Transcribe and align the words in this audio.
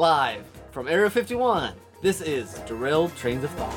Live 0.00 0.46
from 0.70 0.88
Area 0.88 1.10
51, 1.10 1.74
this 2.00 2.22
is 2.22 2.54
Derailed 2.60 3.14
Trains 3.16 3.44
of 3.44 3.50
Thought. 3.50 3.74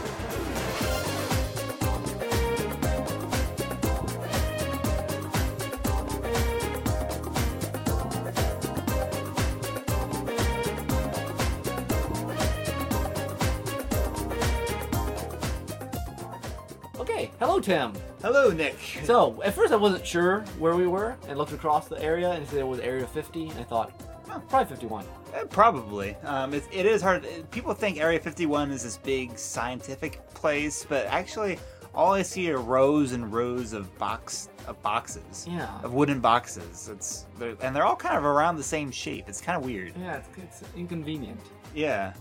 Okay, 17.02 17.32
hello 17.38 17.60
Tim. 17.60 17.92
Hello, 18.22 18.50
Nick. 18.50 18.78
So, 19.04 19.44
at 19.44 19.54
first 19.54 19.74
I 19.74 19.76
wasn't 19.76 20.08
sure 20.08 20.40
where 20.58 20.78
we 20.78 20.88
were 20.88 21.18
and 21.28 21.38
looked 21.38 21.52
across 21.52 21.90
the 21.90 22.02
area 22.02 22.32
and 22.32 22.48
said 22.48 22.60
it 22.60 22.66
was 22.66 22.80
Area 22.80 23.06
50 23.06 23.50
and 23.50 23.60
I 23.60 23.64
thought, 23.64 24.13
oh, 24.36 24.42
probably 24.50 24.70
51. 24.76 25.06
Uh, 25.36 25.46
probably. 25.46 26.16
Um, 26.24 26.54
it, 26.54 26.64
it 26.72 26.86
is 26.86 27.02
hard. 27.02 27.26
People 27.52 27.74
think 27.74 28.00
Area 28.00 28.20
51 28.20 28.72
is 28.72 28.84
this 28.84 28.98
big 28.98 29.38
scientific 29.38 30.22
place, 30.34 30.86
but 30.88 31.06
actually, 31.08 31.60
all 31.96 32.14
I 32.14 32.22
see 32.22 32.52
are 32.52 32.58
rows 32.60 33.12
and 33.12 33.32
rows 33.32 33.74
of 33.74 33.96
box 33.98 34.50
of 34.68 34.82
boxes. 34.82 35.46
Yeah. 35.50 35.70
Of 35.84 35.94
wooden 35.94 36.20
boxes. 36.20 36.90
It's 36.90 37.26
they're, 37.38 37.56
and 37.62 37.76
they're 37.76 37.86
all 37.86 37.96
kind 37.96 38.18
of 38.18 38.24
around 38.24 38.56
the 38.56 38.64
same 38.64 38.92
shape. 38.92 39.26
It's 39.28 39.42
kind 39.42 39.58
of 39.58 39.66
weird. 39.66 39.94
Yeah, 40.00 40.18
it's, 40.18 40.62
it's 40.62 40.64
inconvenient. 40.76 41.40
Yeah. 41.76 42.14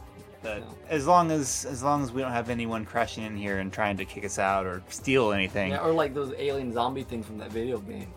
But 0.42 0.61
No. 0.61 0.67
as 0.89 1.06
long 1.06 1.31
as 1.31 1.65
as 1.70 1.84
long 1.84 2.03
as 2.03 2.11
we 2.11 2.20
don't 2.20 2.33
have 2.33 2.51
anyone 2.51 2.84
crashing 2.84 3.23
in 3.25 3.37
here 3.37 3.61
and 3.61 3.73
trying 3.73 3.97
to 3.98 4.05
kick 4.05 4.25
us 4.25 4.41
out 4.41 4.67
or 4.67 4.83
steal 4.89 5.31
anything. 5.33 5.70
Yeah, 5.70 5.84
or 5.84 5.92
like 5.92 6.15
those 6.15 6.34
alien 6.37 6.73
zombie 6.73 7.05
things 7.05 7.27
from 7.27 7.39
that 7.39 7.53
video 7.53 7.79
game. 7.79 8.09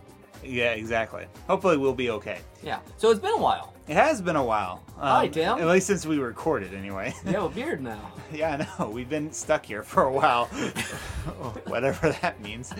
Yeah, 0.44 0.72
exactly. 0.72 1.26
Hopefully, 1.48 1.78
we'll 1.78 1.94
be 1.94 2.10
okay. 2.10 2.40
Yeah. 2.64 2.80
So 2.98 3.12
it's 3.12 3.20
been 3.20 3.34
a 3.34 3.38
while. 3.38 3.75
It 3.88 3.94
has 3.96 4.20
been 4.22 4.36
a 4.36 4.44
while. 4.44 4.82
Um, 4.98 5.02
Hi, 5.10 5.28
Tim. 5.28 5.60
At 5.60 5.68
least 5.68 5.88
since 5.88 6.06
we 6.06 6.18
recorded, 6.18 6.74
anyway. 6.74 7.14
You 7.26 7.34
have 7.34 7.44
a 7.44 7.50
beard 7.50 7.82
now. 7.82 8.12
Yeah, 8.34 8.68
I 8.80 8.84
know. 8.84 8.90
We've 8.90 9.08
been 9.08 9.32
stuck 9.32 9.66
here 9.66 9.84
for 9.84 10.04
a 10.04 10.12
while. 10.12 10.46
Whatever 11.68 12.10
that 12.22 12.42
means. 12.42 12.74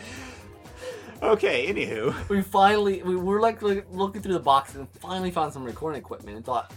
Okay, 1.22 1.72
anywho. 1.72 2.28
We 2.30 2.42
finally 2.42 3.04
we 3.04 3.16
were 3.16 3.40
like 3.40 3.62
look- 3.62 3.86
looking 3.92 4.22
through 4.22 4.34
the 4.34 4.40
boxes 4.40 4.78
and 4.78 4.88
finally 5.00 5.30
found 5.32 5.54
some 5.54 5.64
recording 5.64 6.00
equipment 6.02 6.36
and 6.36 6.44
thought, 6.46 6.74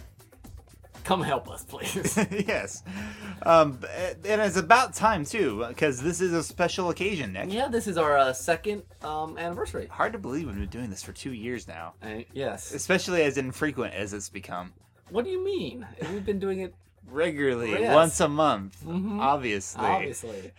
come 1.03 1.21
help 1.21 1.49
us, 1.49 1.63
please. 1.63 2.17
yes. 2.47 2.83
Um, 3.43 3.79
and 4.25 4.41
it's 4.41 4.57
about 4.57 4.93
time, 4.93 5.25
too, 5.25 5.65
because 5.67 6.01
this 6.01 6.21
is 6.21 6.33
a 6.33 6.43
special 6.43 6.89
occasion, 6.89 7.33
Nick. 7.33 7.51
yeah, 7.51 7.67
this 7.67 7.87
is 7.87 7.97
our 7.97 8.17
uh, 8.17 8.33
second 8.33 8.83
um, 9.01 9.37
anniversary. 9.37 9.87
Hard 9.87 10.13
to 10.13 10.19
believe 10.19 10.47
we've 10.47 10.55
been 10.55 10.67
doing 10.67 10.89
this 10.89 11.03
for 11.03 11.13
two 11.13 11.33
years 11.33 11.67
now, 11.67 11.93
Uh, 12.03 12.19
yes. 12.33 12.73
especially 12.73 13.23
as 13.23 13.37
infrequent 13.37 13.93
as 13.93 14.13
it's 14.13 14.29
become. 14.29 14.73
What 15.09 15.25
do 15.25 15.31
you 15.31 15.43
mean? 15.43 15.87
We've 16.11 16.25
been 16.25 16.39
doing 16.39 16.59
it 16.59 16.73
Regularly, 17.11 17.71
Yes. 17.71 17.95
once 17.95 18.19
a 18.19 18.27
month, 18.27 18.83
Mhm. 18.85 19.19
obviously. 19.19 19.83
obviously. 19.83 20.51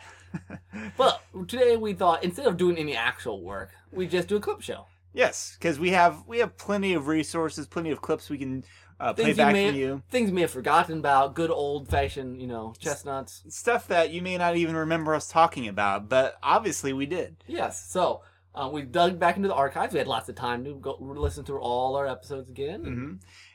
but 0.96 1.20
today 1.46 1.76
we 1.76 1.92
thought 1.92 2.24
instead 2.24 2.46
of 2.46 2.56
doing 2.56 2.76
any 2.76 2.96
actual 2.96 3.40
work, 3.40 3.70
we 3.92 4.08
just 4.08 4.26
do 4.26 4.34
a 4.36 4.40
clip 4.40 4.60
show. 4.60 4.86
Yes, 5.12 5.56
because 5.58 5.78
we 5.78 5.90
have 5.90 6.26
we 6.26 6.38
have 6.38 6.56
plenty 6.56 6.92
of 6.94 7.06
resources, 7.06 7.68
plenty 7.68 7.90
of 7.92 8.00
clips 8.02 8.28
we 8.30 8.38
can 8.38 8.64
uh, 9.00 9.14
Things 9.14 9.36
back 9.36 9.48
you 9.48 9.52
may 9.52 9.70
you. 9.72 10.02
things 10.10 10.30
may 10.30 10.42
have 10.42 10.50
forgotten 10.50 10.98
about, 10.98 11.34
good 11.34 11.50
old 11.50 11.88
fashioned, 11.88 12.40
you 12.40 12.46
know, 12.46 12.74
chestnuts. 12.78 13.42
Stuff 13.48 13.88
that 13.88 14.10
you 14.10 14.22
may 14.22 14.36
not 14.38 14.56
even 14.56 14.76
remember 14.76 15.14
us 15.14 15.26
talking 15.26 15.66
about, 15.66 16.08
but 16.08 16.36
obviously 16.42 16.92
we 16.92 17.06
did. 17.06 17.42
Yes. 17.46 17.90
So 17.90 18.22
uh, 18.54 18.68
we 18.72 18.82
dug 18.82 19.18
back 19.18 19.36
into 19.36 19.48
the 19.48 19.54
archives. 19.54 19.92
We 19.94 19.98
had 19.98 20.06
lots 20.08 20.28
of 20.28 20.34
time 20.34 20.64
to 20.64 20.74
go 20.74 20.96
listen 21.00 21.44
through 21.44 21.60
all 21.60 21.96
our 21.96 22.06
episodes 22.06 22.50
again. 22.50 22.84
hmm 22.84 23.12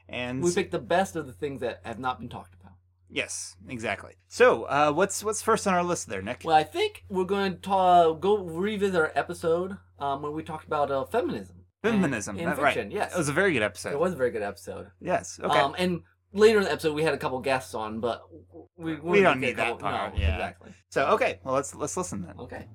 And 0.10 0.42
We 0.44 0.54
picked 0.54 0.72
the 0.72 0.80
best 0.80 1.16
of 1.16 1.28
the 1.28 1.34
things 1.34 1.62
that 1.62 1.82
have 1.86 2.00
not 2.00 2.20
been 2.20 2.30
talked 2.30 2.54
about. 2.54 2.74
yes, 3.10 3.56
exactly. 3.70 4.14
So, 4.28 4.64
uh, 4.64 4.92
what's 4.92 5.24
what's 5.24 5.42
first 5.42 5.68
on 5.68 5.74
our 5.74 5.84
list 5.84 6.08
there, 6.08 6.22
Nick? 6.22 6.42
Well, 6.44 6.56
I 6.56 6.64
think 6.64 7.04
we're 7.10 7.24
going 7.26 7.54
to 7.54 7.60
ta- 7.60 8.14
go 8.14 8.38
revisit 8.38 8.96
our 8.96 9.12
episode 9.16 9.78
um, 10.00 10.22
when 10.24 10.34
we 10.34 10.44
talked 10.44 10.66
about 10.66 10.90
uh, 10.92 11.06
feminism. 11.06 11.65
Feminism, 11.92 12.38
in 12.40 12.46
that- 12.46 12.58
fiction. 12.58 12.88
right? 12.88 12.92
Yes, 12.96 13.14
It 13.14 13.18
was 13.18 13.30
a 13.30 13.34
very 13.34 13.54
good 13.54 13.62
episode. 13.64 13.92
it 13.94 14.00
was 14.00 14.14
a 14.14 14.16
very 14.16 14.32
good 14.32 14.42
episode. 14.44 14.88
Yes. 15.02 15.40
Okay. 15.44 15.60
Um, 15.60 15.76
and 15.78 16.02
later 16.34 16.60
in 16.60 16.66
the 16.66 16.72
episode, 16.72 16.94
we 16.94 17.04
had 17.04 17.14
a 17.14 17.18
couple 17.18 17.40
guests 17.40 17.74
on, 17.74 18.00
but 18.00 18.24
we 18.78 18.96
We 18.96 19.22
don't 19.22 19.40
get 19.40 19.48
need 19.48 19.58
that 19.58 19.68
couple- 19.68 19.80
part, 19.90 20.14
No, 20.16 20.20
yeah. 20.22 20.36
exactly. 20.36 20.74
so, 20.90 21.08
okay. 21.10 21.40
Well, 21.44 21.56
let's 21.56 21.74
let's 21.76 21.96
listen 21.98 22.22
then. 22.24 22.36
Okay. 22.40 22.68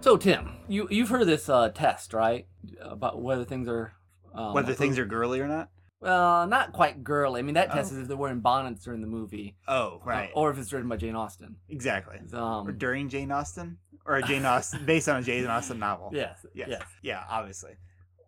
So 0.00 0.16
Tim, 0.16 0.56
you 0.68 0.88
you've 0.90 1.08
heard 1.10 1.20
of 1.20 1.26
this 1.28 1.48
uh, 1.48 1.68
test, 1.68 2.12
right? 2.12 2.46
About 2.80 3.22
whether 3.22 3.44
things 3.44 3.68
are 3.68 3.92
um, 4.34 4.52
Whether 4.52 4.74
things 4.74 4.98
are 4.98 5.04
girly 5.04 5.40
or 5.40 5.46
not. 5.46 5.68
Well, 6.02 6.46
not 6.46 6.72
quite 6.72 7.02
girly. 7.04 7.38
I 7.38 7.42
mean, 7.42 7.54
that 7.54 7.70
test 7.72 7.92
Oh. 7.92 7.96
is 7.96 8.02
if 8.02 8.08
they're 8.08 8.16
wearing 8.16 8.40
bonnets 8.40 8.84
during 8.84 9.00
the 9.00 9.06
movie, 9.06 9.56
Oh, 9.68 10.00
uh, 10.02 10.04
right. 10.04 10.30
or 10.34 10.50
if 10.50 10.58
it's 10.58 10.72
written 10.72 10.88
by 10.88 10.96
Jane 10.96 11.14
Austen. 11.14 11.56
exactly. 11.68 12.18
Or 12.32 12.38
Um, 12.38 12.76
during 12.78 13.08
Jane 13.08 13.30
Austen, 13.32 13.78
or 14.04 14.16
a 14.16 14.22
Jane 14.22 14.44
Austen 14.44 14.84
based 14.86 15.08
on 15.08 15.16
a 15.16 15.22
Jane 15.22 15.46
Austen 15.46 15.78
novel. 15.78 16.10
yes, 16.12 16.44
Yes. 16.54 16.68
yes. 16.70 16.82
Yeah. 17.02 17.24
Obviously. 17.28 17.76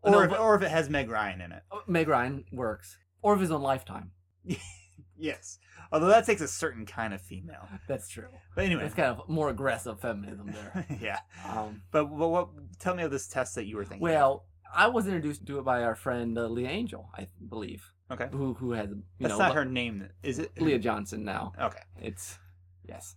No, 0.06 0.18
Or 0.18 0.24
if, 0.24 0.30
but- 0.30 0.40
or 0.40 0.54
if 0.54 0.62
it 0.62 0.70
has 0.70 0.88
Meg 0.88 1.10
Ryan 1.10 1.40
in 1.40 1.52
it. 1.52 1.62
Meg 1.86 2.08
Ryan 2.08 2.44
works, 2.52 2.98
or 3.22 3.34
if 3.34 3.42
it's 3.42 3.50
on 3.50 3.62
Lifetime. 3.62 4.12
Yes. 5.16 5.58
Although 5.92 6.08
that 6.08 6.26
takes 6.26 6.41
a 6.41 6.48
certain 6.48 6.86
kind 6.86 7.14
of 7.14 7.20
female. 7.22 7.68
That's 7.86 8.08
true. 8.08 8.26
But 8.56 8.64
anyway. 8.64 8.84
It's 8.84 8.96
kind 8.96 9.16
of 9.16 9.28
more 9.28 9.48
aggressive 9.48 10.00
feminism 10.00 10.50
there. 10.50 10.86
yeah. 11.00 11.20
Um, 11.48 11.82
But, 11.92 12.06
but 12.06 12.28
what? 12.28 12.48
Tell 12.80 12.96
me 12.96 13.04
of 13.04 13.12
this 13.12 13.28
test 13.28 13.54
that 13.54 13.64
you 13.66 13.76
were 13.76 13.84
thinking. 13.84 13.98
of. 14.06 14.12
Well, 14.12 14.44
I 14.74 14.88
was 14.88 15.06
introduced 15.06 15.46
to 15.46 15.58
it 15.58 15.64
by 15.64 15.82
our 15.82 15.94
friend 15.94 16.36
uh, 16.38 16.46
Leah 16.48 16.68
Angel, 16.70 17.08
I 17.16 17.28
believe, 17.48 17.92
okay. 18.10 18.28
who 18.32 18.54
who 18.54 18.72
has 18.72 18.88
you 18.90 19.02
That's 19.20 19.32
know 19.32 19.38
not 19.38 19.48
Le- 19.50 19.54
her 19.56 19.64
name, 19.64 20.08
is 20.22 20.38
it? 20.38 20.60
Leah 20.60 20.78
Johnson 20.78 21.24
now. 21.24 21.52
Okay. 21.60 21.80
It's 22.00 22.38
yes, 22.88 23.16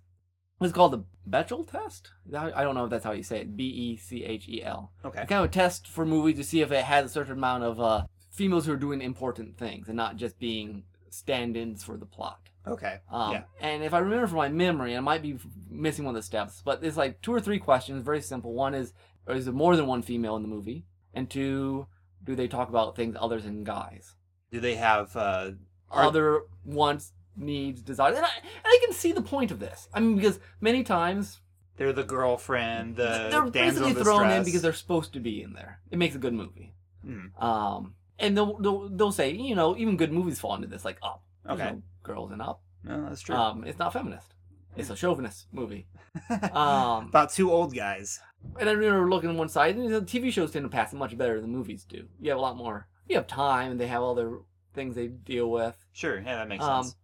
it's 0.61 0.73
called 0.73 0.93
the 0.93 1.03
Bechdel 1.29 1.69
test. 1.69 2.11
Is 2.25 2.31
that 2.31 2.39
how- 2.39 2.59
I 2.59 2.63
don't 2.63 2.75
know 2.75 2.85
if 2.85 2.89
that's 2.89 3.03
how 3.03 3.11
you 3.11 3.23
say 3.23 3.41
it. 3.41 3.55
B 3.57 3.63
e 3.65 3.97
c 3.97 4.23
h 4.23 4.47
e 4.47 4.63
l. 4.63 4.91
Okay. 5.05 5.21
It's 5.21 5.29
kind 5.29 5.43
of 5.43 5.49
a 5.49 5.53
test 5.53 5.87
for 5.87 6.05
movies 6.05 6.37
to 6.37 6.43
see 6.43 6.61
if 6.61 6.71
it 6.71 6.83
has 6.85 7.05
a 7.05 7.09
certain 7.09 7.33
amount 7.33 7.63
of 7.63 7.79
uh, 7.79 8.03
females 8.31 8.65
who 8.65 8.73
are 8.73 8.77
doing 8.77 9.01
important 9.01 9.57
things 9.57 9.87
and 9.87 9.97
not 9.97 10.15
just 10.15 10.37
being 10.39 10.83
stand-ins 11.09 11.83
for 11.83 11.97
the 11.97 12.05
plot. 12.05 12.49
Okay. 12.67 12.99
Um, 13.11 13.31
Yeah. 13.31 13.43
And 13.61 13.83
if 13.83 13.93
I 13.93 13.99
remember 13.99 14.27
from 14.27 14.37
my 14.37 14.49
memory, 14.49 14.95
I 14.95 14.99
might 14.99 15.21
be 15.21 15.39
missing 15.69 16.05
one 16.05 16.15
of 16.15 16.19
the 16.21 16.25
steps, 16.25 16.61
but 16.63 16.81
there's 16.81 16.97
like 16.97 17.21
two 17.21 17.33
or 17.33 17.39
three 17.39 17.59
questions, 17.59 18.03
very 18.03 18.21
simple. 18.21 18.53
One 18.53 18.73
is, 18.75 18.93
is 19.27 19.45
there 19.45 19.53
more 19.53 19.75
than 19.75 19.87
one 19.87 20.01
female 20.01 20.35
in 20.35 20.41
the 20.43 20.47
movie? 20.49 20.85
And 21.17 21.29
two, 21.29 21.87
do 22.23 22.35
they 22.35 22.47
talk 22.47 22.69
about 22.69 22.95
things 22.95 23.15
other 23.19 23.41
than 23.41 23.63
guys? 23.63 24.13
Do 24.51 24.59
they 24.59 24.75
have? 24.75 25.15
Uh, 25.15 25.51
are, 25.89 26.03
Other 26.03 26.43
wants, 26.63 27.13
needs, 27.35 27.81
desires. 27.81 28.17
And 28.17 28.25
I, 28.25 28.29
and 28.43 28.65
I 28.65 28.79
can 28.85 28.93
see 28.93 29.13
the 29.13 29.21
point 29.21 29.49
of 29.49 29.59
this. 29.59 29.89
I 29.93 29.99
mean, 29.99 30.15
because 30.15 30.39
many 30.61 30.83
times 30.83 31.39
they're 31.77 31.93
the 31.93 32.03
girlfriend, 32.03 32.97
the 32.97 33.29
they're 33.31 33.49
basically 33.49 33.91
in 33.91 33.95
thrown 33.95 34.29
in 34.29 34.43
because 34.43 34.61
they're 34.61 34.73
supposed 34.73 35.13
to 35.13 35.19
be 35.19 35.41
in 35.41 35.53
there. 35.53 35.79
It 35.89 35.97
makes 35.97 36.13
a 36.13 36.19
good 36.19 36.33
movie. 36.33 36.75
Hmm. 37.03 37.43
Um, 37.43 37.95
and 38.19 38.37
they'll, 38.37 38.57
they'll, 38.57 38.89
they'll 38.89 39.11
say, 39.11 39.31
you 39.31 39.55
know, 39.55 39.75
even 39.77 39.97
good 39.97 40.11
movies 40.11 40.39
fall 40.39 40.55
into 40.55 40.67
this, 40.67 40.85
like 40.85 40.97
Up. 41.01 41.23
Okay. 41.49 41.73
girls 42.03 42.31
in 42.31 42.41
Up. 42.41 42.61
No, 42.83 43.05
that's 43.09 43.21
true. 43.21 43.35
Um, 43.35 43.63
it's 43.63 43.79
not 43.79 43.93
feminist. 43.93 44.33
It's 44.75 44.91
a 44.91 44.95
chauvinist 44.95 45.47
movie. 45.51 45.87
Um, 46.31 47.09
About 47.09 47.31
two 47.31 47.51
old 47.51 47.75
guys. 47.75 48.19
And 48.59 48.69
I 48.69 48.71
remember 48.73 49.09
looking 49.09 49.29
on 49.29 49.37
one 49.37 49.49
side, 49.49 49.75
and 49.75 49.93
the 49.93 50.01
TV 50.01 50.31
shows 50.31 50.51
tend 50.51 50.65
to 50.65 50.69
pass 50.69 50.93
it 50.93 50.97
much 50.97 51.17
better 51.17 51.39
than 51.41 51.51
movies 51.51 51.83
do. 51.83 52.07
You 52.19 52.29
have 52.31 52.39
a 52.39 52.41
lot 52.41 52.57
more. 52.57 52.87
You 53.07 53.15
have 53.15 53.27
time, 53.27 53.71
and 53.71 53.79
they 53.79 53.87
have 53.87 54.01
all 54.01 54.15
their 54.15 54.31
things 54.73 54.95
they 54.95 55.07
deal 55.07 55.49
with. 55.49 55.77
Sure. 55.93 56.17
Yeah, 56.19 56.35
that 56.37 56.47
makes 56.47 56.63
Um, 56.63 56.83
sense. 56.83 56.95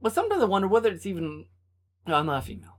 But 0.00 0.12
sometimes 0.12 0.42
I 0.42 0.46
wonder 0.46 0.68
whether 0.68 0.90
it's 0.90 1.06
even. 1.06 1.46
No, 2.06 2.14
I'm 2.16 2.26
not 2.26 2.42
a 2.42 2.46
female. 2.46 2.78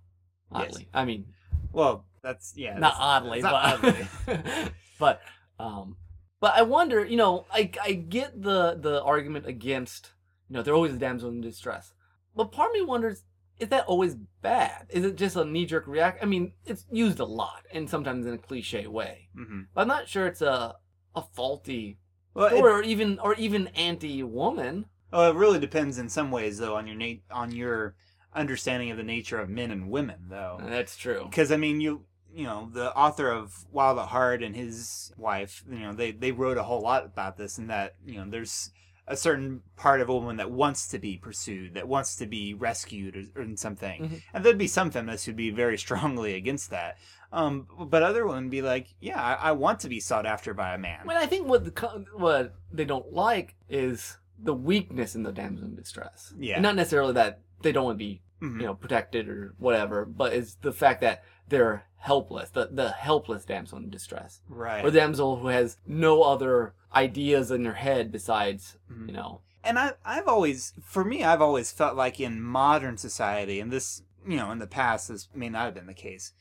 Yes. 0.53 0.69
Oddly, 0.71 0.87
I 0.93 1.03
mean, 1.05 1.33
Well, 1.73 2.05
that's 2.21 2.53
yeah. 2.55 2.77
not 2.77 2.93
that's- 2.93 2.97
oddly, 2.99 3.41
not 3.41 3.81
but 3.81 3.89
oddly. 4.27 4.71
but 4.99 5.21
um, 5.59 5.97
but 6.39 6.53
I 6.55 6.61
wonder. 6.61 7.05
You 7.05 7.17
know, 7.17 7.45
I 7.51 7.69
I 7.81 7.93
get 7.93 8.41
the 8.41 8.77
the 8.79 9.03
argument 9.03 9.45
against. 9.45 10.11
You 10.49 10.53
know, 10.55 10.61
they're 10.63 10.73
always 10.75 10.93
a 10.93 10.97
damsel 10.97 11.29
in 11.29 11.41
distress, 11.41 11.93
but 12.35 12.51
part 12.53 12.69
of 12.69 12.73
me 12.73 12.81
wonders. 12.81 13.23
Is 13.59 13.69
that 13.69 13.85
always 13.87 14.15
bad? 14.41 14.85
Is 14.89 15.03
it 15.03 15.15
just 15.15 15.35
a 15.35 15.43
knee 15.45 15.65
jerk 15.65 15.87
react? 15.87 16.21
I 16.21 16.25
mean, 16.25 16.53
it's 16.65 16.85
used 16.91 17.19
a 17.19 17.25
lot 17.25 17.65
and 17.71 17.89
sometimes 17.89 18.25
in 18.25 18.33
a 18.33 18.37
cliche 18.37 18.87
way. 18.87 19.29
Mhm. 19.37 19.67
But 19.73 19.81
I'm 19.81 19.87
not 19.87 20.07
sure 20.07 20.27
it's 20.27 20.41
a 20.41 20.75
a 21.15 21.21
faulty 21.33 21.97
Well, 22.35 22.47
it, 22.53 22.59
or, 22.61 22.69
or 22.71 22.83
even 22.83 23.17
or 23.19 23.33
even 23.35 23.67
anti 23.69 24.21
woman. 24.23 24.85
well, 25.11 25.31
it 25.31 25.35
really 25.35 25.59
depends 25.59 25.97
in 25.97 26.09
some 26.09 26.29
ways, 26.29 26.59
though, 26.59 26.75
on 26.75 26.85
your 26.85 26.95
na- 26.95 27.21
on 27.31 27.51
your 27.51 27.95
understanding 28.33 28.91
of 28.91 28.97
the 28.97 29.03
nature 29.03 29.39
of 29.39 29.49
men 29.49 29.71
and 29.71 29.89
women, 29.89 30.27
though. 30.29 30.59
That's 30.61 30.95
true. 30.95 31.25
Because 31.29 31.51
I 31.51 31.57
mean, 31.57 31.81
you 31.81 32.05
you 32.31 32.43
know, 32.43 32.69
the 32.71 32.95
author 32.95 33.31
of 33.31 33.65
Wild 33.71 33.97
at 33.97 34.09
Heart 34.09 34.43
and 34.43 34.55
his 34.55 35.11
wife, 35.17 35.63
you 35.67 35.79
know, 35.79 35.93
they 35.93 36.11
they 36.11 36.31
wrote 36.31 36.57
a 36.57 36.63
whole 36.63 36.81
lot 36.81 37.05
about 37.05 37.37
this, 37.37 37.57
and 37.57 37.69
that 37.71 37.95
you 38.05 38.17
know, 38.23 38.29
there's 38.29 38.69
a 39.09 39.15
certain 39.15 39.61
part 39.77 40.01
of 40.01 40.09
a 40.09 40.13
woman 40.13 40.35
that 40.37 40.51
wants 40.51 40.87
to 40.89 40.99
be 40.99 41.17
pursued, 41.17 41.73
that 41.75 41.87
wants 41.87 42.15
to 42.17 42.25
be 42.25 42.53
rescued 42.53 43.15
or, 43.15 43.39
or 43.39 43.43
in 43.43 43.55
something. 43.55 44.01
Mhm. 44.09 44.21
And 44.33 44.43
there'd 44.43 44.57
be 44.57 44.67
some 44.67 44.91
feminists 44.91 45.25
who'd 45.25 45.35
be 45.37 45.49
very 45.49 45.77
strongly 45.85 46.33
against 46.35 46.69
that. 46.71 46.97
Um, 47.31 47.67
but 47.87 48.03
other 48.03 48.25
women 48.25 48.45
would 48.45 48.51
be 48.51 48.61
like, 48.61 48.87
yeah, 48.99 49.21
I, 49.21 49.49
I 49.49 49.51
want 49.53 49.79
to 49.81 49.89
be 49.89 49.99
sought 49.99 50.25
after 50.25 50.53
by 50.53 50.73
a 50.73 50.77
man. 50.77 51.05
Well, 51.05 51.21
I 51.21 51.25
think 51.25 51.47
what 51.47 51.63
the, 51.63 52.05
what 52.15 52.53
they 52.71 52.85
don't 52.85 53.11
like 53.13 53.55
is 53.69 54.17
the 54.39 54.53
weakness 54.53 55.15
in 55.15 55.23
the 55.23 55.31
damsel 55.31 55.65
in 55.65 55.75
distress. 55.75 56.33
Yeah. 56.37 56.55
And 56.55 56.63
not 56.63 56.75
necessarily 56.75 57.13
that 57.13 57.39
they 57.61 57.71
don't 57.71 57.85
want 57.85 57.95
to 57.97 58.05
be 58.05 58.21
Mhm. 58.41 58.59
you 58.61 58.67
know 58.67 58.75
protected 58.75 59.27
or 59.29 59.55
whatever, 59.57 60.05
but 60.05 60.31
it's 60.31 60.53
the 60.55 60.71
fact 60.71 61.01
that 61.01 61.23
they're 61.47 61.85
helpless, 61.95 62.51
the 62.51 62.69
the 62.71 62.89
helpless 62.91 63.45
damsel 63.45 63.79
in 63.79 63.89
distress, 63.89 64.41
Right. 64.47 64.85
or 64.85 64.91
the 64.91 64.99
damsel 64.99 65.37
who 65.37 65.47
has 65.47 65.77
no 65.87 66.21
other 66.21 66.75
ideas 66.93 67.51
in 67.51 67.65
her 67.65 67.73
head 67.73 68.11
besides 68.11 68.77
you 68.89 68.95
mm-hmm. 68.95 69.15
know 69.15 69.41
and 69.67 69.77
I, 69.77 69.91
I've 70.05 70.27
always, 70.27 70.73
for 70.81 71.03
me, 71.03 71.25
I've 71.25 71.41
always 71.41 71.73
felt 71.73 71.97
like 71.97 72.21
in 72.21 72.41
modern 72.41 72.95
society, 72.95 73.59
and 73.59 73.69
this, 73.69 74.01
you 74.25 74.37
know, 74.37 74.49
in 74.51 74.59
the 74.59 74.67
past, 74.67 75.09
this 75.09 75.27
may 75.35 75.49
not 75.49 75.65
have 75.65 75.73
been 75.73 75.87
the 75.87 75.93
case, 75.93 76.31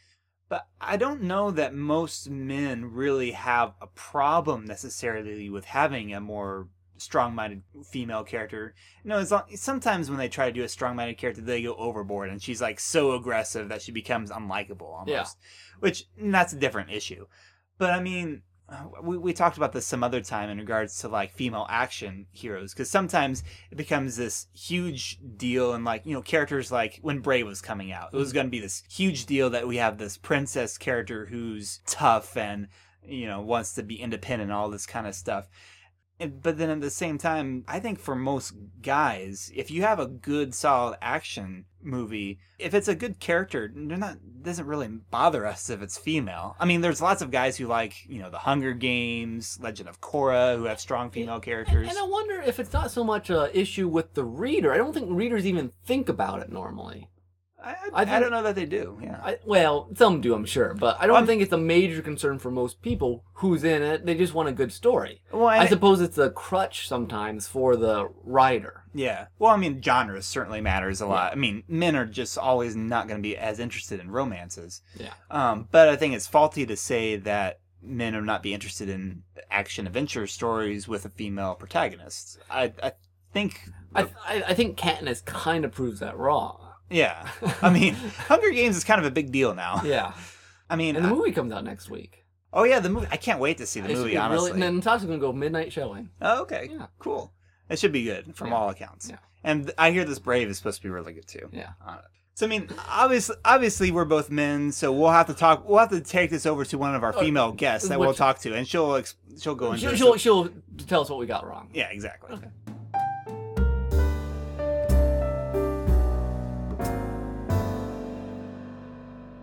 but 0.48 0.68
I 0.80 0.96
don't 0.96 1.22
know 1.22 1.50
that 1.50 1.74
most 1.74 2.30
men 2.30 2.92
really 2.92 3.32
have 3.32 3.74
a 3.80 3.88
problem 3.88 4.64
necessarily 4.64 5.50
with 5.50 5.64
having 5.64 6.14
a 6.14 6.20
more 6.20 6.68
strong-minded 6.98 7.62
female 7.90 8.22
character. 8.22 8.74
You 9.02 9.10
know, 9.10 9.18
as 9.18 9.32
long, 9.32 9.44
sometimes 9.56 10.08
when 10.08 10.18
they 10.18 10.28
try 10.28 10.46
to 10.46 10.52
do 10.52 10.62
a 10.62 10.68
strong-minded 10.68 11.18
character, 11.18 11.42
they 11.42 11.62
go 11.62 11.74
overboard, 11.74 12.30
and 12.30 12.40
she's 12.40 12.62
like 12.62 12.78
so 12.78 13.12
aggressive 13.12 13.68
that 13.70 13.82
she 13.82 13.90
becomes 13.90 14.30
unlikable 14.30 14.82
almost. 14.82 15.08
Yeah. 15.08 15.24
Which 15.80 16.04
that's 16.16 16.52
a 16.52 16.58
different 16.60 16.92
issue. 16.92 17.26
But 17.76 17.90
I 17.90 18.00
mean, 18.00 18.42
we, 19.02 19.16
we 19.16 19.32
talked 19.32 19.56
about 19.56 19.72
this 19.72 19.86
some 19.86 20.02
other 20.02 20.20
time 20.20 20.50
in 20.50 20.58
regards 20.58 20.98
to 20.98 21.08
like 21.08 21.30
female 21.32 21.66
action 21.70 22.26
heroes 22.32 22.72
because 22.72 22.90
sometimes 22.90 23.44
it 23.70 23.76
becomes 23.76 24.16
this 24.16 24.48
huge 24.54 25.18
deal 25.36 25.72
and 25.72 25.84
like 25.84 26.04
you 26.04 26.12
know 26.12 26.22
characters 26.22 26.72
like 26.72 26.98
when 27.02 27.20
Brave 27.20 27.46
was 27.46 27.60
coming 27.60 27.92
out 27.92 28.10
it 28.12 28.16
was 28.16 28.28
mm-hmm. 28.28 28.34
going 28.36 28.46
to 28.46 28.50
be 28.50 28.60
this 28.60 28.82
huge 28.90 29.26
deal 29.26 29.50
that 29.50 29.68
we 29.68 29.76
have 29.76 29.98
this 29.98 30.16
princess 30.16 30.78
character 30.78 31.26
who's 31.26 31.80
tough 31.86 32.36
and 32.36 32.66
you 33.06 33.26
know 33.26 33.40
wants 33.40 33.74
to 33.74 33.82
be 33.82 34.00
independent 34.00 34.50
and 34.50 34.56
all 34.56 34.68
this 34.68 34.86
kind 34.86 35.06
of 35.06 35.14
stuff 35.14 35.48
but 36.18 36.58
then 36.58 36.70
at 36.70 36.80
the 36.80 36.90
same 36.90 37.18
time 37.18 37.64
I 37.68 37.80
think 37.80 37.98
for 37.98 38.14
most 38.14 38.54
guys 38.82 39.50
if 39.54 39.70
you 39.70 39.82
have 39.82 39.98
a 39.98 40.06
good 40.06 40.54
solid 40.54 40.98
action 41.02 41.66
movie 41.82 42.38
if 42.58 42.74
it's 42.74 42.88
a 42.88 42.94
good 42.94 43.20
character 43.20 43.70
they're 43.72 43.96
not 43.96 44.16
doesn't 44.42 44.66
really 44.66 44.88
bother 44.88 45.46
us 45.46 45.70
if 45.70 45.80
it's 45.82 45.96
female 45.96 46.56
i 46.58 46.64
mean 46.64 46.80
there's 46.80 47.00
lots 47.00 47.22
of 47.22 47.30
guys 47.30 47.56
who 47.56 47.66
like 47.66 47.94
you 48.08 48.18
know 48.18 48.28
the 48.28 48.38
hunger 48.38 48.72
games 48.72 49.56
legend 49.62 49.88
of 49.88 50.00
korra 50.00 50.56
who 50.56 50.64
have 50.64 50.80
strong 50.80 51.10
female 51.10 51.38
characters 51.38 51.88
And 51.88 51.98
I 51.98 52.02
wonder 52.02 52.40
if 52.40 52.58
it's 52.58 52.72
not 52.72 52.90
so 52.90 53.04
much 53.04 53.30
a 53.30 53.56
issue 53.56 53.88
with 53.88 54.14
the 54.14 54.24
reader. 54.24 54.72
I 54.72 54.78
don't 54.78 54.92
think 54.92 55.06
readers 55.10 55.46
even 55.46 55.70
think 55.84 56.08
about 56.08 56.40
it 56.40 56.50
normally. 56.50 57.08
I, 57.62 57.70
I, 57.70 57.74
I 57.94 58.16
I 58.16 58.20
don't 58.20 58.30
know 58.30 58.42
that 58.42 58.54
they 58.54 58.66
do 58.66 58.98
yeah 59.02 59.18
I, 59.22 59.38
well, 59.46 59.88
some 59.96 60.20
do, 60.20 60.34
I'm 60.34 60.44
sure, 60.44 60.74
but 60.74 60.96
I 61.00 61.06
don't 61.06 61.16
I'm- 61.16 61.26
think 61.26 61.42
it's 61.42 61.52
a 61.52 61.58
major 61.58 62.02
concern 62.02 62.38
for 62.38 62.50
most 62.50 62.82
people 62.82 63.24
who's 63.34 63.64
in 63.64 63.82
it. 63.82 64.04
They 64.06 64.14
just 64.14 64.34
want 64.34 64.48
a 64.48 64.52
good 64.52 64.72
story. 64.72 65.22
well, 65.32 65.46
I 65.46 65.60
I, 65.60 65.66
suppose 65.66 66.00
it's 66.00 66.18
a 66.18 66.30
crutch 66.30 66.86
sometimes 66.86 67.48
for 67.48 67.76
the 67.76 68.08
writer. 68.24 68.84
yeah 68.94 69.26
well 69.38 69.52
i 69.52 69.56
mean 69.56 69.80
genre 69.82 70.22
certainly 70.22 70.60
matters 70.60 71.00
a 71.00 71.06
lot 71.06 71.32
i 71.32 71.34
mean 71.36 71.62
men 71.68 71.96
are 71.96 72.06
just 72.06 72.36
always 72.38 72.74
not 72.76 73.08
going 73.08 73.18
to 73.20 73.28
be 73.28 73.36
as 73.36 73.58
interested 73.58 74.00
in 74.00 74.10
romances 74.10 74.82
Yeah. 74.98 75.12
um, 75.30 75.68
but 75.70 75.88
i 75.88 75.96
think 75.96 76.14
it's 76.14 76.26
faulty 76.26 76.64
to 76.66 76.76
say 76.76 77.16
that 77.16 77.60
men 77.82 78.14
will 78.14 78.22
not 78.22 78.42
be 78.42 78.54
interested 78.54 78.88
in 78.88 79.22
action 79.50 79.86
adventure 79.86 80.26
stories 80.26 80.88
with 80.88 81.04
a 81.04 81.10
female 81.10 81.54
protagonist 81.54 82.38
i, 82.50 82.72
I 82.82 82.92
think 83.32 83.60
I, 83.94 84.08
I 84.48 84.54
think 84.54 84.76
Katniss 84.78 85.24
kind 85.24 85.64
of 85.64 85.72
proves 85.72 86.00
that 86.00 86.16
wrong. 86.18 86.65
Yeah 86.90 87.28
i 87.62 87.70
mean 87.70 87.94
hunger 88.28 88.50
games 88.50 88.76
is 88.76 88.84
kind 88.84 89.00
of 89.00 89.06
a 89.06 89.10
big 89.10 89.32
deal 89.32 89.54
now 89.54 89.80
Yeah. 89.84 90.12
i 90.70 90.76
mean 90.76 90.96
And 90.96 91.04
the 91.04 91.08
I- 91.08 91.12
movie 91.12 91.32
comes 91.32 91.52
out 91.52 91.64
next 91.64 91.90
week. 91.90 92.24
oh 92.52 92.64
yeah 92.64 92.80
the 92.80 92.88
movie 92.90 93.08
i 93.10 93.16
can't 93.16 93.40
wait 93.40 93.58
to 93.58 93.66
see 93.66 93.80
the 93.80 93.90
It 93.90 93.96
movie 93.96 94.16
honestly 94.16 94.52
Really, 94.52 94.66
and 94.66 94.76
Natasha's 94.76 95.06
going 95.06 95.18
to 95.18 95.26
go 95.26 95.32
midnight 95.32 95.72
showing. 95.72 96.10
oh 96.22 96.42
okay 96.42 96.68
Yeah. 96.70 96.86
cool 96.98 97.32
it 97.68 97.78
should 97.78 97.92
be 97.92 98.04
good 98.04 98.36
from 98.36 98.48
Yeah. 98.48 98.54
all 98.56 98.70
accounts 98.70 99.08
Yeah. 99.10 99.16
and 99.44 99.72
i 99.78 99.90
hear 99.90 100.04
this 100.04 100.18
brave 100.20 100.48
is 100.48 100.56
supposed 100.58 100.78
to 100.78 100.82
be 100.82 100.90
really 100.90 101.12
good 101.12 101.26
too 101.26 101.48
Yeah. 101.52 101.70
Uh, 101.86 101.98
so 102.34 102.44
I 102.44 102.50
mean, 102.50 102.68
obviously, 102.90 103.34
obviously, 103.46 103.90
we're 103.90 104.04
both 104.04 104.28
men, 104.30 104.70
so 104.70 104.92
we'll 104.92 105.08
have 105.10 105.26
to 105.28 105.32
talk. 105.32 105.66
We'll 105.66 105.78
have 105.78 105.88
to 105.88 106.02
take 106.02 106.28
this 106.28 106.44
over 106.44 106.66
to 106.66 106.76
one 106.76 106.94
of 106.94 107.02
our 107.02 107.16
Uh, 107.16 107.20
female 107.20 107.50
guests 107.50 107.88
that 107.88 107.98
we'll 107.98 108.12
talk 108.12 108.40
to, 108.40 108.52
and 108.54 108.68
she'll 108.68 109.02
she'll 109.40 109.54
go 109.54 109.72
into. 109.72 109.96
She'll, 109.96 109.96
she'll, 109.96 110.16
she'll 110.18 110.48
tell 110.86 111.00
us 111.00 111.08
what 111.08 111.18
we 111.18 111.24
got 111.24 111.46
wrong. 111.46 111.70
yeah, 111.72 111.88
exactly. 111.88 112.34
Okay. 112.34 112.48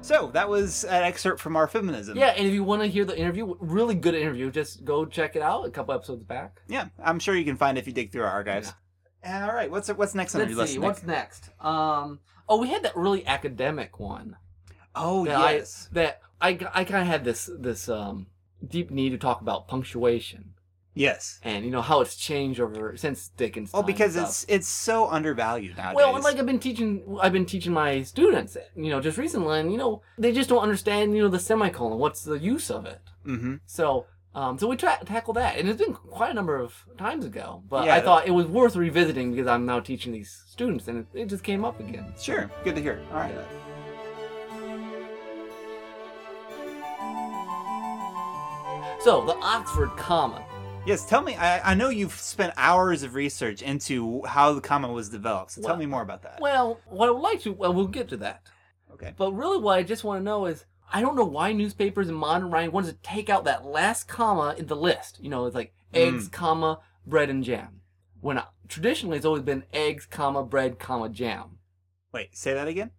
So 0.03 0.29
that 0.33 0.50
was 0.50 0.83
an 0.83 1.03
excerpt 1.03 1.39
from 1.39 1.55
our 1.55 1.67
feminism. 1.67 2.17
Yeah, 2.17 2.33
and 2.38 2.45
if 2.45 2.53
you 2.53 2.63
want 2.63 2.81
to 2.81 2.88
hear 2.88 3.05
the 3.05 3.17
interview, 3.17 3.55
really 3.59 3.95
good 3.95 4.15
interview, 4.15 4.51
just 4.51 4.83
go 4.83 5.05
check 5.05 5.35
it 5.35 5.41
out 5.41 5.65
a 5.65 5.71
couple 5.71 5.94
episodes 5.94 6.23
back. 6.23 6.61
yeah. 6.67 6.88
I'm 7.03 7.19
sure 7.19 7.35
you 7.35 7.45
can 7.45 7.57
find 7.57 7.77
it 7.77 7.81
if 7.81 7.88
you 7.88 7.94
dig 7.94 8.11
through 8.11 8.23
our 8.23 8.31
archives. 8.31 8.73
All 9.25 9.53
right, 9.53 9.71
what's 9.71 9.88
what's 9.88 10.13
next 10.13 10.35
on 10.35 10.41
Let's 10.41 10.50
your 10.51 10.59
list? 10.59 10.73
see, 10.73 10.79
Nick? 10.79 10.85
what's 10.85 11.03
next? 11.03 11.50
Um, 11.61 12.19
oh, 12.50 12.59
we 12.59 12.67
had 12.69 12.83
that 12.83 12.95
really 12.97 13.25
academic 13.25 13.97
one. 13.97 14.35
Oh 14.95 15.23
that 15.25 15.53
yes. 15.55 15.88
I, 15.91 15.94
that 15.94 16.21
I, 16.41 16.50
I 16.73 16.83
kind 16.83 17.01
of 17.01 17.07
had 17.07 17.23
this 17.23 17.50
this 17.57 17.88
um 17.88 18.27
deep 18.67 18.91
need 18.91 19.09
to 19.11 19.17
talk 19.17 19.39
about 19.41 19.67
punctuation 19.69 20.52
yes. 20.93 21.39
and 21.43 21.65
you 21.65 21.71
know 21.71 21.81
how 21.81 22.01
it's 22.01 22.15
changed 22.15 22.59
over 22.59 22.95
since 22.97 23.29
Dickens. 23.37 23.71
Oh, 23.73 23.83
because 23.83 24.15
it's 24.15 24.45
it's 24.47 24.67
so 24.67 25.07
undervalued 25.09 25.77
nowadays. 25.77 25.95
well, 25.95 26.15
and 26.15 26.23
like 26.23 26.37
I've 26.37 26.45
been 26.45 26.59
teaching, 26.59 27.17
I've 27.21 27.33
been 27.33 27.45
teaching 27.45 27.73
my 27.73 28.03
students, 28.03 28.57
you 28.75 28.89
know, 28.89 28.99
just 29.01 29.17
recently, 29.17 29.59
and 29.59 29.71
you 29.71 29.77
know, 29.77 30.01
they 30.17 30.31
just 30.31 30.49
don't 30.49 30.61
understand, 30.63 31.15
you 31.15 31.23
know, 31.23 31.29
the 31.29 31.39
semicolon. 31.39 31.97
What's 31.99 32.23
the 32.23 32.37
use 32.39 32.69
of 32.71 32.85
it? 32.85 32.99
hmm 33.25 33.55
So, 33.65 34.05
um, 34.35 34.57
so 34.57 34.67
we 34.67 34.75
tra- 34.75 34.99
tackle 35.05 35.33
that, 35.35 35.57
and 35.57 35.69
it's 35.69 35.81
been 35.83 35.93
quite 35.93 36.31
a 36.31 36.33
number 36.33 36.57
of 36.59 36.73
times 36.97 37.23
ago. 37.25 37.63
But 37.69 37.85
Yeah. 37.85 37.95
I 37.95 38.01
thought 38.01 38.27
it 38.27 38.31
was 38.31 38.47
worth 38.47 38.75
revisiting 38.75 39.31
because 39.31 39.47
I'm 39.47 39.65
now 39.65 39.79
teaching 39.79 40.11
these 40.11 40.43
students, 40.47 40.87
and 40.87 40.99
it, 41.13 41.19
it 41.21 41.25
just 41.27 41.43
came 41.43 41.63
up 41.63 41.79
again. 41.79 42.13
Sure. 42.19 42.49
Good 42.63 42.75
to 42.75 42.81
hear. 42.81 42.99
All 43.11 43.17
right. 43.19 43.33
So 49.01 49.25
the 49.25 49.35
Oxford 49.41 49.89
comma. 49.97 50.43
Yes, 50.85 51.06
tell 51.06 51.21
me. 51.21 51.35
I, 51.35 51.71
I 51.71 51.74
know 51.75 51.88
you've 51.88 52.12
spent 52.13 52.53
hours 52.57 53.03
of 53.03 53.15
research 53.15 53.62
into 53.62 54.21
how 54.25 54.51
the 54.51 54.59
comma 54.59 54.91
was 54.91 55.07
developed. 55.07 55.51
So 55.51 55.62
tell 55.62 55.71
Well- 55.71 55.77
me 55.77 55.85
more 55.85 56.01
about 56.01 56.24
that. 56.24 56.39
Well, 56.41 56.81
what 56.88 57.07
I 57.07 57.12
would 57.12 57.21
like 57.21 57.39
to, 57.41 57.53
well, 57.53 57.74
we'll 57.74 57.88
get 57.88 58.09
to 58.09 58.18
that. 58.18 58.41
Okay. 58.91 59.13
But 59.15 59.31
really, 59.31 59.59
what 59.59 59.80
I 59.80 59.83
just 59.83 60.03
want 60.03 60.19
to 60.19 60.24
know 60.24 60.45
is, 60.45 60.65
I 60.91 61.01
don't 61.01 61.15
know 61.15 61.24
why 61.24 61.53
newspapers 61.53 62.09
in 62.09 62.15
modern 62.15 62.51
writing 62.51 62.71
wanted 62.71 62.91
to 62.91 63.09
take 63.09 63.30
out 63.30 63.45
that 63.45 63.65
last 63.65 64.07
comma 64.09 64.56
in 64.57 64.68
the 64.68 64.75
list. 64.75 65.19
You 65.21 65.30
know, 65.30 65.45
it's 65.45 65.56
like 65.56 65.74
eggs, 65.94 66.27
comma, 66.27 66.79
bread 67.07 67.29
and 67.29 67.43
jam. 67.43 67.81
When 68.19 68.38
uh, 68.38 68.46
traditionally 68.67 69.17
it's 69.17 69.25
always 69.25 69.41
been 69.41 69.63
eggs, 69.74 70.05
comma, 70.05 70.43
bread, 70.43 70.79
comma, 70.79 71.10
jam. 71.10 71.60
Wait, 72.12 72.36
say 72.38 72.53
that 72.53 72.67
again. 72.67 72.91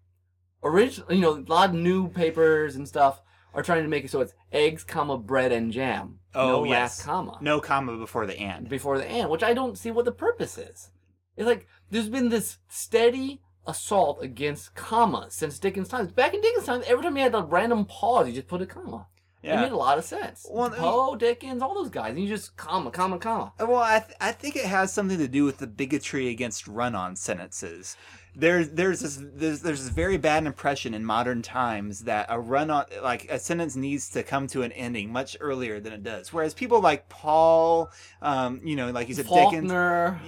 Originally, 0.62 1.16
you 1.16 1.20
know, 1.22 1.34
a 1.36 1.44
lot 1.46 1.68
of 1.68 1.74
new 1.76 2.08
papers 2.08 2.74
and 2.76 2.88
stuff 2.88 3.20
are 3.54 3.62
trying 3.62 3.82
to 3.82 3.88
make 3.88 4.04
it 4.04 4.10
so 4.10 4.20
it's 4.20 4.34
eggs, 4.52 4.84
comma, 4.84 5.16
bread 5.16 5.52
and 5.52 5.72
jam. 5.72 6.18
Oh, 6.34 6.48
no 6.48 6.64
yes. 6.64 6.70
last 6.72 7.04
comma 7.04 7.38
No 7.40 7.60
comma 7.60 7.96
before 7.96 8.26
the 8.26 8.38
and. 8.38 8.68
before 8.68 8.98
the 8.98 9.06
and, 9.06 9.30
which 9.30 9.42
I 9.42 9.54
don't 9.54 9.78
see 9.78 9.90
what 9.90 10.04
the 10.04 10.12
purpose 10.12 10.58
is. 10.58 10.90
It's 11.36 11.46
like 11.46 11.66
there's 11.90 12.08
been 12.08 12.28
this 12.28 12.58
steady 12.68 13.40
assault 13.66 14.22
against 14.22 14.74
commas 14.74 15.34
since 15.34 15.58
Dickens' 15.58 15.88
times. 15.88 16.12
Back 16.12 16.34
in 16.34 16.40
Dickens' 16.40 16.66
times, 16.66 16.84
every 16.86 17.02
time 17.02 17.16
you 17.16 17.22
had 17.22 17.34
a 17.34 17.42
random 17.42 17.84
pause, 17.86 18.26
you 18.26 18.34
just 18.34 18.48
put 18.48 18.62
a 18.62 18.66
comma. 18.66 19.06
It 19.44 19.60
made 19.60 19.72
a 19.72 19.76
lot 19.76 19.98
of 19.98 20.04
sense. 20.04 20.46
Well, 20.50 20.66
I 20.66 20.70
mean- 20.70 20.78
Poe, 20.80 21.16
Dickens, 21.16 21.60
all 21.62 21.74
those 21.74 21.90
guys, 21.90 22.10
and 22.10 22.18
you 22.20 22.28
just 22.28 22.56
comma, 22.56 22.90
comma, 22.90 23.18
comma. 23.18 23.52
Well, 23.60 23.76
I, 23.76 23.98
th- 24.00 24.16
I 24.20 24.32
think 24.32 24.56
it 24.56 24.64
has 24.64 24.92
something 24.92 25.18
to 25.18 25.28
do 25.28 25.44
with 25.44 25.58
the 25.58 25.66
bigotry 25.66 26.28
against 26.28 26.66
run-on 26.66 27.14
sentences. 27.16 27.96
There's 28.36 28.70
there's 28.70 28.98
this 29.00 29.16
there's, 29.20 29.60
there's 29.60 29.84
this 29.84 29.90
very 29.94 30.16
bad 30.16 30.44
impression 30.44 30.92
in 30.92 31.04
modern 31.04 31.40
times 31.40 32.00
that 32.00 32.26
a 32.28 32.40
run-on 32.40 32.86
like 33.00 33.30
a 33.30 33.38
sentence 33.38 33.76
needs 33.76 34.10
to 34.10 34.24
come 34.24 34.48
to 34.48 34.62
an 34.62 34.72
ending 34.72 35.12
much 35.12 35.36
earlier 35.38 35.78
than 35.78 35.92
it 35.92 36.02
does. 36.02 36.32
Whereas 36.32 36.52
people 36.52 36.80
like 36.80 37.08
Poe, 37.08 37.90
um, 38.22 38.60
you 38.64 38.74
know, 38.74 38.90
like 38.90 39.08
you 39.08 39.14
said, 39.14 39.26
Dickens. 39.52 39.70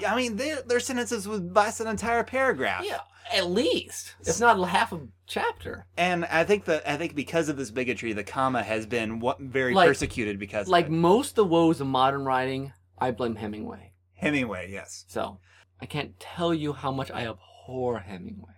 I 0.06 0.14
mean, 0.14 0.36
their 0.36 0.62
their 0.62 0.78
sentences 0.78 1.26
would 1.26 1.56
last 1.56 1.80
an 1.80 1.88
entire 1.88 2.22
paragraph. 2.22 2.84
Yeah, 2.86 3.00
at 3.32 3.50
least, 3.50 4.14
if 4.20 4.40
not 4.40 4.56
half 4.68 4.92
a 4.92 5.00
chapter. 5.26 5.86
And 5.96 6.24
I 6.26 6.44
think 6.44 6.64
that 6.66 6.88
I 6.88 6.96
think 6.96 7.14
because 7.14 7.48
of 7.48 7.56
this 7.56 7.70
bigotry, 7.70 8.12
the 8.12 8.24
comma 8.24 8.62
has 8.62 8.86
been 8.86 9.20
what, 9.20 9.40
very 9.40 9.74
Like- 9.74 9.88
persecuted 9.88 10.38
because 10.38 10.68
Like 10.68 10.88
most 10.88 11.30
of 11.30 11.34
the 11.36 11.44
woes 11.44 11.80
of 11.80 11.86
modern 11.86 12.24
writing, 12.24 12.72
I 12.98 13.10
blame 13.10 13.36
Hemingway. 13.36 13.92
Hemingway. 14.14 14.70
Yes, 14.70 15.04
So 15.08 15.38
I 15.80 15.86
can't 15.86 16.18
tell 16.18 16.54
you 16.54 16.72
how 16.72 16.90
much 16.90 17.10
I 17.10 17.26
abhor 17.26 18.00
Hemingway. 18.00 18.54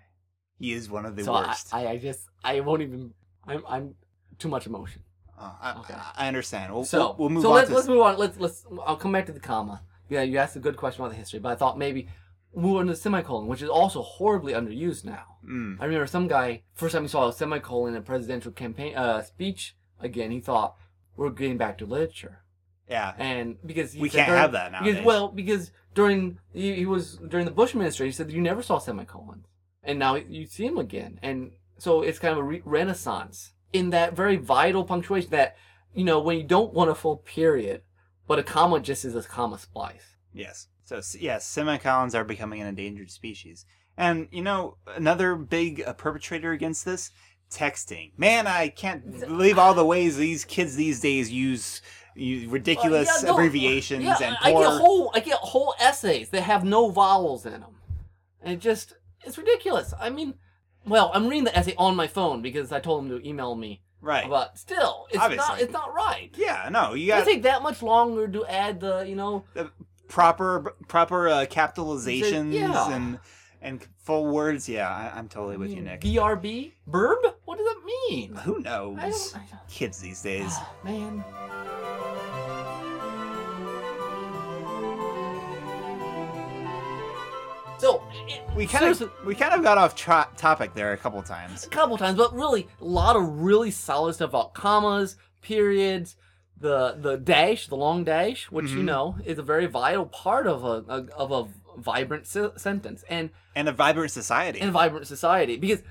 he 0.58 0.72
is 0.72 0.88
one 0.90 1.04
of 1.06 1.16
the 1.16 1.25
so 1.25 1.32
I, 1.34 1.46
worst. 1.48 1.75
I, 1.75 1.88
I 1.88 1.96
just 1.98 2.20
I 2.44 2.60
won't 2.60 2.82
even 2.82 3.12
I'm 3.46 3.62
I'm 3.68 3.94
too 4.38 4.48
much 4.48 4.66
emotion. 4.66 5.02
Oh, 5.40 5.56
I, 5.60 5.78
Okay. 5.80 5.94
I 6.16 6.26
understand. 6.28 6.72
We'll, 6.72 6.84
So 6.84 6.98
we'll, 6.98 7.16
we'll 7.18 7.28
move 7.30 7.42
so 7.42 7.50
on 7.50 7.54
let's 7.56 7.68
to 7.70 7.75
let's 7.76 7.88
move 7.88 8.02
on. 8.02 8.18
Let's 8.18 8.38
let's 8.38 8.64
I'll 8.87 8.96
come 8.96 9.12
back 9.12 9.26
to 9.26 9.32
the 9.32 9.40
comma 9.40 9.82
yeah, 10.08 10.22
you 10.22 10.38
asked 10.38 10.56
a 10.56 10.60
good 10.60 10.76
question 10.76 11.02
about 11.02 11.10
the 11.10 11.16
history, 11.18 11.38
but 11.38 11.50
I 11.50 11.54
thought 11.54 11.78
maybe 11.78 12.08
move 12.54 12.76
on 12.78 12.86
to 12.86 12.96
semicolon, 12.96 13.46
which 13.46 13.62
is 13.62 13.68
also 13.68 14.02
horribly 14.02 14.52
underused 14.52 15.04
now. 15.04 15.36
Mm. 15.44 15.76
I 15.80 15.84
remember 15.84 16.06
some 16.06 16.28
guy 16.28 16.62
first 16.74 16.94
time 16.94 17.02
he 17.02 17.08
saw 17.08 17.28
a 17.28 17.32
semicolon 17.32 17.92
in 17.94 17.98
a 17.98 18.02
presidential 18.02 18.52
campaign 18.52 18.96
uh, 18.96 19.22
speech 19.22 19.76
again, 20.00 20.30
he 20.30 20.40
thought 20.40 20.76
we're 21.16 21.30
getting 21.30 21.56
back 21.58 21.78
to 21.78 21.86
literature, 21.86 22.42
Yeah. 22.88 23.14
and 23.18 23.56
because 23.66 23.92
he 23.92 24.00
We 24.00 24.08
can't 24.10 24.28
during- 24.28 24.40
have 24.40 24.52
that 24.52 24.70
because, 24.72 24.84
nowadays. 24.86 25.04
well, 25.04 25.28
because 25.28 25.70
during 25.94 26.38
he, 26.52 26.74
he 26.76 26.86
was 26.86 27.16
during 27.16 27.44
the 27.44 27.50
Bush 27.52 27.70
administration, 27.70 28.06
he 28.06 28.12
said 28.12 28.30
you 28.32 28.40
never 28.40 28.62
saw 28.62 28.78
semicolons, 28.78 29.46
and 29.82 29.98
now 29.98 30.14
you 30.14 30.46
see 30.46 30.66
them 30.68 30.78
again, 30.78 31.18
and 31.22 31.52
so 31.78 32.02
it's 32.02 32.18
kind 32.18 32.32
of 32.32 32.38
a 32.38 32.42
re- 32.44 32.62
renaissance 32.64 33.52
in 33.72 33.90
that 33.90 34.14
very 34.14 34.36
vital 34.36 34.84
punctuation 34.84 35.30
that 35.30 35.56
you 35.94 36.04
know 36.04 36.20
when 36.20 36.36
you 36.38 36.44
don't 36.44 36.72
want 36.72 36.90
a 36.90 36.94
full 36.94 37.16
period, 37.16 37.82
but 38.28 38.38
a 38.38 38.42
comma 38.42 38.78
just 38.80 39.04
is 39.04 39.14
a 39.16 39.22
comma 39.22 39.58
splice. 39.58 40.16
Yes. 40.32 40.68
So 40.88 41.02
yes, 41.18 41.47
semicolons 41.47 42.14
are 42.14 42.25
becoming 42.25 42.62
an 42.62 42.66
endangered 42.66 43.11
species. 43.11 43.66
And 43.99 44.26
you 44.30 44.40
know, 44.40 44.78
another 44.97 45.35
big 45.37 45.83
uh, 45.87 45.92
perpetrator 45.92 46.52
against 46.52 46.87
this, 46.87 47.11
texting. 47.50 48.12
Man, 48.16 48.47
I 48.47 48.68
can't 48.68 49.21
believe 49.21 49.59
all 49.59 49.75
the 49.75 49.85
ways 49.85 50.16
these 50.16 50.47
kids 50.47 50.76
these 50.76 51.00
days 51.00 51.30
use, 51.30 51.83
use 52.14 52.47
ridiculous 52.47 53.09
Uh, 53.09 53.18
yeah, 53.21 53.26
no, 53.26 53.35
abbreviations 53.35 54.02
yeah, 54.02 54.16
and 54.23 54.37
I 54.40 54.52
poor. 54.52 54.62
get 54.62 54.80
whole 54.80 55.11
I 55.14 55.21
get 55.21 55.37
whole 55.37 55.75
essays 55.78 56.30
that 56.30 56.40
have 56.42 56.64
no 56.64 56.88
vowels 56.88 57.45
in 57.45 57.61
them, 57.61 57.76
and 58.40 58.54
it 58.54 58.61
just 58.61 58.95
it's 59.26 59.37
ridiculous. 59.37 59.92
I 60.00 60.09
mean, 60.09 60.35
well, 60.87 61.11
I'm 61.12 61.28
reading 61.28 61.45
the 61.45 61.59
essay 61.59 61.75
on 61.76 61.97
my 61.97 62.07
phone 62.07 62.40
because 62.40 62.73
I 62.73 62.80
told 62.80 63.04
him 63.04 63.11
to 63.11 63.28
email 63.28 63.54
me, 63.57 63.83
right. 64.00 64.26
but 64.26 64.57
still, 64.57 65.07
it's 65.11 65.37
not 65.37 65.61
it's 65.61 65.73
not 65.73 65.92
right. 65.92 66.30
yeah. 66.35 66.71
No, 66.73 66.95
you 66.95 67.12
It 67.12 67.16
got 67.18 67.26
take 67.26 67.42
that 67.42 67.62
much 67.62 67.83
longer 67.83 68.26
to 68.26 68.47
add 68.47 68.80
the 68.80 69.00
you 69.00 69.16
know 69.16 69.45
proper 70.08 70.74
proper 70.88 71.28
uh, 71.28 71.46
capitalizations 71.46 72.52
Yeah. 72.52 72.90
and 72.94 73.18
and 73.60 73.86
full 73.98 74.26
words. 74.26 74.68
Yeah, 74.68 74.88
I, 74.88 75.16
I'm 75.18 75.28
totally 75.28 75.56
with 75.56 75.70
you, 75.72 75.82
Nick. 75.82 76.00
BRB 76.00 76.72
verb. 76.86 77.18
What 77.44 77.58
does 77.58 77.66
that 77.66 77.82
mean? 78.10 78.34
Who 78.36 78.60
knows? 78.60 78.98
I 78.98 79.10
don't. 79.10 79.36
I 79.36 79.46
don't 79.50 79.68
Kids 79.68 80.00
these 80.00 80.22
days. 80.22 80.50
Ah, 80.50 80.72
man. 80.84 81.24
So 87.78 88.02
it, 88.26 88.42
We 88.56 88.66
kind 88.66 88.86
of 88.86 89.10
we 89.24 89.36
kind 89.36 89.54
of 89.54 89.62
got 89.62 89.78
off 89.78 89.94
tra- 89.94 90.28
topic 90.36 90.74
there 90.74 90.92
a 90.92 90.96
couple 90.96 91.22
times. 91.22 91.64
a 91.64 91.68
couple 91.68 91.96
times, 91.96 92.16
but 92.18 92.34
really 92.34 92.66
a 92.80 92.84
lot 92.84 93.14
of 93.14 93.40
really 93.40 93.70
solid 93.70 94.14
stuff 94.14 94.30
about 94.30 94.52
commas, 94.52 95.16
periods, 95.42 96.16
the 96.60 96.96
the 97.00 97.16
dash, 97.16 97.68
the 97.68 97.76
long 97.76 98.04
dash, 98.04 98.50
which 98.50 98.70
you 98.70 98.80
Mhm. 98.80 98.84
know 98.84 99.16
is 99.24 99.38
a 99.38 99.42
very 99.42 99.66
vital 99.66 100.06
part 100.06 100.46
of 100.46 100.64
a, 100.64 100.84
a 100.88 101.06
of 101.16 101.30
a 101.30 101.80
vibrant 101.80 102.26
se- 102.26 102.50
sentence 102.56 103.04
and 103.08 103.30
And 103.54 103.68
a 103.68 103.72
vibrant 103.72 104.10
society. 104.10 104.58
in 104.60 104.68
a 104.68 104.72
vibrant 104.72 105.06
society 105.06 105.56
because 105.56 105.82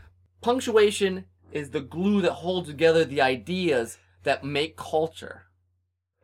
punctuation 0.41 1.25
is 1.51 1.69
the 1.71 1.79
glue 1.81 2.21
that 2.21 2.33
holds 2.33 2.67
together 2.67 3.05
the 3.05 3.21
ideas 3.21 3.97
that 4.23 4.43
make 4.43 4.75
culture. 4.75 5.43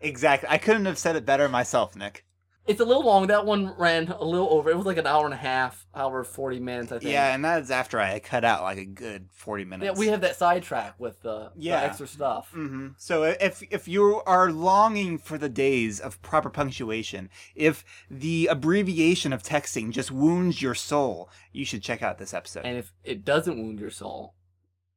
exactly. 0.02 0.50
I 0.50 0.58
couldn't 0.58 0.86
have 0.86 0.98
said 0.98 1.16
it 1.16 1.26
better 1.26 1.48
myself, 1.48 1.96
Nick. 1.96 2.26
It's 2.66 2.80
a 2.80 2.86
little 2.86 3.04
long. 3.06 3.28
That 3.28 3.46
one 3.46 3.74
ran 3.78 4.08
a 4.08 4.24
little 4.24 4.48
over. 4.50 4.70
It 4.70 4.78
was 4.78 4.86
like 4.86 4.96
an 4.98 5.06
hour 5.06 5.26
and 5.26 5.34
a 5.34 5.38
half, 5.38 5.86
hour 5.94 6.24
forty 6.24 6.62
minutes. 6.62 6.94
I 6.94 7.00
think. 7.00 7.12
Yeah, 7.12 7.36
and 7.36 7.44
that's 7.44 7.70
after 7.70 8.00
I 8.00 8.20
cut 8.20 8.46
out 8.46 8.62
like 8.64 8.78
a 8.78 8.86
good 8.86 9.28
forty 9.34 9.66
minutes. 9.66 9.86
Yeah, 9.86 10.00
we 10.00 10.08
have 10.08 10.22
that 10.22 10.38
sidetrack 10.38 10.98
with 10.98 11.22
the, 11.24 11.52
Yeah. 11.58 11.82
the 11.82 11.86
extra 11.88 12.08
stuff. 12.08 12.52
hmm 12.52 12.90
So 12.98 13.24
if 13.24 13.62
if 13.70 13.88
you 13.90 14.22
are 14.26 14.50
longing 14.52 15.18
for 15.18 15.38
the 15.38 15.50
days 15.50 16.00
of 16.00 16.22
proper 16.22 16.50
punctuation, 16.50 17.30
if 17.54 17.84
the 18.10 18.48
abbreviation 18.48 19.34
of 19.34 19.44
texting 19.44 19.92
just 19.92 20.10
wounds 20.12 20.62
your 20.62 20.76
soul, 20.76 21.30
you 21.52 21.66
should 21.66 21.84
check 21.84 22.02
out 22.02 22.18
this 22.18 22.34
episode. 22.34 22.64
And 22.66 22.78
if 22.78 22.94
it 23.04 23.26
doesn't 23.26 23.58
wound 23.58 23.80
your 23.80 23.90
soul, 23.92 24.36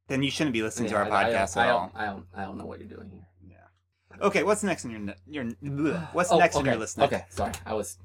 then 0.07 0.23
you 0.23 0.31
shouldn't 0.31 0.53
be 0.53 0.61
listening 0.63 0.89
yeah, 0.89 1.03
to 1.03 1.09
our 1.09 1.11
I- 1.11 1.29
I 1.29 1.33
podcast 1.33 1.55
don't- 1.55 1.63
I 1.63 1.67
at 1.67 1.71
all. 1.73 1.91
I 1.95 2.05
don't. 2.05 2.25
I 2.33 2.41
don't 2.43 2.57
know 2.57 2.65
what 2.65 2.79
you're 2.79 2.87
doing 2.87 3.09
here. 3.09 3.27
Okay, 4.21 4.43
what's 4.43 4.63
next 4.63 4.85
in 4.85 4.91
your 4.91 4.99
ne- 4.99 5.15
your 5.27 5.43
bleh, 5.63 6.13
what's 6.13 6.31
Oh, 6.31 6.39
next 6.39 6.55
on 6.55 6.61
okay, 6.63 6.71
your 6.71 6.79
list? 6.79 6.97
Nick? 6.97 7.11
Okay, 7.13 7.25
sorry. 7.29 7.53
I 7.65 7.73
was, 7.73 7.97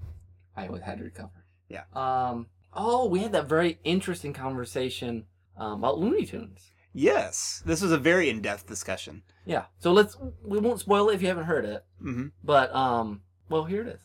I 0.56 0.68
was- 0.68 0.82
had 0.82 0.98
to 0.98 1.04
recover. 1.04 1.44
Yeah. 1.68 1.84
Um. 1.94 2.46
Oh, 2.74 3.06
we 3.08 3.20
had 3.20 3.32
that 3.32 3.48
very 3.48 3.78
interesting 3.84 4.32
conversation 4.32 5.24
um, 5.56 5.78
about 5.84 5.98
Looney 5.98 6.24
Tunes. 6.26 6.70
Yes, 6.94 7.62
this 7.64 7.80
was 7.80 7.92
a 7.92 7.98
very 7.98 8.28
in-depth 8.28 8.66
discussion. 8.66 9.22
Yeah. 9.46 9.64
So 9.78 9.92
let's. 9.92 10.16
We 10.44 10.58
won't 10.58 10.80
spoil 10.80 11.08
it 11.10 11.14
if 11.14 11.22
you 11.22 11.28
haven't 11.28 11.44
heard 11.44 11.64
it. 11.64 11.84
hmm 12.00 12.26
But 12.44 12.74
um. 12.74 13.22
Well, 13.48 13.64
here 13.64 13.82
it 13.82 13.88
is. 13.88 14.00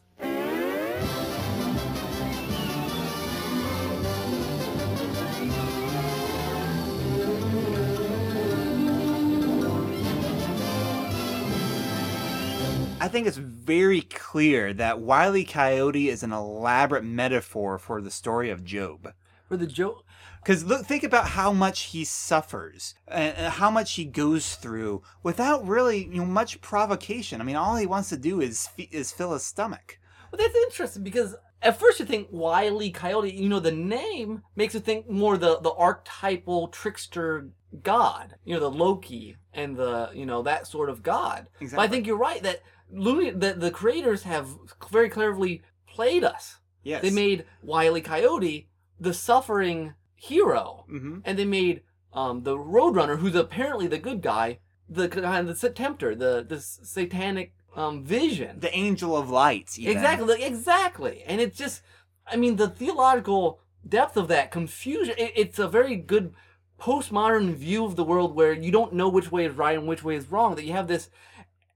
I 13.08 13.10
think 13.10 13.26
it's 13.26 13.38
very 13.38 14.02
clear 14.02 14.74
that 14.74 15.00
Wile 15.00 15.38
E. 15.38 15.46
Coyote 15.46 16.10
is 16.10 16.24
an 16.24 16.34
elaborate 16.34 17.06
metaphor 17.06 17.80
for 17.80 18.02
the 18.02 18.12
story 18.12 18.50
of 18.50 18.66
Job. 18.66 19.14
For 19.48 19.56
the 19.56 19.66
joke. 19.66 20.04
Because 20.44 20.66
look, 20.66 20.86
think 20.86 21.06
about 21.06 21.30
how 21.30 21.54
much 21.54 21.84
he 21.84 22.04
suffers 22.04 22.96
and 23.08 23.54
how 23.54 23.72
much 23.72 23.94
he 23.94 24.04
goes 24.04 24.56
through 24.56 25.04
without 25.24 25.66
really, 25.66 26.04
you 26.04 26.18
know, 26.18 26.26
much 26.26 26.60
provocation. 26.60 27.40
I 27.40 27.46
mean, 27.46 27.56
all 27.56 27.78
he 27.78 27.86
wants 27.86 28.10
to 28.10 28.18
do 28.18 28.42
is 28.42 28.68
is 28.78 29.14
fill 29.14 29.32
his 29.32 29.44
stomach. 29.44 30.00
Well, 30.30 30.40
that's 30.40 30.56
interesting 30.66 31.04
because 31.04 31.34
at 31.62 31.80
first 31.80 32.02
you 32.02 32.06
think 32.06 32.28
Wiley 32.30 32.92
Coyote, 32.92 33.32
you 33.32 33.48
know, 33.48 33.62
the 33.62 33.72
name 33.72 34.44
makes 34.58 34.74
you 34.74 34.82
think 34.82 35.10
more 35.10 35.38
the 35.38 35.60
the 35.62 35.72
archetypal 35.72 36.68
trickster 36.68 37.52
god, 37.84 38.36
you 38.44 38.54
know, 38.54 38.60
the 38.60 38.70
Loki 38.70 39.38
and 39.54 39.78
the 39.78 40.10
you 40.14 40.26
know 40.26 40.42
that 40.44 40.68
sort 40.68 40.90
of 40.90 41.04
god. 41.04 41.48
But 41.62 41.80
I 41.80 41.88
think 41.88 42.06
you're 42.06 42.18
right 42.18 42.44
that 42.44 42.64
Looney, 42.92 43.32
the 43.32 43.54
the 43.54 43.72
creators 43.72 44.24
have 44.24 44.48
very 44.90 45.10
cleverly 45.10 45.62
played 45.88 46.24
us. 46.24 46.60
Yes. 46.84 47.02
They 47.02 47.10
made 47.10 47.46
Wily 47.62 48.02
Coyote 48.02 48.70
the 49.00 49.14
suffering 49.14 49.94
hero, 50.16 50.86
hmm 50.88 51.20
and 51.26 51.38
they 51.38 51.46
made 51.46 51.82
um, 52.14 52.44
the 52.44 52.58
Roadrunner, 52.58 53.20
who's 53.20 53.36
apparently 53.36 53.88
the 53.88 54.00
good 54.00 54.22
guy, 54.22 54.60
the 54.90 55.04
of 55.04 55.60
the 55.60 55.70
tempter, 55.70 56.16
the 56.16 56.46
the 56.48 56.60
satanic 56.60 57.54
um, 57.78 58.04
vision. 58.04 58.60
the 58.60 58.76
angel 58.76 59.16
of 59.16 59.30
light. 59.30 59.78
Even. 59.78 59.96
Exactly, 59.96 60.44
exactly. 60.44 61.24
And 61.24 61.40
it's 61.40 61.58
just, 61.58 61.82
I 62.26 62.36
mean, 62.36 62.56
the 62.56 62.70
theological 62.70 63.60
depth 63.88 64.18
of 64.18 64.28
that 64.30 64.52
confusion, 64.52 65.16
it, 65.18 65.32
it's 65.36 65.60
a 65.60 65.68
very 65.68 65.96
good 65.96 66.34
postmodern 66.80 67.54
view 67.54 67.86
of 67.86 67.96
the 67.96 68.04
world 68.04 68.36
where 68.36 68.54
you 68.54 68.72
don't 68.72 68.94
know 68.94 69.10
which 69.10 69.32
way 69.32 69.46
is 69.46 69.56
right 69.56 69.78
and 69.78 69.88
which 69.88 70.04
way 70.04 70.16
is 70.16 70.32
wrong. 70.32 70.56
That 70.56 70.66
you 70.66 70.74
have 70.74 70.88
this, 70.88 71.10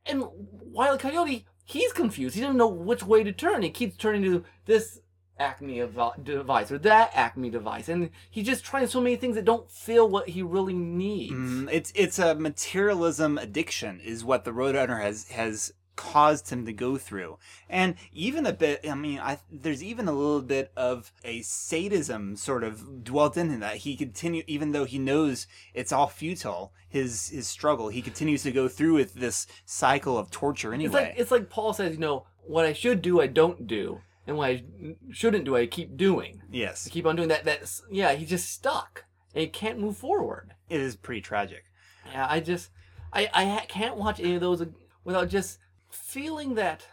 and 0.06 0.24
Wild 0.34 1.00
Coyote, 1.00 1.46
he's 1.64 1.94
confused. 1.94 2.36
He 2.36 2.42
doesn't 2.42 2.58
know 2.58 2.68
which 2.68 3.04
way 3.04 3.24
to 3.24 3.32
turn. 3.32 3.64
He 3.64 3.70
keeps 3.70 3.98
turning 3.98 4.24
to 4.24 4.44
this 4.66 5.00
Acme 5.42 5.84
device 6.24 6.72
or 6.72 6.78
that 6.78 7.12
Acme 7.14 7.50
device, 7.50 7.90
and 7.90 8.12
he's 8.30 8.46
just 8.46 8.64
trying 8.64 8.88
so 8.88 9.02
many 9.02 9.16
things 9.16 9.36
that 9.36 9.46
don't 9.46 9.70
feel 9.72 10.08
what 10.08 10.30
he 10.30 10.44
really 10.44 10.74
needs. 10.74 11.34
Mm, 11.34 11.70
it's 11.72 11.92
it's 11.96 12.20
a 12.20 12.36
materialism 12.36 13.38
addiction 13.38 14.00
is 14.02 14.24
what 14.24 14.46
the 14.46 14.52
Roadrunner 14.52 15.02
has 15.02 15.30
has 15.30 15.74
caused 16.02 16.50
him 16.50 16.66
to 16.66 16.74
go 16.74 16.98
through, 16.98 17.38
and 17.70 17.96
even 18.12 18.46
a 18.48 18.54
bit. 18.54 18.88
I 18.90 18.96
mean, 18.96 19.20
I 19.20 19.38
there's 19.52 19.84
even 19.84 20.08
a 20.08 20.12
little 20.12 20.42
bit 20.42 20.72
of 20.76 21.12
a 21.24 21.42
sadism 21.44 22.36
sort 22.36 22.64
of 22.64 23.04
dwelt 23.04 23.38
in 23.38 23.50
him 23.50 23.60
that 23.60 23.78
he 23.78 23.96
continue 23.96 24.44
even 24.48 24.72
though 24.72 24.86
he 24.86 24.98
knows 24.98 25.46
it's 25.74 25.92
all 25.92 26.08
futile. 26.08 26.74
His 26.90 27.30
his 27.30 27.48
struggle, 27.48 27.90
he 27.90 28.02
continues 28.02 28.44
to 28.44 28.52
go 28.52 28.68
through 28.68 28.96
with 28.96 29.14
this 29.14 29.46
cycle 29.66 30.18
of 30.18 30.32
torture 30.32 30.74
anyway. 30.74 30.86
It's 30.88 30.94
like 30.94 31.14
it's 31.18 31.32
like 31.32 31.50
Paul 31.50 31.74
says, 31.74 31.94
you 31.94 32.00
know, 32.00 32.26
what 32.48 32.66
I 32.66 32.74
should 32.74 33.02
do, 33.02 33.22
I 33.22 33.28
don't 33.28 33.68
do, 33.68 34.02
and 34.26 34.38
what 34.38 34.50
I 34.50 34.64
shouldn't 35.12 35.46
do, 35.46 35.56
I 35.56 35.68
keep 35.68 35.96
doing. 35.96 36.42
yes, 36.52 36.88
I 36.88 36.90
keep 36.90 37.06
on 37.06 37.16
doing 37.16 37.30
that. 37.30 37.46
That's 37.46 37.84
yeah, 37.92 38.14
he's 38.14 38.30
just 38.30 38.50
stuck 38.50 39.06
and 39.34 39.42
he 39.42 39.48
can't 39.48 39.80
move 39.80 39.98
forward. 39.98 40.56
it 40.70 40.82
is 40.82 40.96
pretty 40.96 41.22
tragic. 41.22 41.64
Yeah, 42.12 42.28
I 42.30 42.40
just 42.40 42.72
I 43.14 43.30
I 43.34 43.66
can't 43.68 43.98
watch 43.98 44.20
any 44.20 44.36
of 44.36 44.42
those 44.42 44.66
without 45.04 45.30
just 45.30 45.60
feeling 45.92 46.56
that 46.56 46.86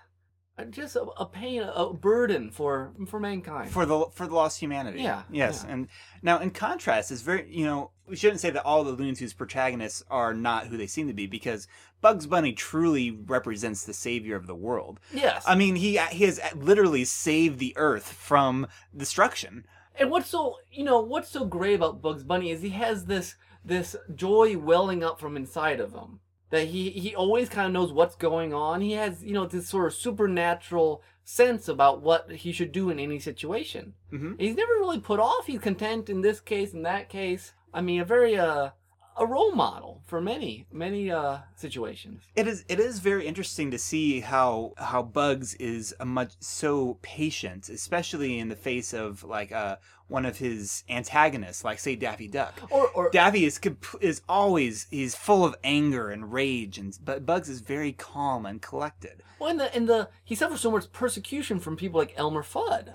uh, 0.59 0.65
just 0.65 0.97
a, 0.97 1.03
a 1.03 1.27
pain, 1.27 1.63
a 1.63 1.93
burden 1.93 2.51
for 2.51 2.93
for 3.07 3.21
mankind. 3.21 3.71
for 3.71 3.87
the 3.87 4.07
for 4.13 4.27
the 4.27 4.35
lost 4.35 4.59
humanity. 4.61 5.03
Yeah, 5.03 5.23
Yes. 5.31 5.65
yeah. 5.67 5.73
And 5.73 5.89
now 6.23 6.39
in 6.39 6.51
contrast, 6.51 7.11
it's 7.13 7.23
very 7.23 7.47
you 7.49 7.65
know 7.65 7.91
we 8.07 8.17
shouldn't 8.17 8.41
say 8.41 8.51
that 8.51 8.65
all 8.65 8.83
the 8.85 8.93
Looney 8.93 9.15
Tunes 9.15 9.35
protagonists 9.35 10.03
are 10.11 10.35
not 10.35 10.67
who 10.67 10.77
they 10.77 10.87
seem 10.87 11.07
to 11.09 11.13
be 11.15 11.27
because 11.27 11.69
Bugs 12.01 12.27
Bunny 12.27 12.53
truly 12.53 13.11
represents 13.11 13.85
the 13.85 13.93
savior 13.93 14.35
of 14.37 14.47
the 14.47 14.55
world. 14.55 14.99
yes, 15.13 15.45
I 15.47 15.55
mean, 15.55 15.77
he 15.77 15.99
he 16.11 16.25
has 16.25 16.41
literally 16.57 17.05
saved 17.05 17.59
the 17.59 17.75
Earth 17.77 18.11
from 18.13 18.67
destruction. 18.97 19.65
And 20.01 20.11
what's 20.11 20.29
so 20.29 20.57
you 20.73 20.85
know 20.85 21.01
what's 21.01 21.29
so 21.29 21.45
great 21.45 21.75
about 21.75 22.03
Bugs 22.03 22.25
Bunny 22.25 22.51
is 22.51 22.63
he 22.63 22.71
has 22.71 23.05
this 23.07 23.37
this 23.65 23.95
joy 24.15 24.57
welling 24.57 25.05
up 25.05 25.21
from 25.21 25.37
inside 25.37 25.79
of 25.81 25.93
him. 25.93 26.21
That 26.51 26.69
he 26.69 26.91
he 26.91 27.15
always 27.15 27.49
kind 27.49 27.67
of 27.67 27.73
knows 27.73 27.93
what's 27.93 28.17
going 28.17 28.53
on. 28.55 28.81
He 28.81 28.93
has 28.93 29.23
you 29.25 29.35
know 29.35 29.47
this 29.47 29.69
sort 29.69 29.87
of 29.87 29.95
supernatural 29.95 31.03
sense 31.25 31.69
about 31.69 32.01
what 32.03 32.31
he 32.31 32.53
should 32.53 32.73
do 32.73 32.91
in 32.91 32.99
any 32.99 33.19
situation. 33.19 33.95
hmm 34.11 34.35
He's 34.39 34.57
never 34.57 34.73
really 34.75 35.01
put 35.01 35.21
off. 35.21 35.47
He's 35.47 35.61
content 35.61 36.09
in 36.09 36.23
this 36.23 36.41
case, 36.41 36.73
in 36.73 36.83
that 36.83 37.09
case. 37.09 37.53
I 37.73 37.81
mean, 37.83 38.01
a 38.01 38.05
very 38.05 38.37
uh 38.39 38.71
a 39.19 39.27
role 39.27 39.53
model 39.53 40.03
for 40.07 40.21
many 40.21 40.67
many 40.73 41.11
uh 41.11 41.39
situations. 41.57 42.23
It 42.37 42.47
is 42.47 42.65
it 42.69 42.81
is 42.81 43.01
very 43.01 43.27
interesting 43.27 43.71
to 43.71 43.79
see 43.79 44.21
how 44.21 44.75
how 44.79 45.03
Bugs 45.03 45.55
is 45.55 45.95
a 46.01 46.05
much 46.07 46.33
so 46.41 46.99
patient, 47.03 47.69
especially 47.69 48.39
in 48.39 48.49
the 48.49 48.57
face 48.57 48.93
of 48.95 49.25
like 49.25 49.53
uh 49.53 49.77
one 50.09 50.25
of 50.25 50.39
his 50.39 50.85
antagonists, 50.89 51.65
like 51.65 51.79
say 51.79 51.95
Daffy 51.95 52.29
Duck. 52.29 52.55
Or 52.71 52.89
or 52.89 53.11
Daffy 53.11 53.45
is 53.45 53.59
comp- 53.59 53.97
is 54.01 54.23
always 54.29 54.87
he's 54.91 55.15
full 55.15 55.45
of 55.45 55.55
anger 55.63 56.11
and 56.11 56.33
rage, 56.33 56.79
and 56.79 56.97
but 57.05 57.27
Bugs 57.27 57.49
is 57.49 57.61
very 57.61 57.93
calm 57.93 58.47
and 58.47 58.63
collected. 58.63 59.23
well, 59.39 59.51
in 59.51 59.57
the 59.59 59.77
in 59.77 59.87
the 59.87 60.09
he 60.25 60.35
suffers 60.35 60.61
so 60.61 60.71
much 60.71 60.91
persecution 60.93 61.59
from 61.61 61.77
people 61.77 61.99
like 62.01 62.15
Elmer 62.17 62.43
Fudd, 62.43 62.95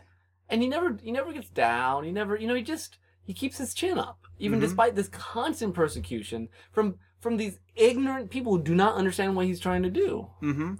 and 0.49 0.61
he 0.61 0.67
never 0.67 0.97
he 1.03 1.11
never 1.11 1.31
gets 1.33 1.49
down. 1.49 2.03
He 2.03 2.11
never 2.11 2.35
you 2.35 2.47
know 2.47 2.55
he 2.55 2.63
just 2.63 2.97
he 3.25 3.33
keeps 3.33 3.57
his 3.57 3.73
chin 3.73 3.97
up 3.97 4.19
even 4.39 4.59
Mhm. 4.59 4.63
despite 4.63 4.95
this 4.95 5.07
constant 5.09 5.73
persecution 5.73 6.49
from 6.71 6.95
from 7.19 7.37
these 7.37 7.57
ignorant 7.75 8.29
people 8.29 8.57
who 8.57 8.63
do 8.63 8.75
not 8.75 8.95
understand 8.95 9.35
what 9.35 9.45
he's 9.45 9.59
trying 9.59 9.81
to 9.83 9.89
do. 9.89 10.27
Mm-hmm. 10.41 10.73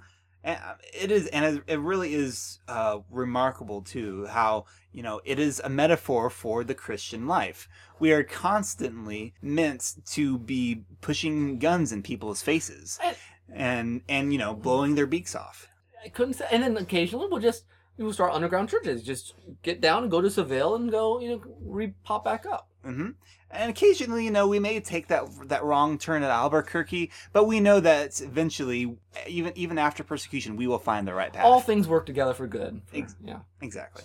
And 0.46 0.60
uh, 0.62 0.76
it 0.94 1.10
is, 1.10 1.28
and 1.28 1.46
it- 1.46 1.64
it 1.68 1.80
really 1.80 2.14
is 2.14 2.60
uh, 2.68 3.00
remarkable 3.10 3.82
too 3.82 4.26
how 4.26 4.66
you 4.92 5.02
know 5.04 5.22
it 5.24 5.40
is 5.40 5.62
a 5.64 5.70
metaphor 5.70 6.30
for 6.30 6.66
the 6.66 6.76
Christian 6.76 7.28
life. 7.28 7.70
We 8.00 8.12
are 8.12 8.24
constantly 8.24 9.34
meant 9.42 9.94
to 10.08 10.38
be 10.38 10.84
pushing 11.00 11.60
guns 11.60 11.94
in 11.94 12.04
people's 12.04 12.42
faces, 12.42 13.00
And- 13.02 13.16
and 13.54 14.02
and 14.10 14.34
you 14.34 14.40
know 14.40 14.54
blowing 14.54 14.96
their 14.96 15.08
beaks 15.08 15.34
off. 15.36 15.68
I 16.04 16.10
couldn't 16.10 16.34
say, 16.34 16.48
and 16.52 16.62
then 16.64 16.76
occasionally 16.76 17.28
we'll 17.32 17.40
just 17.40 17.64
we'll 17.98 18.14
start 18.14 18.34
underground 18.34 18.70
churches, 18.70 19.04
just 19.04 19.34
get 19.62 19.82
down 19.82 20.04
and 20.04 20.12
go 20.12 20.22
to 20.22 20.30
Seville 20.30 20.76
and 20.76 20.92
go 20.92 21.20
you 21.20 21.30
know 21.30 21.42
re 21.62 21.94
pop 22.04 22.24
back 22.26 22.46
up. 22.46 22.70
hmm 22.84 23.12
And 23.52 23.70
occasionally, 23.70 24.26
you 24.26 24.32
know, 24.32 24.48
we 24.48 24.60
may 24.60 24.80
take 24.80 25.08
that 25.08 25.24
that 25.50 25.64
wrong 25.64 25.98
turn 25.98 26.24
at 26.24 26.32
Albuquerque, 26.32 27.12
but 27.32 27.46
we 27.46 27.60
know 27.60 27.80
that 27.80 28.20
eventually, 28.22 28.98
even 29.28 29.54
even 29.56 29.78
after 29.78 30.04
persecution, 30.04 30.56
we 30.58 30.68
will 30.68 30.80
find 30.80 31.08
the 31.08 31.14
right 31.14 31.32
path. 31.32 31.46
All 31.46 31.62
things 31.62 31.88
work 31.88 32.06
together 32.06 32.34
for 32.34 32.48
good. 32.48 32.82
For- 32.88 32.98
Ex- 32.98 33.16
yeah. 33.24 33.40
exactly. 33.62 34.04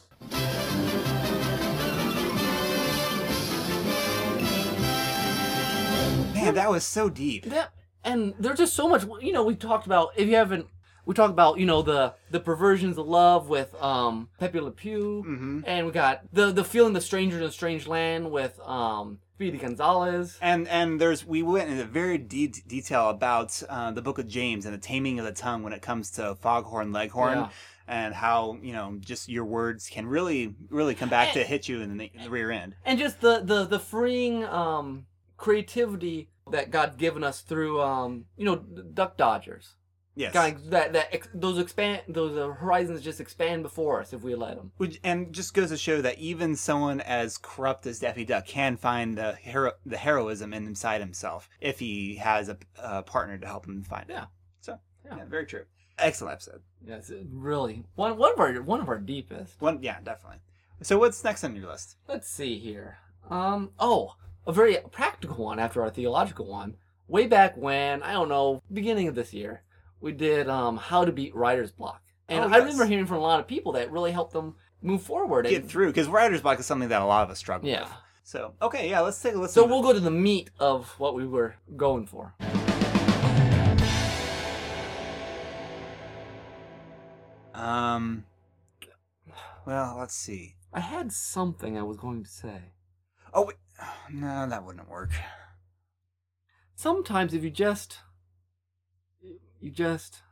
Man, 6.34 6.54
that 6.54 6.70
was 6.70 6.84
so 6.84 7.08
deep. 7.10 7.46
Yeah, 7.46 7.66
and 8.04 8.32
there's 8.38 8.58
just 8.58 8.74
so 8.74 8.88
much. 8.88 9.04
You 9.20 9.32
know, 9.32 9.42
we 9.42 9.54
talked 9.56 9.86
about 9.86 10.10
if 10.16 10.28
you 10.28 10.36
haven't, 10.36 10.66
we 11.08 11.14
talk 11.14 11.30
about 11.30 11.58
you 11.58 11.64
know 11.64 11.80
the 11.80 12.12
the 12.30 12.38
perversions 12.38 12.98
of 12.98 13.06
love 13.08 13.48
with 13.48 13.74
um 13.82 14.28
Pepe 14.38 14.60
Le 14.60 14.70
Pew, 14.70 15.22
hmm 15.22 15.60
and 15.66 15.86
we 15.86 15.90
got 15.92 16.22
the 16.32 16.52
the 16.52 16.62
feeling 16.62 16.92
the 16.92 17.00
stranger 17.00 17.38
in 17.38 17.42
a 17.44 17.50
strange 17.50 17.88
land 17.88 18.30
with 18.30 18.60
um 18.60 19.18
Speedy 19.36 19.56
Gonzalez. 19.56 20.36
And 20.42 20.68
and 20.68 21.00
there's 21.00 21.24
we 21.24 21.42
went 21.42 21.70
into 21.70 21.84
very 21.84 22.18
de- 22.18 22.48
detail 22.48 23.08
about 23.08 23.60
uh, 23.68 23.90
the 23.92 24.02
Book 24.02 24.18
of 24.18 24.28
James 24.28 24.66
and 24.66 24.74
the 24.74 24.78
taming 24.78 25.18
of 25.18 25.24
the 25.24 25.32
tongue 25.32 25.62
when 25.62 25.72
it 25.72 25.80
comes 25.80 26.10
to 26.12 26.34
foghorn 26.42 26.92
leghorn. 26.92 27.38
Yeah. 27.38 27.48
And 27.86 28.12
how 28.12 28.58
you 28.60 28.74
know 28.74 28.98
just 29.00 29.30
your 29.30 29.46
words 29.46 29.88
can 29.88 30.06
really 30.06 30.54
really 30.68 30.94
come 30.94 31.08
back 31.08 31.32
to 31.32 31.42
hit 31.42 31.70
you 31.70 31.80
in 31.80 31.96
the, 31.96 32.10
in 32.12 32.24
the 32.24 32.30
rear 32.30 32.50
end. 32.50 32.74
and 32.84 32.98
just 32.98 33.22
the 33.22 33.40
the 33.42 33.64
the 33.64 33.78
freeing 33.78 34.44
um 34.44 35.06
creativity 35.38 36.28
that 36.50 36.70
God's 36.70 36.96
given 36.96 37.24
us 37.24 37.40
through 37.40 37.80
um 37.80 38.26
you 38.36 38.44
know 38.44 38.56
Duck 38.56 39.16
Dodgers. 39.16 39.76
Yes. 40.18 40.32
Kind 40.32 40.56
of 40.56 40.70
that 40.70 40.92
that 40.94 41.14
ex- 41.14 41.28
those 41.32 41.58
expand 41.58 42.02
those 42.08 42.36
uh, 42.36 42.48
horizons 42.48 43.02
just 43.02 43.20
expand 43.20 43.62
before 43.62 44.00
us 44.00 44.12
if 44.12 44.22
we 44.22 44.34
let 44.34 44.56
them. 44.56 44.72
Which 44.76 44.98
and 45.04 45.32
just 45.32 45.54
goes 45.54 45.68
to 45.70 45.76
show 45.76 46.02
that 46.02 46.18
even 46.18 46.56
someone 46.56 47.00
as 47.00 47.38
corrupt 47.38 47.86
as 47.86 48.00
Daffy 48.00 48.24
Duck 48.24 48.44
can 48.44 48.76
find 48.76 49.16
the 49.16 49.34
hero 49.34 49.74
the 49.86 49.96
heroism 49.96 50.52
in 50.52 50.66
inside 50.66 51.00
himself 51.00 51.48
if 51.60 51.78
he 51.78 52.16
has 52.16 52.48
a, 52.48 52.58
a 52.82 53.04
partner 53.04 53.38
to 53.38 53.46
help 53.46 53.66
him 53.66 53.84
find 53.84 54.10
it. 54.10 54.14
Yeah. 54.14 54.24
So 54.60 54.80
Yeah. 55.04 55.18
yeah, 55.18 55.24
very 55.26 55.46
true. 55.46 55.66
Excellent 56.00 56.32
episode. 56.32 56.62
Yes, 56.84 57.12
really 57.32 57.84
one 57.94 58.16
one 58.18 58.32
of 58.32 58.40
our 58.40 58.52
one 58.60 58.80
of 58.80 58.88
our 58.88 58.98
deepest. 58.98 59.60
One 59.60 59.78
yeah, 59.82 60.00
definitely. 60.02 60.38
So 60.82 60.98
what's 60.98 61.22
next 61.22 61.44
on 61.44 61.54
your 61.54 61.68
list? 61.70 61.94
Let's 62.08 62.28
see 62.28 62.58
here. 62.58 62.98
Um 63.30 63.70
oh, 63.78 64.16
a 64.48 64.52
very 64.52 64.78
practical 64.90 65.44
one 65.44 65.60
after 65.60 65.80
our 65.80 65.90
theological 65.90 66.46
one. 66.46 66.74
Way 67.06 67.28
back 67.28 67.56
when 67.56 68.02
I 68.02 68.14
don't 68.14 68.28
know, 68.28 68.62
beginning 68.72 69.06
of 69.06 69.14
this 69.14 69.32
year, 69.32 69.62
we 70.00 70.12
did 70.12 70.48
um 70.48 70.76
how 70.76 71.04
to 71.04 71.12
beat 71.12 71.34
writer's 71.34 71.70
block, 71.72 72.02
and 72.28 72.44
Oh, 72.44 72.48
I 72.48 72.58
remember 72.58 72.84
hearing 72.86 73.06
from 73.06 73.18
a 73.18 73.20
lot 73.20 73.40
of 73.40 73.46
people 73.46 73.72
that 73.72 73.90
really 73.90 74.12
helped 74.12 74.32
them 74.32 74.54
move 74.82 75.02
forward. 75.02 75.46
Get 75.46 75.62
And, 75.62 75.70
through 75.70 75.88
because 75.88 76.08
writer's 76.08 76.40
block 76.40 76.58
is 76.60 76.66
something 76.66 76.88
that 76.90 77.02
a 77.02 77.06
lot 77.06 77.24
of 77.24 77.30
us 77.30 77.38
struggle 77.38 77.68
yeah. 77.68 77.84
with. 77.84 77.92
So 78.24 78.54
okay, 78.60 78.90
yeah, 78.90 79.00
let's 79.00 79.20
take 79.20 79.34
a 79.34 79.38
listen. 79.38 79.54
So 79.62 79.66
we'll 79.66 79.82
go 79.82 79.92
to 79.92 80.00
the 80.00 80.10
meat 80.10 80.50
of 80.58 80.88
what 80.98 81.14
we 81.14 81.26
were 81.26 81.54
going 81.76 82.06
for. 82.06 82.34
Um. 87.54 88.24
Well, 89.66 89.96
let's 89.98 90.14
see. 90.14 90.54
I 90.72 90.80
had 90.80 91.12
something 91.12 91.76
I 91.76 91.82
was 91.82 91.96
going 91.96 92.22
to 92.22 92.30
say. 92.30 92.72
Oh, 93.34 93.46
wait. 93.46 93.56
no, 94.10 94.48
that 94.48 94.64
wouldn't 94.64 94.88
work. 94.88 95.10
Sometimes 96.74 97.34
if 97.34 97.42
you 97.42 97.50
just, 97.50 97.98
you 99.60 99.70
just, 99.70 100.22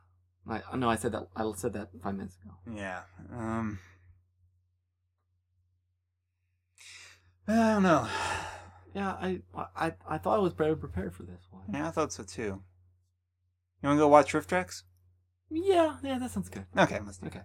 I 0.49 0.61
I 0.71 0.75
know 0.77 0.89
I 0.89 0.95
said 0.95 1.11
that 1.13 1.27
I 1.35 1.49
said 1.55 1.73
that 1.73 1.89
five 2.03 2.15
minutes 2.15 2.37
ago. 2.43 2.53
Yeah. 2.75 3.01
Um. 3.31 3.79
I 7.47 7.53
don't 7.55 7.83
know. 7.83 8.07
Yeah, 8.93 9.11
I 9.11 9.41
I 9.75 9.93
I 10.09 10.17
thought 10.17 10.35
I 10.35 10.39
was 10.41 10.53
better 10.53 10.75
prepared 10.75 11.13
for 11.15 11.23
this 11.23 11.47
one. 11.51 11.63
Yeah, 11.73 11.87
I 11.87 11.91
thought 11.91 12.11
so 12.11 12.23
too. 12.23 12.61
You 13.81 13.89
want 13.89 13.97
to 13.97 14.01
go 14.01 14.07
watch 14.07 14.33
RiffTrax? 14.33 14.83
Yeah, 15.49 15.97
yeah, 16.03 16.17
that 16.19 16.31
sounds 16.31 16.49
good. 16.49 16.65
Okay, 16.77 16.99
let's 17.05 17.19
do. 17.19 17.27
Okay. 17.27 17.41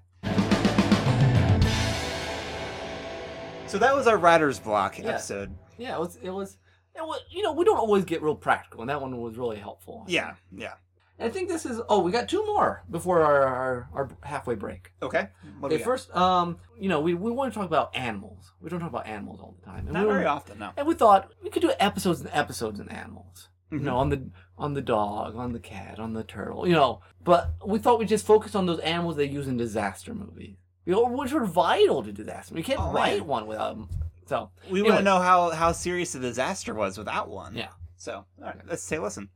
So 3.67 3.79
that 3.79 3.95
was 3.95 4.07
our 4.07 4.17
writer's 4.19 4.59
block 4.59 4.99
Yeah. 4.99 5.11
episode. 5.11 5.55
Yeah, 5.79 5.97
it 5.97 6.01
was 6.01 6.17
it 6.17 6.31
was 6.31 6.59
it 6.95 7.01
was 7.03 7.21
you 7.31 7.43
know 7.43 7.53
we 7.53 7.65
don't 7.65 7.79
always 7.79 8.05
get 8.05 8.23
real 8.23 8.35
practical, 8.35 8.81
and 8.81 8.91
that 8.91 9.01
one 9.01 9.17
was 9.21 9.37
really 9.39 9.59
helpful. 9.59 10.05
Yeah, 10.09 10.35
yeah. 10.51 10.75
I 11.21 11.29
think 11.29 11.49
this 11.49 11.65
is 11.65 11.81
oh 11.89 12.01
we 12.01 12.11
got 12.11 12.29
two 12.29 12.45
more 12.47 12.83
before 12.91 13.21
our 13.23 13.43
our, 13.47 13.89
our 13.95 14.09
halfway 14.25 14.55
break. 14.57 14.93
Okay. 15.03 15.29
What 15.61 15.69
do 15.69 15.75
Okay, 15.75 15.79
got? 15.79 15.85
first, 15.85 16.17
um, 16.17 16.59
you 16.79 16.89
know, 16.89 17.01
we, 17.01 17.15
we 17.15 17.31
want 17.31 17.53
to 17.53 17.59
talk 17.59 17.67
about 17.69 17.95
animals. 17.95 18.53
We 18.61 18.69
don't 18.71 18.81
talk 18.81 18.89
about 18.91 19.07
animals 19.07 19.41
all 19.41 19.55
the 19.61 19.65
time. 19.65 19.85
And 19.85 19.93
Not 19.93 20.07
we 20.07 20.13
very 20.13 20.27
often, 20.27 20.59
no. 20.59 20.71
And 20.77 20.87
we 20.87 20.95
thought 20.95 21.31
we 21.43 21.51
could 21.51 21.63
do 21.63 21.73
episodes 21.79 22.21
and 22.21 22.31
episodes 22.33 22.81
on 22.81 22.89
animals. 22.89 23.49
You 23.71 23.79
know, 23.79 23.97
on 23.97 24.11
the 24.11 24.29
on 24.59 24.75
the 24.75 24.83
dog, 24.83 25.35
on 25.37 25.53
the 25.53 25.59
cat, 25.61 25.99
on 25.99 26.13
the 26.13 26.25
turtle. 26.25 26.67
You 26.67 26.75
know, 26.75 27.01
but 27.25 27.53
we 27.65 27.79
thought 27.79 27.99
we'd 27.99 28.09
just 28.09 28.27
focus 28.27 28.55
on 28.55 28.67
those 28.67 28.81
animals 28.81 29.17
they 29.17 29.25
use 29.25 29.49
in 29.49 29.57
disaster 29.57 30.15
movies. 30.15 30.57
You 30.85 30.93
know, 30.95 31.05
which 31.09 31.33
are 31.33 31.47
vital 31.47 32.03
to 32.03 32.13
disaster. 32.13 32.55
We 32.55 32.63
can't 32.63 32.81
Oh, 32.81 32.93
write 32.93 33.19
man. 33.21 33.27
one 33.29 33.47
without 33.47 33.77
them. 33.77 33.89
So 34.27 34.51
We 34.69 34.81
Anyway. 34.81 34.89
want 34.91 35.01
to 35.01 35.05
know 35.05 35.21
how 35.21 35.51
how 35.51 35.73
serious 35.73 36.13
the 36.13 36.19
disaster 36.21 36.75
was 36.75 36.99
without 36.99 37.31
one. 37.31 37.55
yeah. 37.55 37.69
So, 37.97 38.25
all 38.41 38.45
right, 38.45 38.57
let's 38.69 38.83
say 38.83 38.99
listen. 38.99 39.31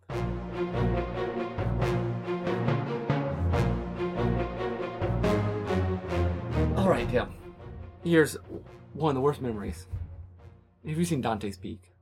All 6.86 6.92
right, 6.92 7.10
Tim. 7.10 7.34
Here's 8.04 8.36
one 8.92 9.10
of 9.10 9.16
the 9.16 9.20
worst 9.20 9.42
memories. 9.42 9.88
Have 10.86 10.96
you 10.96 11.04
seen 11.04 11.20
Dante's 11.20 11.56
Peak? 11.56 11.92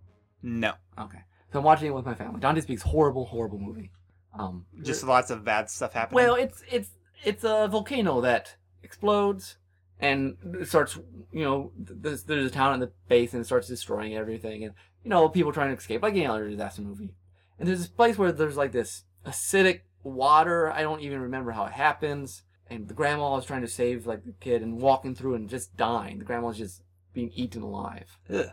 No, 0.42 0.74
Okay. 0.98 1.20
So 1.50 1.58
I'm 1.60 1.64
watching 1.64 1.86
it 1.86 1.94
with 1.94 2.04
my 2.04 2.12
family. 2.12 2.38
Dante's 2.38 2.66
Peak's 2.66 2.82
horrible, 2.82 3.24
horrible 3.24 3.58
movie. 3.58 3.90
Um, 4.38 4.66
just 4.82 5.02
lots 5.02 5.30
of 5.30 5.42
bad 5.42 5.70
stuff 5.70 5.94
happening. 5.94 6.16
well, 6.16 6.34
it's 6.34 6.62
it's 6.70 6.90
it's 7.24 7.44
a 7.44 7.66
volcano 7.66 8.20
that 8.20 8.56
explodes 8.82 9.56
and 10.00 10.36
it 10.60 10.68
starts. 10.68 10.98
You 11.32 11.44
know, 11.44 11.72
there's, 11.78 12.24
there's 12.24 12.44
a 12.44 12.50
town 12.50 12.74
in 12.74 12.80
the 12.80 12.92
base 13.08 13.32
and 13.32 13.40
it 13.40 13.46
starts 13.46 13.68
destroying 13.68 14.14
everything, 14.14 14.64
and 14.64 14.74
you 15.02 15.08
know, 15.08 15.30
people 15.30 15.50
trying 15.50 15.70
to 15.70 15.78
escape, 15.78 16.02
like 16.02 16.12
any 16.12 16.26
other 16.26 16.46
disaster 16.46 16.82
movie. 16.82 17.14
And 17.58 17.66
there's 17.66 17.78
this 17.78 17.88
place 17.88 18.18
where 18.18 18.32
there's 18.32 18.58
like 18.58 18.72
this 18.72 19.04
acidic 19.24 19.80
water. 20.02 20.70
I 20.70 20.82
don't 20.82 21.00
even 21.00 21.20
remember 21.22 21.52
how 21.52 21.64
it 21.64 21.72
happens. 21.72 22.42
And 22.70 22.88
the 22.88 22.94
grandma 22.94 23.36
is 23.36 23.44
trying 23.44 23.62
to 23.62 23.68
save 23.68 24.06
like 24.06 24.24
the 24.24 24.32
kid 24.32 24.62
and 24.62 24.80
walking 24.80 25.14
through 25.14 25.34
and 25.34 25.48
just 25.48 25.76
dying. 25.76 26.18
The 26.18 26.24
grandma's 26.24 26.58
just 26.58 26.82
being 27.12 27.30
eaten 27.34 27.62
alive. 27.62 28.18
Ugh. 28.32 28.50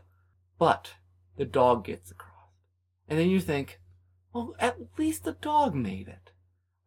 But 0.60 0.94
the 1.38 1.46
dog 1.46 1.86
gets 1.86 2.12
across. 2.12 2.32
And 3.08 3.18
then 3.18 3.30
you 3.30 3.40
think, 3.40 3.80
well, 4.34 4.54
at 4.60 4.78
least 4.98 5.24
the 5.24 5.34
dog 5.34 5.76
made 5.76 6.08
it. 6.08 6.32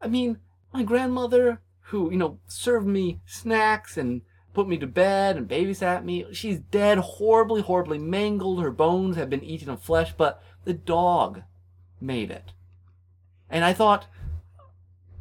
I 0.00 0.08
mean, 0.08 0.38
my 0.72 0.82
grandmother, 0.82 1.60
who, 1.88 2.10
you 2.10 2.16
know, 2.16 2.38
served 2.46 2.86
me 2.86 3.20
snacks 3.26 3.96
and 3.96 4.22
put 4.52 4.68
me 4.68 4.78
to 4.78 4.86
bed 4.86 5.36
and 5.36 5.48
babysat 5.48 6.04
me, 6.04 6.26
she's 6.32 6.58
dead, 6.58 6.98
horribly, 6.98 7.62
horribly 7.62 7.98
mangled. 7.98 8.62
Her 8.62 8.70
bones 8.70 9.16
have 9.16 9.28
been 9.28 9.42
eaten 9.42 9.68
of 9.70 9.82
flesh, 9.82 10.14
but 10.16 10.42
the 10.64 10.74
dog 10.74 11.42
made 12.00 12.30
it. 12.30 12.52
And 13.50 13.64
I 13.64 13.72
thought, 13.72 14.06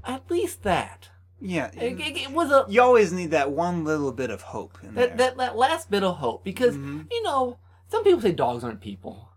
at 0.06 0.30
least 0.30 0.64
that. 0.64 1.10
Yeah. 1.46 1.70
It, 1.74 2.00
it- 2.00 2.18
it 2.18 2.32
was 2.32 2.52
a 2.52 2.66
You 2.70 2.82
always 2.82 3.12
need 3.12 3.32
that 3.32 3.52
one 3.52 3.84
little 3.84 4.12
bit 4.14 4.30
of 4.30 4.42
hope 4.42 4.78
in 4.82 4.96
that, 4.96 5.18
there. 5.18 5.18
that 5.30 5.38
that 5.38 5.56
last 5.58 5.92
bit 5.92 6.04
of 6.04 6.16
hope 6.18 6.44
because 6.44 6.76
Mhm. 6.78 7.08
you 7.12 7.22
know 7.24 7.58
some 7.90 8.04
people 8.04 8.22
say 8.22 8.32
dogs 8.32 8.64
aren't 8.64 8.80
people, 8.82 9.30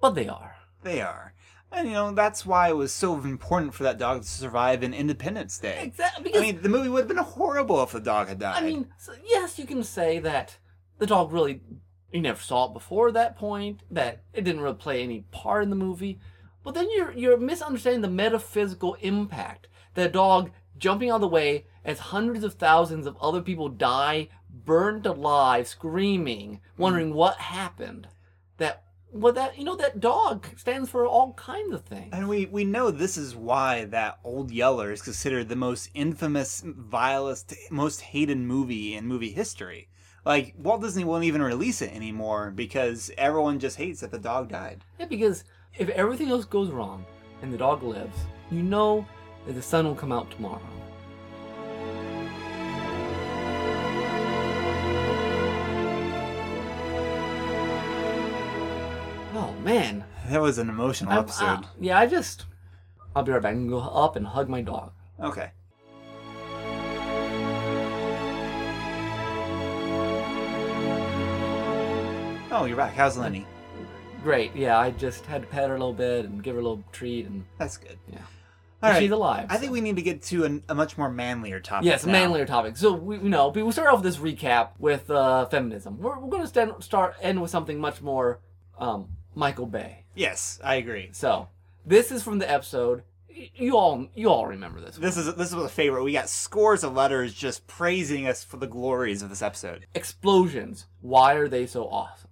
but 0.00 0.14
they 0.14 0.26
are. 0.28 0.56
They 0.82 1.00
are. 1.00 1.34
And 1.70 1.88
you 1.88 1.94
know, 1.94 2.12
that's 2.12 2.44
why 2.44 2.68
it 2.68 2.76
was 2.76 2.92
so 2.92 3.14
important 3.20 3.72
for 3.74 3.82
that 3.84 3.98
dog 3.98 4.22
to 4.22 4.28
survive 4.28 4.82
in 4.82 4.92
Independence 4.92 5.58
Day. 5.58 5.80
Exactly. 5.82 6.34
I 6.36 6.40
mean, 6.40 6.60
the 6.62 6.68
movie 6.68 6.88
would 6.88 7.00
have 7.00 7.08
been 7.08 7.16
horrible 7.18 7.82
if 7.82 7.92
the 7.92 8.00
dog 8.00 8.28
had 8.28 8.38
died. 8.38 8.62
I 8.62 8.66
mean, 8.66 8.88
so 8.98 9.12
yes, 9.24 9.58
you 9.58 9.66
can 9.66 9.82
say 9.82 10.18
that 10.18 10.58
the 10.98 11.06
dog 11.06 11.32
really, 11.32 11.62
you 12.10 12.20
never 12.20 12.40
saw 12.40 12.66
it 12.66 12.74
before 12.74 13.10
that 13.12 13.36
point, 13.36 13.80
that 13.90 14.22
it 14.34 14.44
didn't 14.44 14.60
really 14.60 14.74
play 14.76 15.02
any 15.02 15.20
part 15.30 15.62
in 15.62 15.70
the 15.70 15.76
movie, 15.76 16.18
but 16.62 16.74
then 16.74 16.88
you're 16.94 17.12
you're 17.12 17.38
misunderstanding 17.38 18.02
the 18.02 18.08
metaphysical 18.08 18.94
impact. 19.00 19.68
The 19.94 20.08
dog 20.08 20.50
jumping 20.82 21.10
out 21.10 21.14
of 21.14 21.20
the 21.20 21.28
way 21.28 21.64
as 21.84 21.98
hundreds 21.98 22.42
of 22.44 22.54
thousands 22.54 23.06
of 23.06 23.16
other 23.20 23.40
people 23.40 23.68
die, 23.68 24.28
burned 24.50 25.06
alive, 25.06 25.68
screaming, 25.68 26.60
wondering 26.76 27.12
mm. 27.12 27.14
what 27.14 27.36
happened. 27.36 28.08
That 28.58 28.82
well, 29.12 29.32
that 29.34 29.56
you 29.58 29.64
know 29.64 29.76
that 29.76 30.00
dog 30.00 30.48
stands 30.56 30.90
for 30.90 31.06
all 31.06 31.34
kinds 31.34 31.72
of 31.72 31.84
things. 31.84 32.10
And 32.12 32.28
we, 32.28 32.46
we 32.46 32.64
know 32.64 32.90
this 32.90 33.16
is 33.16 33.36
why 33.36 33.84
that 33.86 34.18
Old 34.24 34.50
Yeller 34.50 34.90
is 34.90 35.02
considered 35.02 35.48
the 35.48 35.56
most 35.56 35.88
infamous, 35.94 36.62
vilest, 36.66 37.54
most 37.70 38.00
hated 38.00 38.38
movie 38.38 38.94
in 38.94 39.06
movie 39.06 39.30
history. 39.30 39.88
Like, 40.24 40.54
Walt 40.56 40.82
Disney 40.82 41.04
won't 41.04 41.24
even 41.24 41.42
release 41.42 41.82
it 41.82 41.92
anymore 41.92 42.52
because 42.52 43.10
everyone 43.18 43.58
just 43.58 43.76
hates 43.76 44.00
that 44.00 44.12
the 44.12 44.18
dog 44.18 44.48
died. 44.48 44.84
Yeah, 44.98 45.06
because 45.06 45.44
if 45.76 45.88
everything 45.90 46.30
else 46.30 46.44
goes 46.44 46.70
wrong 46.70 47.04
and 47.42 47.52
the 47.52 47.58
dog 47.58 47.82
lives, 47.82 48.16
you 48.50 48.62
know 48.62 49.06
the 49.46 49.62
sun 49.62 49.86
will 49.86 49.94
come 49.94 50.12
out 50.12 50.30
tomorrow. 50.30 50.60
Oh 59.34 59.54
man, 59.62 60.04
That 60.28 60.40
was 60.42 60.58
an 60.58 60.68
emotional 60.68 61.12
I- 61.12 61.18
episode. 61.18 61.44
I- 61.64 61.68
yeah, 61.80 61.98
I 61.98 62.06
just 62.06 62.44
I'll 63.16 63.22
be 63.22 63.32
right 63.32 63.42
back 63.42 63.54
and 63.54 63.68
go 63.68 63.78
up 63.80 64.16
and 64.16 64.26
hug 64.26 64.48
my 64.48 64.62
dog. 64.62 64.92
Okay. 65.20 65.50
Oh, 72.54 72.66
you're 72.66 72.76
back. 72.76 72.92
How's 72.92 73.16
Lenny? 73.16 73.46
Great, 74.22 74.54
yeah, 74.54 74.78
I 74.78 74.90
just 74.90 75.24
had 75.24 75.40
to 75.42 75.48
pet 75.48 75.68
her 75.70 75.74
a 75.74 75.78
little 75.78 75.94
bit 75.94 76.26
and 76.26 76.42
give 76.42 76.54
her 76.54 76.60
a 76.60 76.62
little 76.62 76.84
treat, 76.92 77.26
and 77.26 77.44
That's 77.58 77.76
good. 77.78 77.98
Yeah. 78.12 78.18
All 78.82 78.90
right. 78.90 79.00
she's 79.00 79.10
alive. 79.10 79.46
I 79.48 79.58
think 79.58 79.72
we 79.72 79.80
need 79.80 79.96
to 79.96 80.02
get 80.02 80.22
to 80.24 80.44
an, 80.44 80.64
a 80.68 80.74
much 80.74 80.98
more 80.98 81.08
manlier 81.08 81.60
topic. 81.60 81.86
Yes, 81.86 82.04
now. 82.04 82.12
manlier 82.12 82.44
topic. 82.44 82.76
So 82.76 82.92
we, 82.92 83.16
you 83.16 83.28
know, 83.28 83.48
we 83.48 83.62
will 83.62 83.72
start 83.72 83.88
off 83.88 84.02
this 84.02 84.16
recap 84.16 84.70
with 84.78 85.10
uh, 85.10 85.46
feminism. 85.46 85.98
We're, 86.00 86.18
we're 86.18 86.30
going 86.30 86.42
to 86.42 86.48
stand, 86.48 86.72
start 86.80 87.14
end 87.22 87.40
with 87.40 87.50
something 87.50 87.78
much 87.78 88.02
more 88.02 88.40
um, 88.78 89.08
Michael 89.34 89.66
Bay. 89.66 90.04
Yes, 90.14 90.58
I 90.64 90.76
agree. 90.76 91.10
So 91.12 91.48
this 91.86 92.10
is 92.10 92.22
from 92.22 92.38
the 92.38 92.50
episode. 92.50 93.02
You 93.28 93.78
all, 93.78 94.08
you 94.14 94.28
all 94.28 94.46
remember 94.46 94.80
this. 94.80 94.96
This 94.96 95.16
is 95.16 95.34
this 95.36 95.54
was 95.54 95.64
a 95.64 95.68
favorite. 95.70 96.04
We 96.04 96.12
got 96.12 96.28
scores 96.28 96.84
of 96.84 96.92
letters 96.92 97.32
just 97.32 97.66
praising 97.66 98.26
us 98.26 98.44
for 98.44 98.58
the 98.58 98.66
glories 98.66 99.22
of 99.22 99.30
this 99.30 99.40
episode. 99.40 99.86
Explosions. 99.94 100.86
Why 101.00 101.34
are 101.34 101.48
they 101.48 101.66
so 101.66 101.88
awesome? 101.88 102.28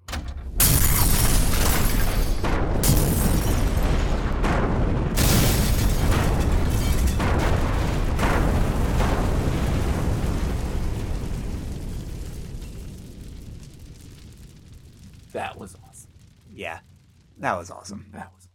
That 17.41 17.59
was 17.59 17.71
awesome. 17.71 18.07
That 18.13 18.31
was. 18.35 18.49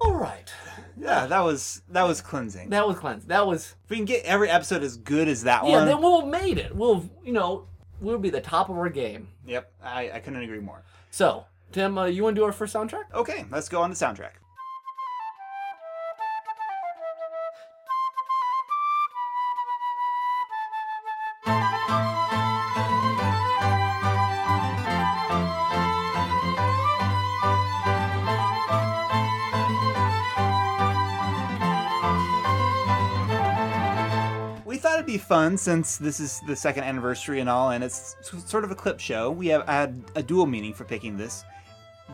All 0.00 0.14
right. 0.14 0.52
Yeah, 0.98 1.26
that 1.26 1.40
was 1.40 1.82
that 1.90 2.02
was 2.02 2.20
cleansing. 2.20 2.70
That 2.70 2.86
was 2.86 2.98
cleansed. 2.98 3.28
That 3.28 3.46
was. 3.46 3.74
if 3.84 3.90
we 3.90 3.96
can 3.96 4.04
get 4.04 4.24
every 4.24 4.50
episode 4.50 4.82
as 4.82 4.96
good 4.96 5.28
as 5.28 5.44
that 5.44 5.62
one. 5.62 5.72
Yeah, 5.72 5.78
one. 5.78 5.86
then 5.86 6.02
we'll 6.02 6.20
have 6.20 6.30
made 6.30 6.58
it. 6.58 6.74
We'll, 6.74 7.08
you 7.24 7.32
know, 7.32 7.68
we'll 8.00 8.18
be 8.18 8.30
the 8.30 8.40
top 8.40 8.68
of 8.68 8.76
our 8.76 8.90
game. 8.90 9.28
Yep, 9.46 9.72
I, 9.82 10.10
I 10.10 10.18
couldn't 10.18 10.42
agree 10.42 10.60
more. 10.60 10.82
So, 11.10 11.44
Tim, 11.70 11.96
uh, 11.96 12.06
you 12.06 12.24
want 12.24 12.34
to 12.36 12.40
do 12.40 12.44
our 12.44 12.52
first 12.52 12.74
soundtrack? 12.74 13.04
Okay, 13.14 13.44
let's 13.50 13.68
go 13.68 13.80
on 13.80 13.90
the 13.90 13.96
soundtrack. 13.96 14.32
Be 35.12 35.18
fun 35.18 35.58
since 35.58 35.98
this 35.98 36.20
is 36.20 36.40
the 36.46 36.56
second 36.56 36.84
anniversary 36.84 37.40
and 37.40 37.48
all, 37.48 37.72
and 37.72 37.84
it's 37.84 38.16
sort 38.46 38.64
of 38.64 38.70
a 38.70 38.74
clip 38.74 38.98
show. 38.98 39.30
We 39.30 39.48
have 39.48 39.66
had 39.66 40.02
a 40.14 40.22
dual 40.22 40.46
meaning 40.46 40.72
for 40.72 40.84
picking 40.84 41.18
this. 41.18 41.44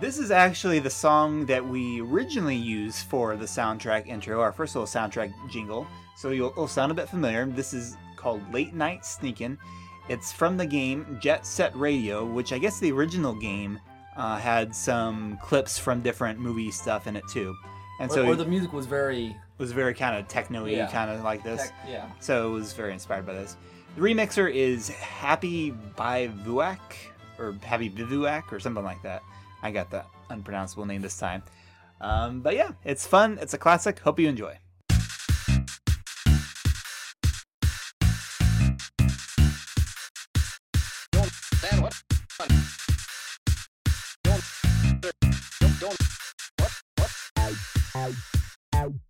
This 0.01 0.19
is 0.19 0.33
actually 0.33 0.81
the 0.81 0.91
song 0.91 1.47
that 1.47 1.65
we 1.65 2.01
originally 2.01 2.57
used 2.57 3.07
for 3.07 3.37
the 3.37 3.45
soundtrack 3.45 4.09
intro, 4.09 4.41
our 4.41 4.53
first 4.53 4.75
little 4.75 4.87
soundtrack 4.87 5.33
jingle. 5.49 5.87
So 6.17 6.31
you'll, 6.31 6.51
it'll 6.51 6.67
sound 6.67 6.91
a 6.91 6.95
bit 6.95 7.09
familiar. 7.09 7.47
This 7.47 7.73
is 7.73 7.97
called 8.17 8.43
Late 8.53 8.75
Night 8.75 9.03
Sneakin'. 9.03 9.59
It's 10.09 10.33
from 10.33 10.57
the 10.57 10.67
game 10.67 11.19
Jet 11.21 11.47
Set 11.47 11.75
Radio, 11.77 12.25
which 12.25 12.53
I 12.53 12.59
guess 12.59 12.81
the 12.81 12.91
original 12.91 13.35
game 13.35 13.79
uh, 14.17 14.39
had 14.39 14.75
some 14.75 15.39
clips 15.41 15.79
from 15.79 16.01
different 16.01 16.41
movie 16.41 16.73
stuff 16.73 17.07
in 17.07 17.15
it 17.15 17.25
too. 17.31 17.55
And 18.01 18.11
Or, 18.11 18.15
so 18.15 18.27
or 18.27 18.35
the 18.35 18.45
music 18.45 18.73
was 18.73 18.87
very. 18.87 19.37
Was 19.59 19.73
very 19.73 19.95
kind 19.95 20.17
of 20.17 20.29
techno-y, 20.29 20.71
Yeah. 20.71 20.87
kind 20.91 21.11
of 21.11 21.23
like 21.23 21.43
this. 21.43 21.63
Tech, 21.63 21.75
yeah. 21.89 22.07
So 22.21 22.49
it 22.49 22.53
was 22.53 22.73
very 22.73 22.93
inspired 22.93 23.27
by 23.27 23.35
this. 23.35 23.57
The 23.97 24.01
remixer 24.03 24.53
is 24.53 24.89
Happy 24.89 25.71
by 25.71 26.29
Vuak 26.47 26.79
or 27.39 27.57
Happy 27.63 27.91
Bivuak 27.91 28.53
or 28.53 28.61
something 28.61 28.85
like 28.85 29.03
that. 29.03 29.23
I 29.63 29.71
got 29.73 29.91
that 29.91 30.07
unpronounceable 30.31 30.87
name 30.87 31.03
this 31.03 31.19
time. 31.19 31.43
Um, 32.01 32.41
but 32.41 32.55
yeah, 32.55 32.73
it's 32.85 33.07
fun. 33.07 33.39
It's 33.41 33.55
a 33.55 33.59
classic. 33.59 33.99
Hope 33.99 34.21
you 34.21 34.29
enjoy. 34.29 34.57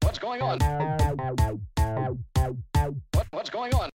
What's 0.08 0.18
going 0.18 0.40
on? 0.40 0.58
What, 3.12 3.26
what's 3.30 3.50
going 3.50 3.74
on? 3.74 3.90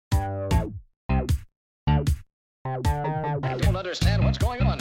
I 3.43 3.55
don't 3.59 3.75
understand 3.75 4.23
what's 4.23 4.39
going 4.39 4.63
on 4.63 4.78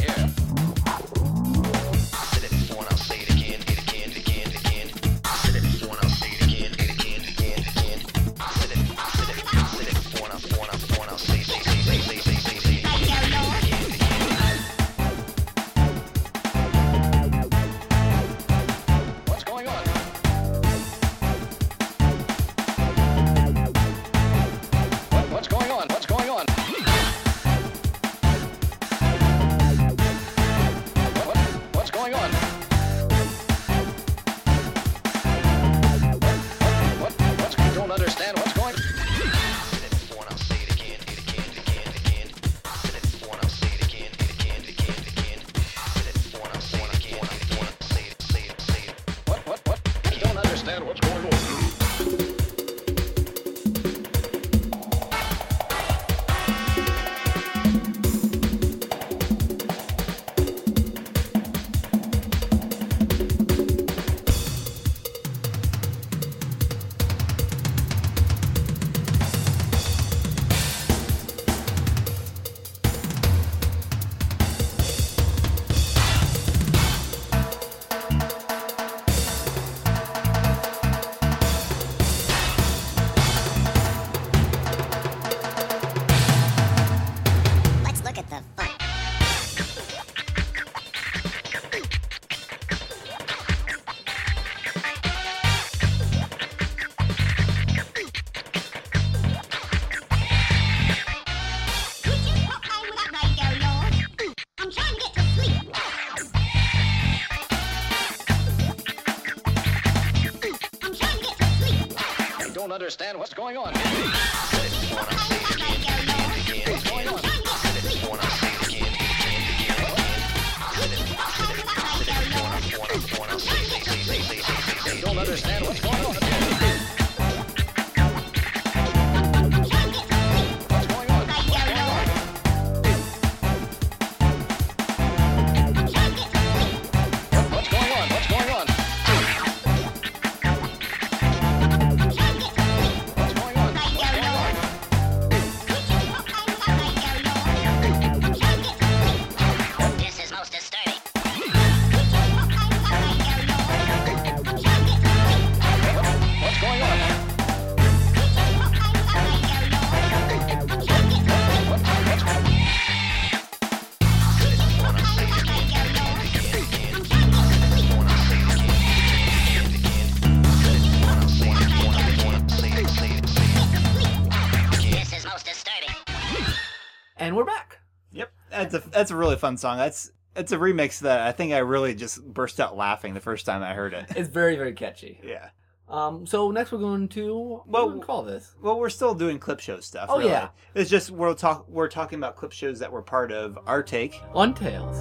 that's 178.99 179.11
a 179.13 179.17
really 179.17 179.37
fun 179.37 179.57
song. 179.57 179.79
That's 179.79 180.11
it's 180.35 180.53
a 180.53 180.57
remix 180.57 181.01
that 181.01 181.21
I 181.21 181.33
think 181.33 181.53
I 181.53 181.59
really 181.59 181.95
just 181.95 182.23
burst 182.25 182.59
out 182.61 182.77
laughing 182.77 183.15
the 183.15 183.21
first 183.21 183.47
time 183.47 183.63
I 183.63 183.73
heard 183.73 183.95
it. 183.95 184.07
It's 184.17 184.29
very, 184.29 184.57
very 184.57 184.73
catchy. 184.73 185.21
Yeah. 185.23 185.51
Um, 185.89 186.27
so 186.27 186.51
next 186.51 186.71
we're 186.73 186.79
going 186.79 187.09
to 187.09 187.39
what 187.39 187.69
Well, 187.69 187.91
we 187.91 188.01
call 188.01 188.23
this? 188.23 188.55
Well, 188.61 188.79
we're 188.79 188.91
still 188.91 189.15
doing 189.15 189.39
clip 189.39 189.61
show 189.61 189.81
stuff. 189.81 190.07
Oh, 190.11 190.19
really. 190.19 190.31
yeah. 190.31 190.49
It's 190.75 190.91
just 190.91 191.11
we're 191.11 191.33
talk 191.35 191.67
we're 191.69 191.89
talking 191.89 192.19
about 192.19 192.37
clip 192.37 192.53
shows 192.53 192.81
that 192.81 192.91
were 192.91 193.03
part 193.03 193.31
of 193.33 193.59
our 193.67 193.83
take. 193.83 194.21
On 194.35 194.53
Tales. 194.53 194.99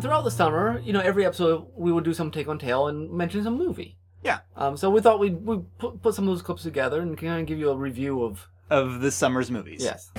Throughout 0.00 0.24
the 0.24 0.30
summer, 0.30 0.80
you 0.82 0.92
know, 0.92 1.00
every 1.00 1.24
episode 1.26 1.66
we 1.76 1.92
would 1.92 2.04
do 2.04 2.14
some 2.14 2.30
take 2.30 2.48
on 2.48 2.58
Tale 2.58 2.88
and 2.88 3.10
mention 3.10 3.44
some 3.44 3.56
movie. 3.58 3.96
Yeah. 4.22 4.40
Um, 4.56 4.76
so 4.76 4.90
we 4.90 5.00
thought 5.00 5.18
we'd, 5.18 5.44
we'd 5.44 5.64
put, 5.78 6.02
put 6.02 6.14
some 6.14 6.28
of 6.28 6.34
those 6.34 6.42
clips 6.42 6.62
together 6.62 7.00
and 7.00 7.16
kind 7.16 7.40
of 7.40 7.46
give 7.46 7.58
you 7.58 7.70
a 7.70 7.76
review 7.76 8.22
of. 8.22 8.48
of 8.70 9.00
this 9.00 9.14
summer's 9.14 9.50
movies. 9.50 9.82
Yes. 9.82 10.10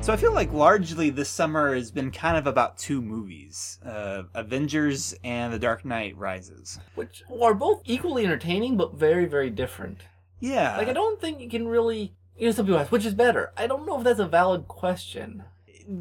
So 0.00 0.14
I 0.14 0.16
feel 0.16 0.32
like 0.32 0.50
largely 0.54 1.10
this 1.10 1.28
summer 1.28 1.74
has 1.74 1.90
been 1.90 2.10
kind 2.10 2.38
of 2.38 2.46
about 2.46 2.78
two 2.78 3.02
movies, 3.02 3.78
uh, 3.84 4.22
Avengers 4.34 5.14
and 5.22 5.52
The 5.52 5.58
Dark 5.58 5.84
Knight 5.84 6.16
Rises. 6.16 6.78
Which 6.94 7.22
are 7.42 7.52
both 7.52 7.82
equally 7.84 8.24
entertaining, 8.24 8.78
but 8.78 8.94
very, 8.94 9.26
very 9.26 9.50
different. 9.50 10.00
Yeah. 10.40 10.78
Like, 10.78 10.88
I 10.88 10.94
don't 10.94 11.20
think 11.20 11.40
you 11.40 11.50
can 11.50 11.68
really. 11.68 12.14
You 12.38 12.46
know, 12.46 12.52
some 12.52 12.64
people 12.64 12.80
ask, 12.80 12.90
which 12.90 13.04
is 13.04 13.12
better? 13.12 13.52
I 13.54 13.66
don't 13.66 13.84
know 13.84 13.98
if 13.98 14.04
that's 14.04 14.20
a 14.20 14.26
valid 14.26 14.66
question. 14.66 15.44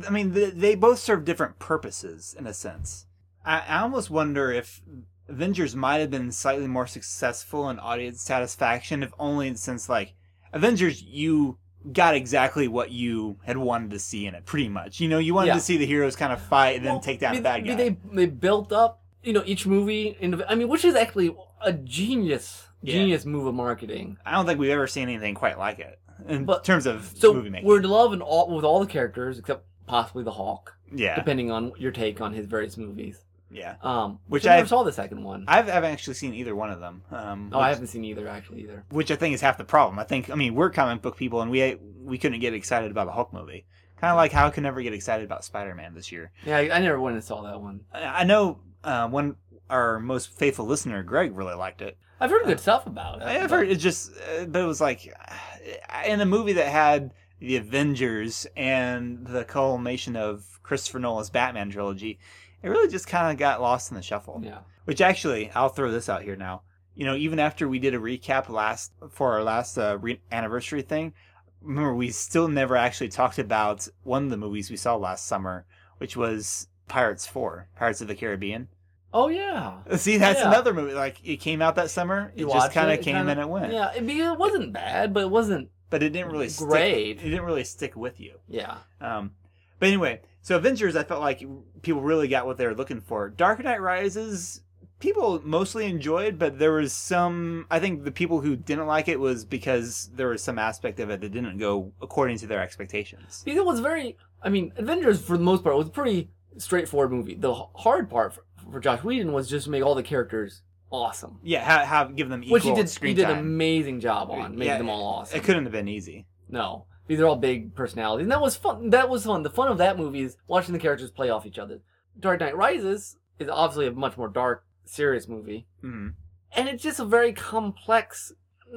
I 0.05 0.09
mean, 0.09 0.33
they, 0.33 0.49
they 0.49 0.75
both 0.75 0.99
serve 0.99 1.25
different 1.25 1.59
purposes 1.59 2.35
in 2.37 2.45
a 2.47 2.53
sense. 2.53 3.05
I, 3.45 3.59
I 3.67 3.79
almost 3.79 4.09
wonder 4.09 4.51
if 4.51 4.81
Avengers 5.29 5.75
might 5.75 5.97
have 5.99 6.11
been 6.11 6.31
slightly 6.31 6.67
more 6.67 6.87
successful 6.87 7.69
in 7.69 7.79
audience 7.79 8.21
satisfaction, 8.21 9.03
if 9.03 9.13
only 9.19 9.53
since 9.55 9.87
like 9.89 10.13
Avengers, 10.53 11.01
you 11.01 11.57
got 11.93 12.15
exactly 12.15 12.67
what 12.67 12.91
you 12.91 13.37
had 13.43 13.57
wanted 13.57 13.91
to 13.91 13.99
see 13.99 14.25
in 14.25 14.35
it, 14.35 14.45
pretty 14.45 14.67
much. 14.67 14.99
You 14.99 15.07
know, 15.07 15.19
you 15.19 15.33
wanted 15.33 15.47
Yeah. 15.47 15.53
to 15.55 15.59
see 15.61 15.77
the 15.77 15.85
heroes 15.85 16.15
kind 16.15 16.33
of 16.33 16.41
fight 16.41 16.77
and 16.77 16.85
then 16.85 16.99
take 16.99 17.19
down 17.19 17.35
the 17.35 17.41
bad 17.41 17.65
guy. 17.65 17.75
They 17.75 17.97
they 18.11 18.25
built 18.25 18.71
up, 18.73 19.01
you 19.23 19.31
know, 19.33 19.43
each 19.45 19.65
movie. 19.65 20.17
In, 20.19 20.41
I 20.49 20.55
mean, 20.55 20.67
which 20.67 20.83
is 20.83 20.95
actually 20.95 21.35
a 21.61 21.71
genius, 21.73 22.67
Yeah. 22.81 22.93
genius 22.93 23.25
move 23.25 23.45
of 23.47 23.55
marketing. 23.55 24.17
I 24.25 24.31
don't 24.31 24.45
think 24.45 24.59
we've 24.59 24.69
ever 24.71 24.87
seen 24.87 25.03
anything 25.09 25.33
quite 25.35 25.57
like 25.57 25.79
it 25.79 25.99
in 26.27 26.45
But- 26.45 26.63
terms 26.63 26.85
of 26.87 27.13
So 27.15 27.33
movie 27.33 27.49
making. 27.49 27.67
we're 27.67 27.77
in 27.79 27.83
love 27.89 28.19
all 28.21 28.53
with 28.55 28.65
all 28.65 28.79
the 28.79 28.87
characters 28.87 29.37
except 29.39 29.65
possibly 29.87 30.23
the 30.23 30.31
Hulk, 30.31 30.75
yeah, 30.93 31.15
depending 31.15 31.51
on 31.51 31.71
your 31.77 31.91
take 31.91 32.21
on 32.21 32.33
his 32.33 32.45
various 32.45 32.77
movies. 32.77 33.19
yeah. 33.49 33.75
Um, 33.81 34.19
Which 34.27 34.43
which 34.43 34.47
I 34.47 34.57
never 34.57 34.67
saw 34.67 34.83
the 34.83 34.91
second 34.91 35.23
one. 35.23 35.45
I 35.47 35.61
haven't 35.61 35.91
actually 35.91 36.13
seen 36.15 36.33
either 36.33 36.55
one 36.55 36.69
of 36.69 36.79
them. 36.79 37.01
Um, 37.11 37.49
oh, 37.53 37.59
I 37.59 37.69
haven't 37.69 37.87
seen 37.87 38.03
either 38.05 38.27
actually 38.27 38.61
either. 38.63 38.83
which 38.91 39.09
I 39.09 39.15
think 39.15 39.33
is 39.33 39.41
half 39.41 39.57
the 39.57 39.63
problem. 39.63 39.97
I 39.99 40.03
think 40.03 40.29
I 40.29 40.35
mean 40.35 40.53
we're 40.53 40.69
comic 40.69 41.01
book 41.01 41.17
people 41.17 41.41
and 41.41 41.49
we 41.49 41.77
we 42.03 42.17
couldn't 42.17 42.39
get 42.39 42.53
excited 42.53 42.91
about 42.91 43.05
the 43.07 43.13
Hulk 43.13 43.33
movie. 43.33 43.65
Kind 43.99 44.11
of 44.11 44.17
like 44.17 44.31
how 44.31 44.45
I 44.45 44.51
could 44.51 44.61
never 44.63 44.81
get 44.83 44.93
excited 44.93 45.25
about 45.25 45.43
Spider 45.43 45.73
Man 45.73 45.95
this 45.95 46.11
year. 46.11 46.31
Yeah, 46.45 46.57
I, 46.57 46.75
I 46.75 46.79
never 46.79 46.99
went 47.01 47.15
and 47.15 47.23
saw 47.23 47.41
that 47.41 47.59
one. 47.59 47.81
I, 47.91 48.03
I 48.03 48.23
know 48.25 48.59
uh, 48.83 49.07
one 49.07 49.37
our 49.69 49.99
most 49.99 50.29
faithful 50.37 50.65
listener 50.65 51.01
Greg 51.03 51.35
really 51.35 51.55
liked 51.55 51.81
it. 51.81 51.97
I've 52.19 52.29
heard 52.31 52.45
good 52.45 52.59
stuff 52.59 52.85
about 52.87 53.21
it. 53.21 53.27
I've 53.27 53.49
heard 53.49 53.69
it 53.69 53.75
just, 53.75 54.11
uh, 54.39 54.45
but 54.45 54.61
it 54.61 54.65
was 54.65 54.81
like 54.81 55.13
uh, 55.29 56.03
in 56.07 56.19
a 56.21 56.25
movie 56.25 56.53
that 56.53 56.67
had 56.67 57.11
the 57.39 57.55
Avengers 57.57 58.47
and 58.55 59.25
the 59.27 59.43
culmination 59.43 60.15
of 60.15 60.59
Christopher 60.63 60.99
Nolan's 60.99 61.29
Batman 61.29 61.69
trilogy. 61.69 62.19
It 62.63 62.69
really 62.69 62.89
just 62.89 63.07
kind 63.07 63.31
of 63.31 63.37
got 63.37 63.61
lost 63.61 63.91
in 63.91 63.95
the 63.97 64.01
shuffle. 64.03 64.41
Yeah. 64.43 64.59
Which 64.85 65.01
actually, 65.01 65.51
I'll 65.51 65.69
throw 65.69 65.91
this 65.91 66.09
out 66.09 66.23
here 66.23 66.35
now. 66.35 66.61
You 66.95 67.05
know, 67.05 67.15
even 67.15 67.39
after 67.39 67.67
we 67.69 67.77
did 67.79 67.93
a 67.93 67.99
recap 67.99 68.49
last 68.49 68.91
for 69.11 69.33
our 69.33 69.43
last 69.43 69.77
uh, 69.77 69.97
re- 70.01 70.19
anniversary 70.31 70.81
thing, 70.81 71.13
remember 71.61 71.93
we 71.93 72.09
still 72.09 72.47
never 72.47 72.75
actually 72.75 73.09
talked 73.09 73.37
about 73.37 73.87
one 74.03 74.23
of 74.23 74.29
the 74.31 74.37
movies 74.37 74.71
we 74.71 74.77
saw 74.77 74.95
last 74.95 75.27
summer, 75.27 75.65
which 75.99 76.17
was 76.17 76.67
Pirates 76.87 77.27
Four, 77.27 77.67
Pirates 77.75 78.01
of 78.01 78.07
the 78.07 78.15
Caribbean. 78.15 78.67
Oh 79.13 79.27
yeah. 79.27 79.77
See, 79.97 80.17
that's 80.17 80.39
Yeah. 80.39 80.47
another 80.47 80.73
movie. 80.73 80.93
Like 80.93 81.17
it 81.23 81.37
came 81.37 81.61
out 81.61 81.75
that 81.75 81.91
summer, 81.91 82.31
it 82.35 82.39
You 82.41 82.49
just 82.49 82.71
kind 82.73 82.91
of 82.91 82.99
came 83.01 83.15
kinda- 83.15 83.31
and 83.33 83.41
it 83.41 83.49
went. 83.49 83.71
Yeah, 83.73 83.93
it, 83.93 84.03
it 84.09 84.37
wasn't 84.39 84.73
bad, 84.73 85.13
but 85.13 85.21
it 85.23 85.29
wasn't. 85.29 85.69
But 85.89 86.03
it 86.03 86.09
didn't 86.09 86.31
really 86.31 86.49
stick. 86.49 86.67
Great. 86.67 87.17
It 87.21 87.29
didn't 87.29 87.45
really 87.45 87.63
stick 87.63 87.95
with 87.95 88.19
you. 88.19 88.39
Yeah. 88.47 88.79
Um, 88.99 89.31
but 89.79 89.87
anyway, 89.87 90.21
so 90.41 90.55
Avengers, 90.57 90.95
I 90.95 91.03
felt 91.03 91.21
like 91.21 91.43
people 91.81 92.01
really 92.01 92.27
got 92.27 92.45
what 92.45 92.57
they 92.57 92.65
were 92.65 92.75
looking 92.75 93.01
for. 93.01 93.29
Dark 93.29 93.63
Knight 93.63 93.81
Rises, 93.81 94.61
people 94.99 95.41
mostly 95.43 95.85
enjoyed, 95.85 96.39
but 96.39 96.59
there 96.59 96.73
was 96.73 96.93
some. 96.93 97.67
I 97.69 97.79
think 97.79 98.03
the 98.03 98.11
people 98.11 98.41
who 98.41 98.55
didn't 98.55 98.87
like 98.87 99.07
it 99.07 99.19
was 99.19 99.45
because 99.45 100.09
there 100.13 100.29
was 100.29 100.43
some 100.43 100.59
aspect 100.59 100.99
of 100.99 101.09
it 101.09 101.21
that 101.21 101.31
didn't 101.31 101.57
go 101.57 101.93
according 102.01 102.37
to 102.39 102.47
their 102.47 102.61
expectations. 102.61 103.41
Because 103.45 103.59
it 103.59 103.65
was 103.65 103.79
very. 103.79 104.17
I 104.41 104.49
mean, 104.49 104.73
Avengers 104.77 105.21
for 105.21 105.37
the 105.37 105.43
most 105.43 105.63
part 105.63 105.77
was 105.77 105.87
a 105.87 105.91
pretty 105.91 106.29
straightforward 106.57 107.11
movie. 107.11 107.35
The 107.35 107.53
hard 107.53 108.09
part 108.09 108.33
for, 108.33 108.43
for 108.71 108.79
Joss 108.79 109.03
Whedon 109.03 109.31
was 109.31 109.49
just 109.49 109.65
to 109.65 109.71
make 109.71 109.83
all 109.83 109.95
the 109.95 110.03
characters 110.03 110.61
awesome, 110.91 111.39
Yeah, 111.43 111.63
have, 111.63 111.87
have 111.87 112.15
give 112.15 112.29
them 112.29 112.43
equal 112.43 112.53
which 112.53 112.63
he 112.63 112.73
did. 112.73 112.89
screen 112.89 113.09
He 113.09 113.15
did 113.15 113.29
an 113.29 113.35
time. 113.35 113.45
amazing 113.45 113.99
job 113.99 114.29
on 114.31 114.51
making 114.51 114.67
Yeah, 114.67 114.77
them 114.77 114.89
all 114.89 115.03
awesome. 115.19 115.37
It 115.37 115.43
couldn't 115.43 115.63
have 115.63 115.71
been 115.73 115.87
easy. 115.87 116.27
No, 116.49 116.85
these 117.07 117.19
are 117.19 117.25
all 117.25 117.35
big 117.35 117.75
personalities, 117.75 118.23
and 118.25 118.31
that 118.31 118.41
was 118.41 118.55
fun. 118.55 118.89
That 118.91 119.09
was 119.09 119.25
fun. 119.25 119.43
The 119.43 119.49
fun 119.49 119.69
of 119.71 119.77
that 119.79 119.97
movie 119.97 120.21
is 120.21 120.37
watching 120.47 120.73
the 120.73 120.79
characters 120.79 121.11
play 121.11 121.29
off 121.29 121.45
each 121.45 121.59
other. 121.59 121.81
Dark 122.19 122.39
Knight 122.39 122.55
Rises 122.55 123.17
is 123.39 123.49
obviously 123.49 123.87
a 123.87 123.91
much 123.91 124.17
more 124.17 124.29
dark, 124.29 124.65
serious 124.85 125.27
movie, 125.27 125.67
hmm 125.81 126.09
and 126.55 126.69
it's 126.69 126.81
just 126.83 126.99
a 126.99 127.05
very 127.05 127.33
complex. 127.33 128.31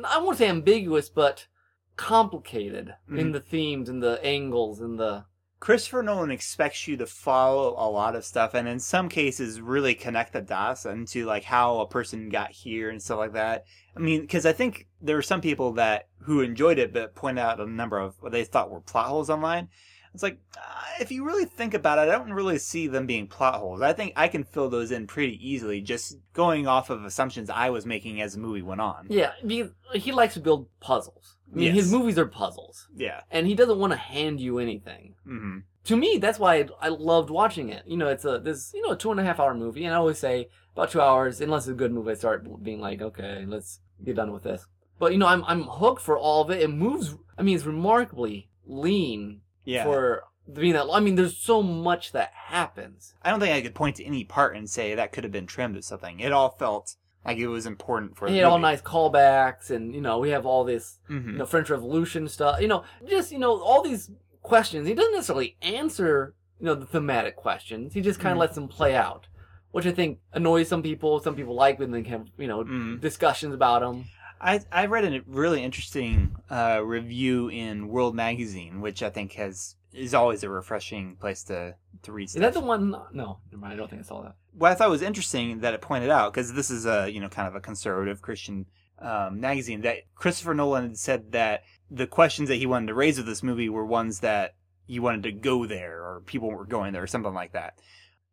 I 0.05 0.19
won't 0.19 0.39
say 0.39 0.49
ambiguous, 0.49 1.09
but 1.09 1.47
complicated 1.97 2.95
in 3.09 3.29
Mhm. 3.29 3.33
the 3.33 3.41
themes 3.41 3.89
and 3.89 4.03
the 4.03 4.23
angles 4.25 4.81
and 4.81 4.99
the. 4.99 5.25
Christopher 5.61 6.03
Nolan 6.03 6.31
expects 6.31 6.89
you 6.89 6.97
to 6.97 7.07
follow 7.07 7.75
a 7.77 7.89
lot 7.89 8.17
of 8.17 8.25
stuff, 8.25 8.55
and 8.55 8.67
in 8.67 8.81
some 8.81 9.11
cases, 9.11 9.61
really 9.61 9.95
connect 9.95 10.33
the 10.33 10.41
dots 10.41 10.87
into 10.87 11.27
like 11.27 11.45
how 11.45 11.81
a 11.81 11.87
person 11.87 12.31
got 12.31 12.51
here 12.51 12.89
and 12.89 13.01
stuff 13.01 13.19
like 13.19 13.35
that. 13.35 13.67
I 13.95 14.01
mean, 14.01 14.23
because 14.23 14.47
I 14.47 14.53
think 14.53 14.87
there 15.03 15.17
were 15.17 15.23
some 15.23 15.43
people 15.43 15.73
that 15.73 16.09
who 16.23 16.41
enjoyed 16.41 16.79
it, 16.79 16.95
but 16.95 17.15
pointed 17.15 17.43
out 17.43 17.61
a 17.61 17.67
number 17.67 17.99
of 17.99 18.17
what 18.21 18.33
they 18.33 18.45
thought 18.45 18.71
were 18.71 18.81
plot 18.81 19.09
holes 19.09 19.29
online. 19.29 19.69
It's 20.15 20.23
like, 20.23 20.41
uh, 20.57 20.61
if 21.01 21.13
you 21.13 21.25
really 21.25 21.45
think 21.45 21.75
about 21.75 21.99
it, 21.99 22.11
I 22.11 22.19
don't 22.19 22.33
really 22.33 22.59
see 22.59 22.89
them 22.89 23.07
being 23.07 23.29
plot 23.29 23.61
holes. 23.61 23.81
I 23.81 23.93
think 23.93 24.15
I 24.17 24.27
can 24.27 24.43
fill 24.43 24.69
those 24.69 24.91
in 24.91 25.07
pretty 25.07 25.39
easily, 25.47 25.81
just 25.83 26.17
going 26.33 26.67
off 26.67 26.91
of 26.91 27.05
assumptions 27.05 27.49
I 27.49 27.71
was 27.71 27.87
making 27.87 28.21
as 28.21 28.33
the 28.33 28.41
movie 28.41 28.63
went 28.63 28.81
on. 28.81 29.07
Yeah, 29.09 29.33
because 29.47 29.71
he 29.95 30.11
likes 30.11 30.35
to 30.35 30.41
build 30.41 30.69
puzzles. 30.81 31.37
I 31.53 31.57
mean, 31.57 31.75
his 31.75 31.91
movies 31.93 32.19
are 32.19 32.27
puzzles, 32.27 32.89
Yeah. 32.95 33.23
and 33.31 33.47
he 33.47 33.55
doesn't 33.55 33.79
want 33.79 33.93
to 33.93 33.99
hand 33.99 34.41
you 34.41 34.59
anything. 34.59 35.15
hmm 35.25 35.59
to 35.83 35.97
me, 35.97 36.19
that's 36.19 36.39
why 36.39 36.57
I, 36.57 36.69
I 36.83 36.89
loved 36.89 37.31
watching 37.31 37.71
it. 37.71 37.83
You 37.87 37.97
know, 37.97 38.09
it's 38.09 38.27
a 38.27 38.39
this 38.39 38.71
you 38.75 38.83
know 38.83 38.93
a 38.93 38.97
two 38.97 39.11
and 39.11 39.19
a 39.19 39.25
half 39.25 39.41
hour 39.41 39.55
movie, 39.55 39.85
and 39.87 39.95
I 39.95 39.97
always 39.97 40.19
say 40.19 40.49
about 40.75 40.91
two 40.91 41.01
hours, 41.01 41.41
unless 41.41 41.63
it's 41.63 41.71
a 41.73 41.75
good 41.75 41.91
movie, 41.91 42.11
I 42.11 42.15
start 42.15 42.63
being 42.63 42.81
like, 42.81 43.01
okay, 43.01 43.45
let's 43.47 43.81
get 44.05 44.17
done 44.17 44.31
with 44.31 44.43
this. 44.43 44.67
But 44.99 45.13
you 45.13 45.19
know, 45.19 45.27
I'm 45.27 45.43
I'm 45.47 45.63
hooked 45.65 46.03
for 46.03 46.19
all 46.19 46.43
of 46.43 46.51
it. 46.51 46.61
It 46.61 46.69
moves. 46.69 47.17
I 47.39 47.43
mean, 47.43 47.57
it's 47.57 47.65
remarkably 47.65 48.51
lean 48.67 49.41
Yeah. 49.65 49.85
for 49.85 50.25
being 50.53 50.75
that. 50.75 50.87
I 50.93 51.01
mean, 51.01 51.15
there's 51.15 51.39
so 51.39 51.63
much 51.63 52.13
that 52.13 52.31
happens. 52.35 53.15
I 53.23 53.31
don't 53.31 53.41
think 53.41 53.55
I 53.55 53.63
could 53.63 53.75
point 53.75 53.97
to 53.97 54.05
any 54.05 54.23
part 54.25 54.55
and 54.57 54.69
say 54.69 54.95
that 54.95 55.13
could 55.13 55.25
have 55.25 55.33
been 55.33 55.47
trimmed 55.47 55.77
or 55.79 55.83
something. 55.83 56.21
It 56.21 56.31
all 56.33 56.51
felt 56.51 56.97
like 57.25 57.39
it 57.39 57.49
was 57.49 57.67
important 57.67 58.17
for 58.17 58.27
He 58.29 58.35
the 58.35 58.39
had 58.41 58.47
all 58.47 58.59
nice 58.59 58.81
callbacks, 58.83 59.71
and 59.71 59.95
you 59.95 60.01
know, 60.01 60.19
we 60.19 60.31
have 60.31 60.47
all 60.47 60.65
this 60.65 60.99
Mhm. 61.09 61.33
you 61.33 61.39
know 61.39 61.47
French 61.47 61.71
Revolution 61.71 62.29
stuff. 62.29 62.61
You 62.61 62.69
know, 62.69 62.85
just 63.09 63.33
you 63.33 63.39
know 63.39 63.61
all 63.61 63.83
these 63.83 64.11
questions. 64.43 64.87
He 64.89 64.95
doesn't 64.95 65.13
necessarily 65.13 65.57
answer 65.63 66.35
you 66.59 66.67
know 66.67 66.75
the 66.75 66.87
thematic 66.87 67.37
questions. 67.37 67.95
He 67.95 68.01
just 68.01 68.21
kind 68.21 68.33
of 68.33 68.37
Mhm. 68.37 68.41
lets 68.41 68.55
them 68.55 68.69
play 68.69 68.95
out, 68.95 69.27
which 69.71 69.87
I 69.87 69.93
think 69.93 70.19
annoys 70.33 70.69
some 70.69 70.83
people. 70.83 71.21
Some 71.21 71.35
people 71.37 71.55
like 71.55 71.79
when 71.79 71.91
they 71.91 72.03
have 72.05 72.27
you 72.39 72.49
know 72.49 72.65
Mhm. 72.65 73.01
discussions 73.01 73.55
about 73.55 73.81
them. 73.83 74.05
I 74.41 74.61
I 74.73 74.87
read 74.87 75.05
a 75.05 75.21
really 75.27 75.63
interesting 75.63 76.37
uh, 76.51 76.81
review 76.83 77.49
in 77.49 77.89
World 77.89 78.15
Magazine, 78.15 78.81
which 78.81 79.03
I 79.03 79.11
think 79.11 79.35
has 79.35 79.77
is 79.93 80.15
always 80.15 80.43
a 80.43 80.49
refreshing 80.49 81.17
place 81.17 81.43
to 81.45 81.75
to 82.03 82.13
read. 82.13 82.25
Is 82.25 82.35
that 82.35 82.55
the 82.55 82.61
one? 82.61 82.91
No, 83.13 83.39
never 83.51 83.61
mind. 83.61 83.75
I 83.75 83.77
don't 83.77 83.91
think 83.91 84.03
I 84.03 84.05
saw 84.05 84.23
that. 84.23 84.37
what 84.53 84.73
I 84.73 84.75
thought 84.75 84.91
was 84.91 85.03
interesting 85.03 85.61
that 85.61 85.75
it 85.75 85.81
pointed 85.81 86.11
out 86.11 86.33
because 86.33 86.53
this 86.53 86.71
is 86.71 86.87
a 86.87 87.09
you 87.09 87.21
know 87.21 87.29
kind 87.29 87.49
of 87.49 87.55
a 87.55 87.61
conservative 87.61 88.23
Christian 88.23 88.67
um, 89.01 89.41
magazine 89.41 89.81
that 89.83 89.99
Christopher 90.15 90.55
Nolan 90.55 90.89
had 90.89 90.99
said 90.99 91.33
that 91.33 91.63
the 91.91 92.07
questions 92.07 92.49
that 92.49 92.57
he 92.57 92.67
wanted 92.67 92.87
to 92.87 92.95
raise 92.95 93.17
with 93.17 93.27
this 93.27 93.43
movie 93.43 93.69
were 93.69 93.85
ones 93.85 94.21
that 94.21 94.55
he 94.87 94.99
wanted 94.99 95.23
to 95.23 95.33
go 95.33 95.67
there 95.67 96.03
or 96.03 96.23
people 96.27 96.51
were 96.51 96.67
going 96.67 96.93
there 96.93 97.03
or 97.03 97.07
something 97.07 97.35
like 97.35 97.53
that. 97.53 97.79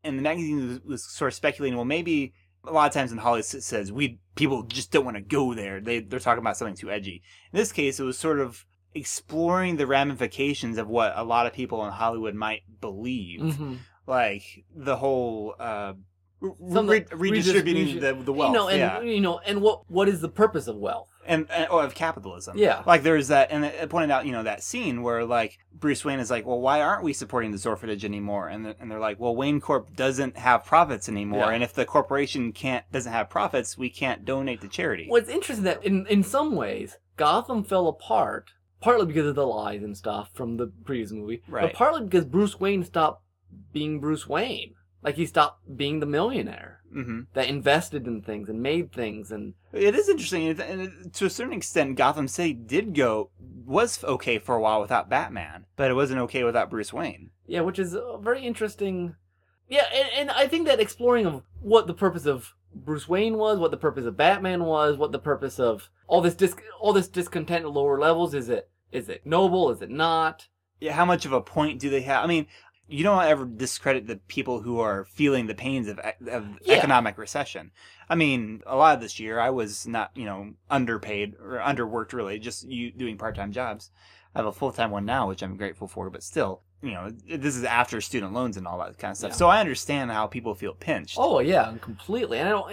And 0.04 0.18
the 0.18 0.24
magazine 0.24 0.68
was, 0.68 0.82
was 0.82 1.04
sort 1.04 1.30
of 1.30 1.36
speculating, 1.36 1.76
well, 1.76 1.86
maybe 1.86 2.34
a 2.66 2.72
lot 2.72 2.88
of 2.88 2.94
times 2.94 3.12
in 3.12 3.18
Hollywood 3.18 3.46
it 3.54 3.64
says 3.64 3.92
we 3.92 4.20
people 4.36 4.64
just 4.64 4.92
don't 4.92 5.06
want 5.06 5.18
to 5.18 5.22
go 5.22 5.54
there. 5.54 5.80
They 5.80 6.00
they're 6.00 6.20
talking 6.20 6.42
about 6.42 6.58
something 6.58 6.76
too 6.76 6.92
edgy. 6.92 7.24
In 7.52 7.58
this 7.58 7.72
case, 7.72 8.00
it 8.00 8.04
was 8.04 8.18
sort 8.18 8.40
of 8.40 8.66
exploring 8.98 9.78
the 9.78 9.88
ramifications 9.88 10.78
of 10.78 10.88
what 10.88 11.14
a 11.16 11.24
lot 11.24 11.46
of 11.46 11.54
people 11.54 11.86
in 11.86 11.92
Hollywood 11.92 12.36
might 12.36 12.64
believe 12.82 13.40
Mm-hmm. 13.42 13.76
like 14.06 14.44
the 14.76 14.96
whole 14.98 15.56
uh 15.60 15.94
re- 16.40 16.52
Some 16.74 16.88
re- 16.88 17.00
the 17.00 17.16
redistributing 17.16 18.00
the, 18.00 18.14
the 18.14 18.34
wealth 18.34 18.52
You 18.52 18.58
know, 18.58 18.68
and 18.68 18.78
yeah 18.80 19.02
you 19.02 19.22
know, 19.22 19.40
and 19.40 19.62
what 19.62 19.90
what 19.90 20.08
is 20.10 20.22
the 20.22 20.30
purpose 20.30 20.68
of 20.68 20.76
wealth? 20.78 21.10
and, 21.26 21.46
and 21.52 21.68
oh, 21.70 21.80
of 21.80 21.94
capitalism 21.94 22.58
Yeah. 22.58 22.84
like 22.86 23.04
there's 23.04 23.28
that 23.28 23.52
and 23.52 23.66
it 23.66 23.90
pointed 23.90 24.12
out 24.12 24.26
you 24.26 24.32
know 24.32 24.44
that 24.44 24.64
scene 24.64 25.02
where 25.02 25.26
like 25.26 25.58
bruce 25.74 26.06
wayne 26.06 26.20
is 26.22 26.32
like 26.32 26.46
well 26.46 26.62
why 26.62 26.80
aren't 26.82 27.04
we 27.04 27.12
supporting 27.12 27.52
this 27.52 27.66
orphanage 27.66 28.06
anymore 28.06 28.48
and, 28.48 28.66
the, 28.66 28.76
and 28.80 28.90
they're 28.90 29.00
like 29.10 29.20
well 29.20 29.36
wayne 29.36 29.60
corp 29.60 29.94
doesn't 29.94 30.38
have 30.38 30.64
profits 30.64 31.10
anymore 31.10 31.48
Yeah. 31.48 31.56
and 31.56 31.64
if 31.64 31.74
the 31.74 31.84
corporation 31.86 32.54
can't 32.54 32.86
doesn't 32.94 33.12
have 33.12 33.30
profits 33.30 33.78
we 33.78 33.90
can't 33.90 34.24
donate 34.24 34.62
to 34.62 34.70
charity 34.70 35.08
Well, 35.10 35.22
it's 35.22 35.30
interesting 35.30 35.66
that 35.66 35.84
in 35.84 36.06
in 36.08 36.24
some 36.24 36.56
ways 36.56 36.98
Gotham 37.18 37.64
fell 37.66 37.88
apart 37.90 38.52
partly 38.82 39.06
because 39.06 39.26
of 39.28 39.36
the 39.36 39.46
lies 39.46 39.84
and 39.84 39.98
stuff 39.98 40.30
from 40.34 40.58
the 40.58 40.68
previous 40.86 41.12
movie, 41.12 41.42
Right. 41.48 41.64
but 41.64 41.74
partly 41.74 42.04
because 42.04 42.26
Bruce 42.26 42.60
Wayne 42.60 42.84
stopped 42.84 43.24
being 43.74 44.00
Bruce 44.00 44.28
Wayne. 44.28 44.74
Like 45.04 45.16
he 45.16 45.26
stopped 45.26 45.78
being 45.78 46.00
the 46.00 46.06
millionaire 46.06 46.82
hmm 46.92 47.22
that 47.34 47.48
invested 47.50 48.08
in 48.08 48.22
things 48.22 48.48
and 48.48 48.62
made 48.62 48.92
things 48.94 49.30
and 49.32 49.54
it 49.74 49.94
is 49.94 50.08
interesting 50.08 50.48
and 50.48 50.60
and 50.62 50.82
it- 50.82 51.14
to 51.14 51.26
a 51.26 51.30
certain 51.30 51.52
extent 51.54 51.98
gotham 51.98 52.30
city 52.30 52.54
did 52.54 52.96
go 52.96 53.30
was 53.66 54.02
okay 54.06 54.40
for 54.40 54.56
a 54.56 54.62
while 54.62 54.80
without 54.80 55.10
batman 55.10 55.66
but 55.76 55.92
it 55.92 55.96
wasn't 55.96 56.18
okay 56.20 56.46
without 56.46 56.70
bruce 56.70 56.94
wayne 56.94 57.30
yeah, 57.46 57.60
which 57.62 57.78
is 57.80 57.94
a 57.94 58.18
very 58.22 58.42
interesting. 58.42 59.16
Yeah, 59.70 59.86
and, 59.94 60.08
and 60.16 60.32
I 60.32 60.48
think 60.48 60.66
that 60.68 60.80
exploring 60.80 61.26
of 61.26 61.44
what 61.62 61.88
the 61.88 61.94
purpose 61.94 62.26
of 62.26 62.54
Bruce 62.74 63.08
Wayne 63.08 63.38
was, 63.38 63.60
what 63.60 63.72
the 63.72 63.78
purpose 63.78 64.06
of 64.06 64.18
Batman 64.18 64.64
was, 64.66 64.98
what 64.98 65.12
the 65.12 65.20
purpose 65.20 65.60
of 65.60 65.90
all 66.08 66.22
this 66.22 66.36
dis- 66.36 66.56
all 66.80 66.94
this 66.94 67.08
discontent 67.08 67.66
at 67.66 67.72
lower 67.72 68.00
levels 68.00 68.34
is 68.34 68.50
it 68.50 68.70
is 68.92 69.10
it 69.10 69.26
noble? 69.26 69.70
Is 69.72 69.82
it 69.82 69.90
not? 69.90 70.48
yeah, 70.80 70.94
how 70.94 71.06
much 71.06 71.26
of 71.26 71.34
a 71.34 71.42
point 71.42 71.80
do 71.80 71.90
they 71.90 72.02
have? 72.02 72.24
I 72.24 72.28
mean, 72.28 72.46
you 72.88 73.04
don't 73.04 73.24
ever 73.24 73.46
discredit 73.46 74.06
the 74.08 74.18
people 74.28 74.62
who 74.62 74.80
are 74.80 75.06
feeling 75.06 75.48
the 75.48 75.56
pains 75.56 75.88
of, 75.88 76.00
of 76.00 76.46
Yeah. 76.62 76.76
economic 76.78 77.18
recession. 77.18 77.72
I 78.08 78.16
mean, 78.16 78.62
a 78.68 78.76
lot 78.78 78.96
of 78.96 79.02
this 79.02 79.20
year 79.20 79.40
I 79.40 79.50
was 79.50 79.88
not, 79.88 80.12
you 80.16 80.26
know, 80.26 80.54
underpaid 80.70 81.34
or 81.42 81.58
underworked 81.58 82.14
really, 82.14 82.38
just 82.40 82.66
you 82.68 82.92
doing 82.92 83.18
part-time 83.18 83.52
jobs. 83.52 83.90
I 84.36 84.40
have 84.40 84.46
a 84.46 84.52
full-time 84.54 84.92
one 84.92 85.04
now, 85.06 85.28
which 85.28 85.42
I'm 85.42 85.58
grateful 85.58 85.88
for, 85.88 86.10
but 86.12 86.22
still, 86.24 86.62
you 86.82 86.92
know, 86.92 87.10
this 87.28 87.56
is 87.56 87.64
after 87.64 88.00
student 88.02 88.34
loans 88.34 88.58
and 88.58 88.68
all 88.68 88.78
that 88.80 88.98
kind 88.98 89.12
of 89.12 89.18
stuff. 89.18 89.32
Yeah. 89.32 89.36
So 89.38 89.48
I 89.48 89.60
understand 89.60 90.12
how 90.12 90.28
people 90.28 90.54
feel 90.56 90.74
pinched. 90.74 91.16
Oh 91.20 91.40
yeah, 91.40 91.74
completely. 91.82 92.40
And 92.40 92.48
I 92.48 92.52
don't. 92.52 92.72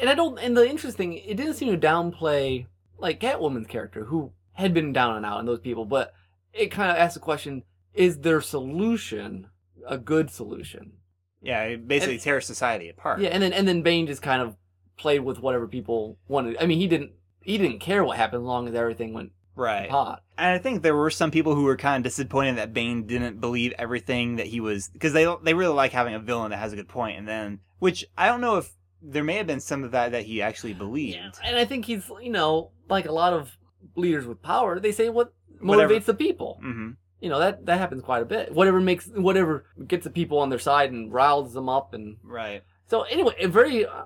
And 0.00 0.08
I 0.10 0.14
don't. 0.14 0.38
And 0.38 0.56
the 0.56 0.68
interesting, 0.68 1.14
it 1.14 1.36
didn't 1.36 1.54
seem 1.54 1.78
to 1.78 1.86
downplay 1.86 2.66
like 2.98 3.20
Catwoman's 3.20 3.66
character, 3.66 4.04
who 4.04 4.32
had 4.52 4.74
been 4.74 4.92
down 4.92 5.16
and 5.16 5.24
out, 5.26 5.38
and 5.40 5.48
those 5.48 5.60
people. 5.60 5.84
But 5.84 6.12
it 6.52 6.66
kind 6.70 6.90
of 6.90 6.96
asked 6.96 7.14
the 7.14 7.20
question: 7.20 7.62
Is 7.94 8.18
their 8.18 8.40
solution 8.40 9.48
a 9.88 9.98
good 9.98 10.30
solution? 10.30 10.92
Yeah, 11.40 11.62
it 11.64 11.88
basically 11.88 12.14
And- 12.14 12.22
tears 12.22 12.46
society 12.46 12.88
apart. 12.88 13.20
Yeah. 13.20 13.30
And 13.30 13.42
then 13.42 13.52
and 13.52 13.66
then 13.66 13.82
Bane 13.82 14.06
just 14.06 14.22
kind 14.22 14.42
of 14.42 14.56
played 14.96 15.20
with 15.20 15.38
whatever 15.40 15.66
people 15.66 16.18
wanted. 16.28 16.56
I 16.60 16.66
mean, 16.66 16.78
he 16.78 16.86
didn't. 16.86 17.12
He 17.42 17.56
didn't 17.56 17.78
care 17.78 18.04
what 18.04 18.18
happened 18.18 18.42
as 18.42 18.46
long 18.46 18.68
as 18.68 18.74
everything 18.74 19.14
went 19.14 19.32
right. 19.58 19.90
hot. 19.90 20.22
And 20.38 20.48
I 20.54 20.58
think 20.58 20.82
there 20.82 20.94
were 20.96 21.10
some 21.10 21.30
people 21.30 21.54
who 21.54 21.64
were 21.64 21.76
kind 21.76 22.04
of 22.04 22.10
disappointed 22.10 22.56
that 22.56 22.72
Bane 22.72 23.06
didn't 23.06 23.40
believe 23.40 23.74
everything 23.78 24.36
that 24.36 24.46
he 24.46 24.60
was 24.60 24.88
because 24.88 25.12
they 25.12 25.26
they 25.42 25.54
really 25.54 25.74
like 25.74 25.92
having 25.92 26.14
a 26.14 26.18
villain 26.20 26.50
that 26.50 26.58
has 26.58 26.72
a 26.72 26.76
good 26.76 26.88
point, 26.88 27.18
and 27.18 27.26
then 27.28 27.60
which 27.78 28.04
I 28.16 28.28
don't 28.28 28.40
know 28.40 28.56
if 28.56 28.70
there 29.02 29.22
may 29.24 29.36
have 29.36 29.46
been 29.46 29.60
some 29.60 29.84
of 29.84 29.90
that 29.92 30.12
that 30.12 30.24
he 30.24 30.40
actually 30.42 30.74
believed. 30.74 31.38
And 31.44 31.56
I 31.56 31.64
think 31.64 31.84
he's, 31.84 32.10
you 32.20 32.30
know, 32.30 32.70
like 32.88 33.06
a 33.06 33.12
lot 33.12 33.32
of 33.32 33.56
leaders 33.94 34.26
with 34.26 34.42
power, 34.42 34.80
they 34.80 34.92
say 34.92 35.08
what 35.08 35.32
motivates 35.62 35.66
Whatever. 35.66 35.98
the 36.00 36.14
people. 36.14 36.58
hmm 36.62 36.90
you 37.20 37.28
know 37.28 37.40
that 37.40 37.66
that 37.66 37.78
happens 37.80 38.00
quite 38.00 38.22
a 38.22 38.24
bit 38.24 38.54
whatever 38.54 38.78
makes 38.78 39.08
whatever 39.08 39.64
gets 39.88 40.04
the 40.04 40.10
people 40.10 40.38
on 40.38 40.50
their 40.50 40.58
side 40.60 40.92
and 40.92 41.12
riles 41.12 41.52
them 41.52 41.68
up 41.68 41.92
and 41.92 42.16
Right. 42.22 42.62
so 42.86 43.02
anyway 43.02 43.34
it 43.40 43.48
very 43.48 43.84
uh, 43.84 44.04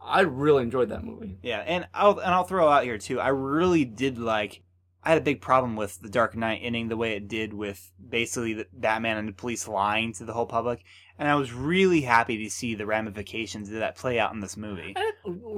i 0.00 0.20
really 0.20 0.62
enjoyed 0.62 0.88
that 0.90 1.02
movie 1.02 1.38
Yeah, 1.42 1.58
and 1.66 1.88
I'll 1.92 2.20
and 2.20 2.32
I'll 2.32 2.44
throw 2.44 2.68
out 2.68 2.84
here 2.84 2.98
too. 2.98 3.18
I 3.18 3.28
really 3.30 3.84
did 3.84 4.16
like. 4.16 4.62
I 5.04 5.08
had 5.10 5.18
a 5.18 5.22
big 5.22 5.40
problem 5.40 5.74
with 5.76 6.00
the 6.00 6.08
Dark 6.08 6.36
Knight 6.36 6.60
ending 6.62 6.88
the 6.88 6.96
way 6.96 7.14
it 7.16 7.26
did, 7.28 7.52
with 7.52 7.90
basically 8.08 8.54
the 8.54 8.66
Batman 8.72 9.16
and 9.16 9.28
the 9.28 9.32
police 9.32 9.66
lying 9.66 10.12
to 10.14 10.24
the 10.24 10.32
whole 10.32 10.46
public, 10.46 10.84
and 11.18 11.28
I 11.28 11.34
was 11.34 11.52
really 11.52 12.02
happy 12.02 12.42
to 12.44 12.50
see 12.50 12.74
the 12.74 12.86
ramifications 12.86 13.68
of 13.68 13.74
that 13.80 13.96
play 13.96 14.18
out 14.18 14.32
in 14.32 14.40
this 14.40 14.56
movie. 14.56 14.94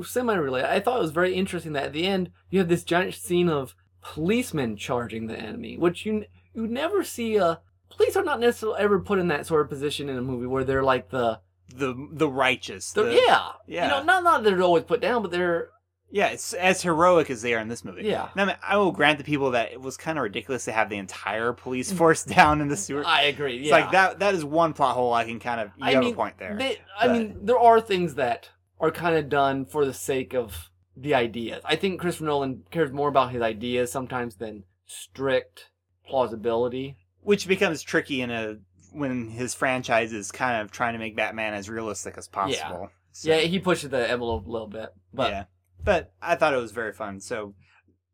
semi 0.04 0.34
really 0.34 0.62
i 0.62 0.78
thought 0.80 0.98
it 0.98 1.02
was 1.02 1.10
very 1.10 1.34
interesting 1.34 1.72
that 1.72 1.84
at 1.84 1.92
the 1.92 2.06
end 2.06 2.30
you 2.50 2.58
have 2.58 2.68
this 2.68 2.84
giant 2.84 3.14
scene 3.14 3.48
of 3.48 3.74
policemen 4.02 4.76
charging 4.76 5.26
the 5.26 5.36
enemy 5.38 5.76
which 5.78 6.04
you 6.04 6.24
you 6.52 6.66
never 6.66 7.02
see 7.02 7.38
uh 7.38 7.56
police 7.90 8.14
are 8.16 8.22
not 8.24 8.40
necessarily 8.40 8.78
ever 8.80 9.00
put 9.00 9.18
in 9.18 9.28
that 9.28 9.46
sort 9.46 9.62
of 9.62 9.68
position 9.70 10.08
in 10.10 10.16
a 10.18 10.22
movie 10.22 10.46
where 10.46 10.64
they're 10.64 10.82
like 10.82 11.08
the, 11.10 11.40
The 11.74 11.94
the 12.12 12.28
righteous. 12.28 12.92
the, 12.92 13.04
the- 13.04 13.14
yeah 13.26 13.48
yeah. 13.66 13.84
you 13.84 13.90
know 13.90 14.02
not 14.02 14.22
not 14.22 14.42
that 14.42 14.50
they're 14.50 14.62
always 14.62 14.84
put 14.84 15.00
down 15.00 15.22
but 15.22 15.30
they're 15.30 15.70
Yeah, 16.14 16.28
it's 16.28 16.54
as 16.54 16.80
heroic 16.80 17.28
as 17.28 17.42
they 17.42 17.54
are 17.54 17.58
in 17.58 17.66
this 17.66 17.84
movie. 17.84 18.04
Yeah. 18.04 18.28
Now, 18.36 18.44
I, 18.44 18.46
mean, 18.46 18.56
I 18.62 18.76
will 18.76 18.92
grant 18.92 19.18
the 19.18 19.24
people 19.24 19.50
that 19.50 19.72
it 19.72 19.80
was 19.80 19.96
kind 19.96 20.16
of 20.16 20.22
ridiculous 20.22 20.64
to 20.66 20.72
have 20.72 20.88
the 20.88 20.96
entire 20.96 21.52
police 21.52 21.92
mm. 21.92 21.96
force 21.96 22.22
down 22.36 22.60
in 22.60 22.68
the 22.68 22.76
sewer. 22.76 23.02
i 23.04 23.22
agree 23.22 23.56
It's 23.56 23.66
yeah 23.66 23.80
like 23.80 23.90
that. 23.90 24.20
That 24.20 24.32
is 24.32 24.44
one 24.44 24.74
plot 24.74 24.94
hole 24.94 25.12
I 25.12 25.24
can 25.24 25.40
kind 25.40 25.60
of. 25.60 25.72
You 25.76 25.84
I 25.84 25.90
have 25.90 26.04
mean, 26.04 26.12
a 26.12 26.16
point 26.16 26.38
there. 26.38 26.56
They, 26.56 26.78
I 26.96 27.08
mean, 27.08 27.38
there 27.42 27.58
are 27.58 27.80
things 27.80 28.14
that 28.14 28.50
are 28.78 28.92
kind 28.92 29.16
of 29.16 29.28
done 29.28 29.66
for 29.66 29.84
the 29.84 29.92
sake 29.92 30.34
of 30.34 30.70
the 30.96 31.14
ideas. 31.14 31.62
I 31.64 31.74
think 31.74 32.00
Christopher 32.00 32.26
Nolan 32.26 32.62
cares 32.70 32.92
more 32.92 33.08
about 33.08 33.32
his 33.32 33.42
ideas 33.42 33.90
sometimes 33.90 34.36
than 34.36 34.62
strict 34.86 35.70
plausibility. 36.06 36.96
Which 37.22 37.48
becomes 37.48 37.82
tricky 37.82 38.20
in 38.20 38.30
a 38.30 38.58
when 38.92 39.30
his 39.30 39.52
franchise 39.52 40.12
is 40.12 40.30
kind 40.30 40.62
of 40.62 40.70
trying 40.70 40.92
to 40.92 41.00
make 41.00 41.16
Batman 41.16 41.54
as 41.54 41.68
realistic 41.68 42.16
as 42.16 42.28
possible. 42.28 42.90
So, 43.10 43.30
Yeah, 43.30 43.38
he 43.38 43.58
pushes 43.58 43.90
the 43.90 44.08
envelope 44.08 44.46
a 44.46 44.50
little 44.50 44.68
bit, 44.68 44.90
but 45.12 45.30
yeah. 45.32 45.44
But 45.84 46.12
I 46.22 46.34
thought 46.34 46.54
it 46.54 46.58
was 46.58 46.72
very 46.72 46.92
fun. 46.92 47.20
So, 47.20 47.54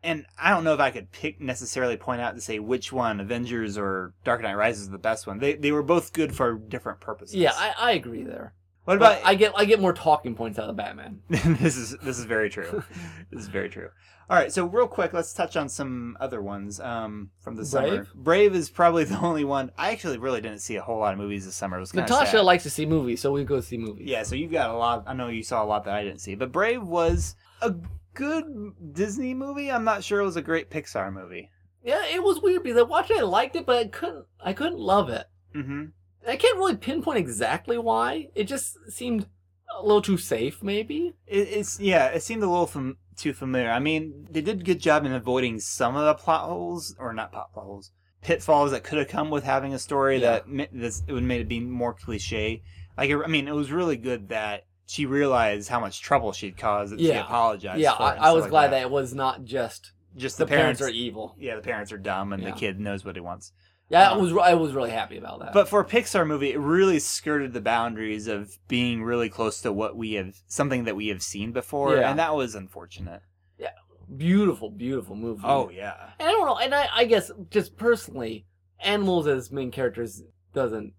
and 0.03 0.27
I 0.39 0.51
don't 0.51 0.65
know 0.65 0.75
if 0.75 0.81
I 0.81 0.91
could 0.91 1.13
pick 1.13 1.41
necessarily 1.41 1.97
point 1.97 2.21
out 2.21 2.35
to 2.35 2.41
say 2.41 2.59
which 2.59 2.93
one, 2.93 3.21
Avengers 3.21 3.79
or 3.79 4.15
Dark 4.25 4.43
Knight 4.43 4.55
Rises, 4.57 4.83
is 4.83 4.91
the 4.91 4.99
best 4.99 5.27
one. 5.27 5.39
They 5.39 5.55
they 5.55 5.73
were 5.73 5.83
both 5.83 6.13
good 6.13 6.35
for 6.35 6.55
different 6.55 7.01
purposes. 7.01 7.37
yeah, 7.37 7.53
I, 7.55 7.75
I 7.79 7.93
agree 7.93 8.25
there. 8.25 8.55
What 8.85 8.99
But 8.99 9.19
about 9.19 9.27
I 9.29 9.35
get 9.35 9.53
I 9.57 9.67
get 9.67 9.79
more 9.81 9.93
talking 9.93 10.35
points 10.35 10.59
out 10.59 10.71
of 10.71 10.77
Batman. 10.77 11.21
this 11.29 11.77
is 11.77 11.97
this 12.03 12.19
is 12.19 12.25
very 12.25 12.49
true. 12.51 12.83
this 13.31 13.43
is 13.43 13.49
very 13.49 13.69
true. 13.69 13.91
All 14.29 14.37
right, 14.37 14.53
so 14.53 14.65
real 14.65 14.87
quick, 14.87 15.13
let's 15.13 15.33
touch 15.35 15.57
on 15.57 15.69
some 15.69 16.17
other 16.21 16.41
ones 16.41 16.79
um, 16.79 17.31
from 17.41 17.57
the 17.57 17.65
summer. 17.65 17.89
Brave? 17.89 18.15
Brave 18.15 18.55
is 18.55 18.71
probably 18.71 19.03
the 19.13 19.19
only 19.19 19.43
one. 19.45 19.73
I 19.77 19.91
actually 19.91 20.19
really 20.19 20.41
didn't 20.41 20.61
see 20.61 20.77
a 20.77 20.83
whole 20.83 21.01
lot 21.01 21.13
of 21.13 21.19
movies 21.19 21.47
this 21.47 21.57
summer. 21.57 21.79
It 21.79 21.81
was 21.81 21.93
Natasha 21.95 22.31
sad. 22.31 22.41
likes 22.43 22.63
to 22.63 22.71
see 22.71 22.87
movies, 22.87 23.21
so 23.21 23.33
we 23.33 23.43
go 23.45 23.61
see 23.61 23.77
movies. 23.77 24.09
yeah, 24.09 24.23
so 24.23 24.37
you've 24.37 24.53
got 24.53 24.71
a 24.71 24.77
lot. 24.77 25.03
I 25.09 25.15
know 25.15 25.29
you 25.29 25.43
saw 25.43 25.63
a 25.63 25.67
lot 25.67 25.85
that 25.85 25.95
I 25.95 26.05
didn't 26.05 26.21
see, 26.21 26.37
but 26.37 26.53
Brave 26.53 26.83
was 26.83 27.35
a 27.63 27.75
good 28.15 28.45
Disney 28.93 29.35
movie. 29.35 29.71
I'm 29.71 29.85
not 29.85 30.05
sure 30.05 30.21
it 30.21 30.25
was 30.25 30.37
a 30.37 30.43
great 30.43 30.71
Pixar 30.71 31.13
movie. 31.13 31.51
yeah, 31.85 32.05
it 32.13 32.23
was 32.23 32.41
weird 32.41 32.63
because 32.63 32.79
I 32.79 32.83
watched 32.83 33.11
it, 33.11 33.19
I 33.19 33.23
liked 33.23 33.57
it, 33.57 33.67
but 33.67 33.79
I 33.79 33.85
couldn't 33.89 34.27
I 34.45 34.53
couldn't 34.53 34.79
love 34.79 35.09
it. 35.09 35.27
Mm-hmm. 35.55 35.85
I 36.29 36.37
can't 36.37 36.59
really 36.59 36.77
pinpoint 36.77 37.19
exactly 37.19 37.79
why. 37.79 38.29
It 38.35 38.45
just 38.45 38.77
seemed 38.89 39.27
a 39.79 39.83
little 39.83 40.03
too 40.03 40.19
safe, 40.19 40.63
maybe. 40.63 41.15
It, 41.27 41.49
it's 41.49 41.81
yeah, 41.81 42.07
it 42.09 42.23
seemed 42.23 42.43
a 42.43 42.49
little 42.51 42.67
fam- 42.67 42.99
too 43.17 43.33
familiar. 43.33 43.71
I 43.71 43.79
mean, 43.79 44.27
they 44.31 44.41
did 44.41 44.61
a 44.61 44.65
good 44.65 44.81
job 44.81 45.05
in 45.07 45.13
avoiding 45.13 45.61
some 45.61 45.97
of 45.97 46.05
the 46.05 46.15
plot 46.15 46.49
holes, 46.49 46.95
or 46.99 47.13
not 47.13 47.33
plot 47.33 47.51
holes, 47.55 47.91
pitfalls 48.23 48.73
that 48.73 48.85
could 48.85 48.99
have 48.99 49.09
come 49.09 49.31
with 49.31 49.45
having 49.45 49.73
a 49.73 49.79
story 49.79 50.19
Yeah. 50.19 50.41
that 50.47 50.69
this 50.73 51.03
it 51.07 51.13
would 51.13 51.23
made 51.23 51.41
it 51.41 51.49
be 51.49 51.61
more 51.61 51.95
cliche. 51.95 52.63
Like 52.99 53.11
I 53.11 53.27
mean, 53.29 53.49
it 53.49 53.55
was 53.55 53.73
really 53.73 53.97
good 53.97 54.29
that 54.29 54.65
she 54.91 55.07
realized 55.07 55.69
how 55.69 55.79
much 55.79 56.01
trouble 56.03 56.33
she'd 56.33 56.57
caused. 56.57 56.93
That 56.93 56.99
she 57.01 57.09
Yeah. 57.09 57.21
apologized. 57.25 57.81
yeah, 57.81 57.97
for 57.97 58.03
I, 58.03 58.11
and 58.13 58.19
I 58.21 58.23
stuff 58.25 58.35
was 58.35 58.43
like 58.43 58.51
glad 58.51 58.73
that. 58.73 58.83
it 58.83 58.91
was 58.91 59.15
not 59.15 59.45
just 59.45 59.93
just 60.17 60.39
the, 60.39 60.45
the, 60.45 60.49
parents, 60.49 60.83
are 60.83 60.89
evil. 60.89 61.37
Yeah, 61.39 61.55
the 61.55 61.63
parents 61.63 61.93
are 61.93 61.99
dumb 61.99 62.33
and 62.33 62.43
Yeah. 62.43 62.51
the 62.51 62.57
kid 62.57 62.81
knows 62.81 63.05
what 63.05 63.15
he 63.15 63.21
wants. 63.21 63.53
Yeah, 63.89 64.11
I 64.11 64.13
Um, 64.15 64.21
was 64.21 64.33
I 64.37 64.55
was 64.55 64.73
really 64.73 64.91
happy 64.91 65.17
about 65.17 65.39
that. 65.41 65.53
But 65.53 65.69
for 65.69 65.81
a 65.81 65.85
Pixar 65.85 66.27
movie, 66.27 66.53
it 66.53 66.59
really 66.59 66.99
skirted 66.99 67.53
the 67.53 67.61
boundaries 67.61 68.27
of 68.27 68.57
being 68.69 69.03
really 69.05 69.29
close 69.29 69.61
to 69.63 69.73
what 69.73 69.97
we 69.97 70.15
have, 70.15 70.35
something 70.49 70.85
that 70.85 70.97
we 70.97 71.09
have 71.09 71.23
seen 71.23 71.53
before, 71.53 71.95
Yeah. 71.97 72.11
and 72.11 72.19
that 72.19 72.35
was 72.35 72.55
unfortunate. 72.57 73.23
Yeah. 73.59 73.71
Beautiful, 74.17 74.71
beautiful 74.71 75.15
movie. 75.15 75.43
Oh 75.45 75.71
yeah, 75.71 76.11
And 76.19 76.29
I 76.29 76.33
don't 76.33 76.47
know, 76.47 76.59
and 76.59 76.75
I, 76.75 76.89
I 76.95 77.05
guess 77.05 77.31
just 77.51 77.77
personally, 77.77 78.47
animals 78.81 79.27
as 79.29 79.53
main 79.53 79.71
characters 79.71 80.23
doesn't. 80.53 80.95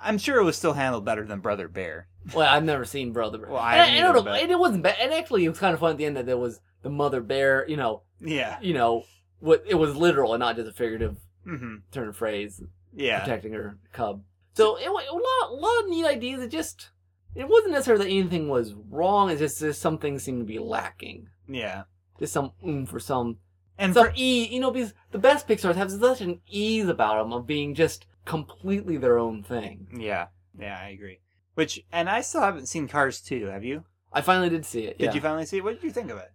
I'm 0.00 0.16
sure 0.18 0.38
it 0.38 0.44
was 0.44 0.56
still 0.56 0.74
handled 0.74 1.04
better 1.04 1.24
than 1.24 1.40
Brother 1.40 1.66
Bear. 1.68 2.08
Well, 2.34 2.48
I've 2.48 2.64
never 2.64 2.84
seen 2.84 3.12
Brother 3.12 3.38
Bear. 3.38 3.48
Well, 3.50 3.60
I 3.60 3.76
and 3.76 3.82
I, 3.82 3.84
I 3.84 4.00
don't 4.00 4.10
either, 4.10 4.12
know, 4.18 4.22
but- 4.24 4.42
and 4.42 4.50
it 4.52 4.58
wasn't 4.58 4.82
bad. 4.82 4.96
And 5.00 5.12
actually, 5.12 5.44
it 5.44 5.48
was 5.48 5.58
kind 5.58 5.74
of 5.74 5.80
fun 5.80 5.92
at 5.92 5.96
the 5.98 6.04
end 6.06 6.16
that 6.16 6.26
there 6.26 6.36
was 6.36 6.60
the 6.82 6.90
mother 6.90 7.20
bear. 7.20 7.68
You 7.68 7.76
know, 7.76 8.02
Yeah. 8.20 8.58
you 8.60 8.74
know, 8.74 9.04
what 9.40 9.62
it 9.66 9.74
was 9.76 9.96
literal 9.96 10.34
and 10.34 10.40
not 10.40 10.56
just 10.56 10.68
a 10.68 10.72
figurative 10.72 11.16
hmm 11.44 11.76
turn 11.92 12.08
of 12.08 12.16
phrase 12.16 12.62
Yeah. 12.94 13.20
protecting 13.20 13.52
her 13.52 13.78
cub. 13.92 14.22
So 14.54 14.76
it 14.76 14.86
a 14.88 14.92
lot, 14.92 15.50
a 15.50 15.54
lot 15.54 15.84
of 15.84 15.88
neat 15.88 16.04
ideas. 16.06 16.42
It 16.42 16.50
just 16.50 16.90
it 17.34 17.48
wasn't 17.48 17.72
necessarily 17.72 18.04
that 18.06 18.10
anything 18.10 18.48
was 18.48 18.74
wrong. 18.90 19.30
It's 19.30 19.38
just, 19.40 19.60
just 19.60 19.80
some 19.80 19.98
things 19.98 20.22
seemed 20.24 20.40
to 20.40 20.44
be 20.44 20.58
lacking. 20.58 21.28
Yeah. 21.48 21.84
Just 22.18 22.32
some 22.32 22.52
oomph 22.66 22.88
for 22.90 22.98
some 22.98 23.38
And 23.78 23.94
some 23.94 24.06
for, 24.08 24.12
ease. 24.16 24.50
You 24.50 24.58
know, 24.60 24.70
because 24.72 24.92
the 25.12 25.18
best 25.18 25.46
Pixar's 25.46 25.76
have 25.76 25.90
such 25.92 26.20
an 26.20 26.40
ease 26.48 26.88
about 26.88 27.22
them 27.22 27.32
of 27.32 27.46
being 27.46 27.74
just 27.74 28.06
completely 28.24 28.96
their 28.96 29.18
own 29.18 29.42
thing. 29.42 29.86
yeah, 29.96 30.26
yeah, 30.58 30.78
I 30.82 30.88
agree. 30.88 31.20
Which, 31.58 31.84
and 31.90 32.08
I 32.08 32.20
still 32.20 32.42
haven't 32.42 32.68
seen 32.68 32.86
Cars 32.86 33.20
2, 33.20 33.46
have 33.46 33.64
you? 33.64 33.82
I 34.12 34.20
finally 34.20 34.48
did 34.48 34.64
see 34.64 34.84
it. 34.84 34.96
Did 34.96 35.06
yeah. 35.06 35.14
you 35.14 35.20
finally 35.20 35.44
see 35.44 35.56
it? 35.56 35.64
What 35.64 35.74
did 35.74 35.82
you 35.82 35.90
think 35.90 36.08
of 36.08 36.18
it? 36.18 36.30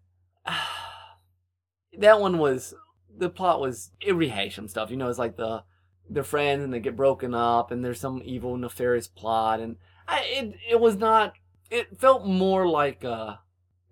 that 1.99 2.19
one 2.19 2.39
was 2.39 2.73
the 3.17 3.29
plot 3.29 3.61
was 3.61 3.91
it 4.01 4.15
rehashed 4.15 4.57
some 4.57 4.67
stuff. 4.67 4.91
You 4.91 4.97
know, 4.97 5.07
it's 5.07 5.17
like 5.17 5.37
the 5.37 5.63
they're 6.09 6.25
friends 6.25 6.61
and 6.61 6.73
they 6.73 6.81
get 6.81 6.97
broken 6.97 7.33
up 7.33 7.71
and 7.71 7.85
there's 7.85 8.01
some 8.01 8.21
evil 8.25 8.57
nefarious 8.57 9.07
plot 9.07 9.61
and 9.61 9.77
I, 10.09 10.25
it 10.25 10.55
it 10.71 10.79
was 10.81 10.97
not. 10.97 11.35
It 11.71 11.97
felt 11.97 12.25
more 12.25 12.67
like 12.67 13.05
uh, 13.05 13.35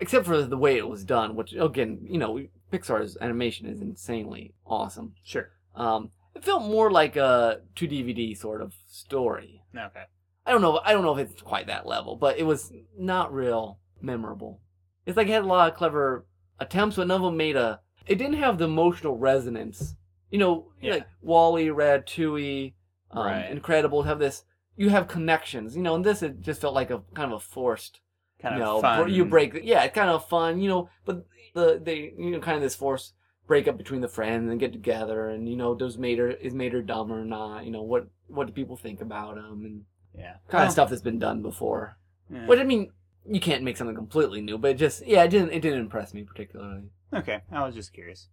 except 0.02 0.26
for 0.26 0.42
the 0.42 0.58
way 0.58 0.76
it 0.76 0.90
was 0.90 1.06
done, 1.06 1.38
which 1.38 1.54
again, 1.54 2.00
you 2.10 2.18
know, 2.18 2.46
Pixar's 2.74 3.16
animation 3.22 3.68
is 3.68 3.80
insanely 3.80 4.54
awesome. 4.68 5.14
Sure. 5.24 5.52
Um, 5.76 6.12
it 6.36 6.44
felt 6.44 6.64
more 6.64 6.92
like 6.92 7.16
a 7.16 7.62
two 7.74 7.88
DVD 7.88 8.38
sort 8.38 8.62
of 8.62 8.74
story. 8.86 9.64
Okay. 9.74 10.04
I 10.46 10.52
don't 10.52 10.62
know. 10.62 10.80
I 10.84 10.92
don't 10.94 11.04
know 11.04 11.18
if 11.18 11.30
it's 11.30 11.42
quite 11.42 11.68
that 11.68 11.86
level, 11.86 12.16
but 12.16 12.38
it 12.38 12.44
was 12.44 12.72
not 12.98 13.34
real 13.34 13.80
memorable. 14.02 14.60
It's 15.06 15.18
like 15.18 15.28
it 15.28 15.32
had 15.32 15.44
a 15.44 15.48
lot 15.48 15.70
of 15.72 15.78
clever 15.78 16.26
attempts, 16.60 16.96
but 16.96 17.08
none 17.08 17.18
of 17.18 17.26
them 17.26 17.38
made 17.38 17.56
a. 17.56 17.80
It 18.08 18.16
didn't 18.16 18.38
have 18.38 18.58
the 18.58 18.66
emotional 18.66 19.18
resonance. 19.18 19.96
You 20.32 20.40
know, 20.40 20.72
Yeah. 20.82 20.94
like 20.94 21.08
WALL-E, 21.22 21.68
Ratatouille, 21.68 22.74
um, 23.12 23.26
Right. 23.26 23.52
Incredible 23.52 24.04
have 24.04 24.20
this. 24.20 24.44
You 24.78 24.90
have 24.90 25.08
connections, 25.08 25.76
you 25.76 25.84
know, 25.84 25.96
and 25.96 26.04
this 26.06 26.24
it 26.24 26.40
just 26.42 26.62
felt 26.62 26.74
like 26.74 26.90
a 26.90 27.04
kind 27.14 27.32
of 27.32 27.38
a 27.38 27.40
forced. 27.40 28.00
Kind 28.42 28.58
you 28.58 28.64
of 28.64 28.82
know, 28.82 29.04
br- 29.04 29.10
you 29.10 29.26
break. 29.26 29.60
Yeah, 29.64 29.84
it's 29.84 29.94
kind 29.94 30.10
of 30.10 30.28
fun, 30.28 30.60
you 30.62 30.70
know, 30.70 30.90
but 31.06 31.26
the 31.54 31.80
they 31.84 32.14
you 32.18 32.32
know 32.32 32.40
kind 32.40 32.56
of 32.56 32.64
this 32.64 32.76
forced 32.76 33.14
breakup 33.46 33.78
between 33.78 34.02
the 34.02 34.08
friends 34.08 34.50
and 34.50 34.60
get 34.60 34.72
together, 34.74 35.30
and 35.30 35.48
you 35.48 35.56
know, 35.56 35.76
does 35.76 35.98
Mater 36.00 36.32
is 36.32 36.54
Mater 36.56 36.82
dumb 36.82 37.12
or 37.12 37.24
not? 37.26 37.66
You 37.66 37.72
know, 37.72 37.84
what 37.84 38.08
what 38.28 38.48
do 38.48 38.54
people 38.54 38.78
think 38.78 39.02
about 39.02 39.38
him 39.38 39.66
and 39.66 39.84
Yeah. 40.18 40.34
kind 40.48 40.62
Well, 40.62 40.66
of 40.66 40.72
stuff 40.72 40.90
that's 40.90 41.02
been 41.02 41.20
done 41.20 41.42
before. 41.42 41.98
yeah. 42.32 42.46
But 42.48 42.60
I 42.60 42.64
mean, 42.64 42.92
you 43.30 43.40
can't 43.40 43.64
make 43.64 43.78
something 43.78 43.96
completely 43.96 44.42
new. 44.42 44.58
But 44.58 44.72
it 44.72 44.78
just 44.78 45.06
yeah, 45.06 45.24
it 45.24 45.30
didn't 45.30 45.52
it 45.52 45.62
didn't 45.62 45.80
impress 45.80 46.14
me 46.14 46.24
particularly. 46.24 46.90
Okay. 47.14 47.42
I 47.52 47.66
was 47.66 47.76
just 47.76 47.94
curious. 47.94 48.28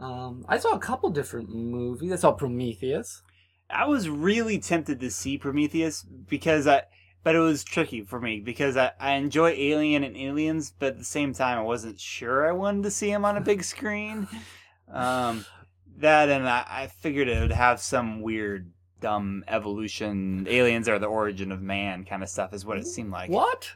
Um, 0.00 0.44
I 0.48 0.58
saw 0.58 0.70
a 0.70 0.78
couple 0.78 1.10
different 1.10 1.50
movies. 1.54 2.12
I 2.12 2.16
saw 2.16 2.32
Prometheus. 2.32 3.22
I 3.68 3.86
was 3.86 4.08
really 4.08 4.58
tempted 4.58 4.98
to 5.00 5.10
see 5.10 5.36
Prometheus 5.38 6.02
because 6.02 6.66
I, 6.66 6.82
but 7.22 7.34
it 7.36 7.40
was 7.40 7.62
tricky 7.62 8.02
for 8.02 8.18
me 8.20 8.40
because 8.40 8.76
I, 8.76 8.92
I 8.98 9.12
enjoy 9.12 9.50
Alien 9.50 10.02
and 10.02 10.16
Aliens, 10.16 10.72
but 10.78 10.92
at 10.94 10.98
the 10.98 11.04
same 11.04 11.34
time 11.34 11.58
I 11.58 11.62
wasn't 11.62 12.00
sure 12.00 12.48
I 12.48 12.52
wanted 12.52 12.82
to 12.84 12.90
see 12.90 13.10
him 13.10 13.24
on 13.24 13.36
a 13.36 13.40
big 13.40 13.62
screen. 13.64 14.26
Um, 14.92 15.44
that 15.98 16.28
and 16.30 16.48
I, 16.48 16.64
I 16.68 16.86
figured 16.88 17.28
it 17.28 17.40
would 17.40 17.52
have 17.52 17.80
some 17.80 18.22
weird, 18.22 18.72
dumb 19.00 19.44
evolution. 19.48 20.46
Aliens 20.48 20.88
are 20.88 20.98
the 20.98 21.06
origin 21.06 21.52
of 21.52 21.62
man 21.62 22.04
kind 22.04 22.22
of 22.22 22.28
stuff 22.28 22.52
is 22.52 22.64
what 22.64 22.78
it 22.78 22.86
seemed 22.86 23.10
like. 23.10 23.30
What? 23.30 23.70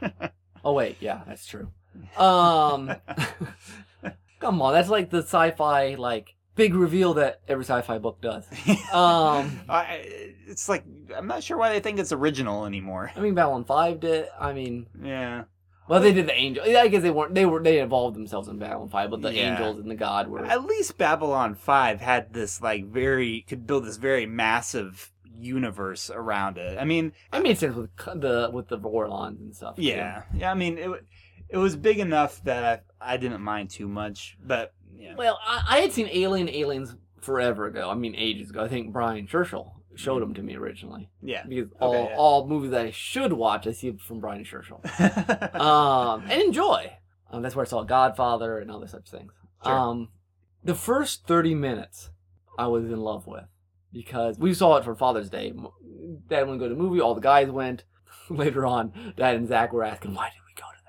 oh 0.64 0.72
wait, 0.72 0.96
yeah, 1.00 1.22
that's 1.26 1.46
true. 1.46 1.68
Um, 2.16 2.94
come 4.40 4.60
on, 4.62 4.72
that's 4.72 4.88
like 4.88 5.10
the 5.10 5.22
sci-fi 5.22 5.94
like 5.94 6.34
big 6.54 6.74
reveal 6.74 7.14
that 7.14 7.40
every 7.48 7.64
sci-fi 7.64 7.98
book 7.98 8.20
does. 8.20 8.46
Um, 8.94 9.60
I, 9.68 10.02
it's 10.46 10.68
like 10.68 10.84
I'm 11.16 11.26
not 11.26 11.42
sure 11.42 11.56
why 11.56 11.70
they 11.72 11.80
think 11.80 11.98
it's 11.98 12.12
original 12.12 12.64
anymore. 12.64 13.10
I 13.16 13.20
mean, 13.20 13.34
Babylon 13.34 13.64
Five 13.64 13.98
did. 13.98 14.28
I 14.38 14.52
mean, 14.52 14.86
Yeah. 15.02 15.44
Well, 15.88 16.00
they 16.00 16.12
did 16.12 16.26
the 16.26 16.34
angel. 16.34 16.66
Yeah, 16.66 16.80
I 16.80 16.88
guess 16.88 17.02
they 17.02 17.10
weren't. 17.10 17.34
They 17.34 17.44
were. 17.46 17.62
They 17.62 17.78
involved 17.80 18.16
themselves 18.16 18.48
in 18.48 18.58
Babylon 18.58 18.88
Five, 18.88 19.10
but 19.10 19.22
the 19.22 19.32
Yeah. 19.32 19.52
angels 19.52 19.78
and 19.80 19.90
the 19.90 19.94
god 19.94 20.28
were. 20.28 20.44
At 20.44 20.64
least 20.64 20.96
Babylon 20.98 21.54
5 21.54 22.00
had 22.00 22.32
this 22.32 22.60
like 22.62 22.86
very 22.86 23.44
could 23.48 23.66
build 23.66 23.84
this 23.84 23.96
very 23.96 24.26
massive 24.26 25.12
universe 25.36 26.10
around 26.10 26.58
it. 26.58 26.78
I 26.78 26.84
mean, 26.84 27.12
It 27.32 27.42
made 27.42 27.58
sense 27.58 27.74
with 27.76 27.90
the 27.96 28.50
with 28.52 28.68
the 28.68 28.78
Vorlons 28.78 29.40
and 29.40 29.54
stuff. 29.54 29.76
too. 29.76 29.82
yeah. 29.82 30.22
Yeah, 30.34 30.50
I 30.50 30.54
mean 30.54 30.78
it 30.78 30.90
it 31.48 31.58
was 31.58 31.76
big 31.76 31.98
enough 31.98 32.42
that 32.44 32.84
I, 33.00 33.14
I 33.14 33.16
didn't 33.16 33.42
mind 33.42 33.70
too 33.70 33.86
much, 33.88 34.36
but 34.44 34.72
yeah. 34.96 35.14
Well, 35.16 35.38
I, 35.44 35.62
I 35.68 35.78
had 35.80 35.92
seen 35.92 36.08
Alien 36.10 36.48
Aliens 36.48 36.96
forever 37.20 37.66
ago. 37.66 37.90
I 37.90 37.94
mean, 37.94 38.14
ages 38.16 38.50
ago. 38.50 38.62
I 38.64 38.68
think 38.68 38.92
Brian 38.92 39.26
Churchill 39.26 39.73
showed 39.96 40.22
them 40.22 40.34
to 40.34 40.42
me 40.42 40.56
originally 40.56 41.10
Yeah. 41.22 41.44
because 41.48 41.70
all 41.80 41.94
Okay, 41.94 42.10
yeah. 42.10 42.16
all 42.16 42.46
movies 42.48 42.70
that 42.72 42.86
I 42.86 42.90
should 42.90 43.32
watch, 43.32 43.66
I 43.66 43.72
see 43.72 43.92
from 43.96 44.20
Brian 44.20 44.44
Churchill. 44.44 44.80
um, 45.54 46.22
and 46.28 46.42
enjoy. 46.42 46.92
Um, 47.30 47.42
that's 47.42 47.56
where 47.56 47.64
I 47.64 47.68
saw 47.68 47.82
Godfather 47.82 48.58
and 48.58 48.70
other 48.70 48.86
such 48.86 49.08
things. 49.10 49.32
Sure. 49.64 49.72
Um, 49.72 50.08
the 50.62 50.74
first 50.74 51.26
thirty 51.26 51.54
minutes, 51.54 52.10
I 52.58 52.66
was 52.68 52.84
in 52.84 53.00
love 53.00 53.26
with 53.26 53.44
because 53.92 54.38
we 54.38 54.54
saw 54.54 54.76
it 54.76 54.84
for 54.84 54.94
Father's 54.94 55.30
Day. 55.30 55.52
Dad 56.28 56.40
wouldn't 56.42 56.60
go 56.60 56.68
to 56.68 56.74
the 56.74 56.80
movie. 56.80 57.00
All 57.00 57.14
the 57.14 57.20
guys 57.20 57.48
went. 57.50 57.84
Later 58.30 58.64
on, 58.66 58.92
Dad 59.16 59.36
and 59.36 59.48
Zach 59.48 59.72
were 59.72 59.84
asking, 59.84 60.14
"Why 60.14 60.30
did 60.30 60.40
we 60.46 60.54
go 60.54 60.66
to 60.68 60.84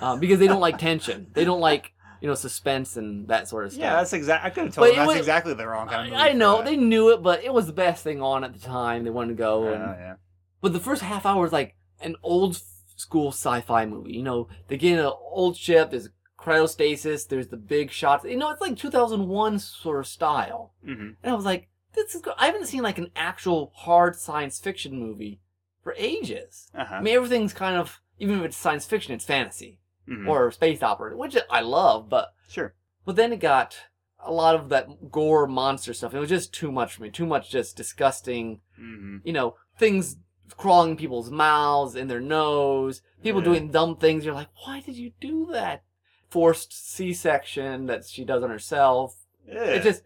that?" 0.00 0.02
Um, 0.06 0.20
because 0.20 0.38
they 0.38 0.46
don't 0.48 0.60
like 0.60 0.78
tension. 0.78 1.28
They 1.32 1.44
don't 1.44 1.60
like 1.60 1.92
you 2.20 2.28
know 2.28 2.34
suspense 2.34 2.96
and 2.96 3.28
that 3.28 3.48
sort 3.48 3.64
of 3.66 3.72
stuff. 3.72 3.80
yeah, 3.82 3.96
that's 3.96 4.12
exactly. 4.12 4.46
I 4.50 4.54
could 4.54 4.64
have 4.64 4.74
told 4.74 4.88
But 4.88 4.96
them 4.96 4.96
that's 4.98 5.08
was- 5.08 5.18
exactly 5.18 5.54
the 5.54 5.66
wrong 5.66 5.88
kind 5.88 6.06
of 6.08 6.12
movie. 6.12 6.22
I, 6.22 6.28
I 6.28 6.32
know 6.32 6.62
they 6.62 6.76
knew 6.76 7.10
it, 7.10 7.22
but 7.22 7.42
it 7.44 7.52
was 7.52 7.66
the 7.66 7.72
best 7.72 8.02
thing 8.04 8.20
on 8.22 8.44
at 8.44 8.52
the 8.52 8.60
time. 8.60 9.04
They 9.04 9.10
wanted 9.10 9.28
to 9.28 9.34
go, 9.42 9.68
and 9.68 9.82
yeah. 9.82 10.14
but 10.60 10.72
the 10.72 10.80
first 10.80 11.02
half 11.02 11.24
hour 11.26 11.46
is 11.46 11.52
like 11.52 11.74
an 12.00 12.16
old 12.22 12.60
school 12.96 13.28
sci-fi 13.32 13.86
movie. 13.86 14.12
You 14.14 14.22
know, 14.22 14.48
they 14.68 14.76
get 14.76 14.92
in 14.94 14.98
an 14.98 15.12
old 15.30 15.56
ship. 15.56 15.90
There's 15.90 16.08
cryostasis. 16.38 17.28
There's 17.28 17.48
the 17.48 17.56
big 17.56 17.90
shots. 17.90 18.24
You 18.24 18.36
know, 18.36 18.50
it's 18.50 18.60
like 18.60 18.76
2001 18.76 19.58
sort 19.58 20.00
of 20.00 20.06
style. 20.06 20.72
Mhm. 20.86 21.16
And 21.22 21.32
I 21.32 21.34
was 21.34 21.44
like, 21.44 21.68
this 21.94 22.14
is. 22.14 22.20
Go-. 22.22 22.34
I 22.38 22.46
haven't 22.46 22.66
seen 22.66 22.82
like 22.82 22.98
an 22.98 23.10
actual 23.16 23.72
hard 23.74 24.16
science 24.16 24.58
fiction 24.58 24.98
movie 24.98 25.40
for 25.82 25.94
ages. 25.96 26.70
Uh-huh. 26.74 26.96
I 26.96 27.00
mean, 27.00 27.14
everything's 27.14 27.52
kind 27.54 27.76
of 27.76 28.00
even 28.18 28.38
if 28.40 28.44
it's 28.46 28.56
science 28.56 28.84
fiction, 28.84 29.14
it's 29.14 29.24
fantasy 29.24 29.77
Mhm. 30.08 30.28
or 30.28 30.50
space 30.50 30.82
opera, 30.82 31.16
which 31.16 31.36
I 31.50 31.60
love. 31.60 32.08
But 32.08 32.32
sure. 32.48 32.74
but 33.04 33.16
then 33.16 33.32
it 33.32 33.40
got 33.40 33.76
a 34.20 34.32
lot 34.32 34.54
of 34.56 34.68
that 34.70 35.10
gore 35.12 35.46
monster 35.46 35.92
stuff. 35.94 36.14
It 36.14 36.18
was 36.18 36.28
just 36.28 36.52
too 36.52 36.72
much 36.72 36.94
for 36.94 37.02
me. 37.02 37.10
Too 37.10 37.26
much 37.26 37.50
just 37.50 37.76
disgusting, 37.76 38.60
hmm 38.76 39.18
you 39.24 39.32
know, 39.32 39.56
things 39.78 40.16
crawling 40.56 40.92
in 40.92 40.96
people's 40.96 41.30
mouths, 41.30 41.94
in 41.94 42.08
their 42.08 42.20
nose, 42.20 43.02
people 43.22 43.40
Yeah. 43.42 43.44
doing 43.46 43.70
dumb 43.70 43.96
things. 43.96 44.24
You're 44.24 44.34
like, 44.34 44.48
why 44.64 44.80
did 44.80 44.96
you 44.96 45.12
do 45.20 45.48
that? 45.52 45.84
Forced 46.28 46.72
C-section 46.72 47.86
that 47.86 48.04
she 48.06 48.24
does 48.24 48.42
on 48.42 48.50
herself. 48.50 49.16
It's 49.46 49.84
just 49.84 50.02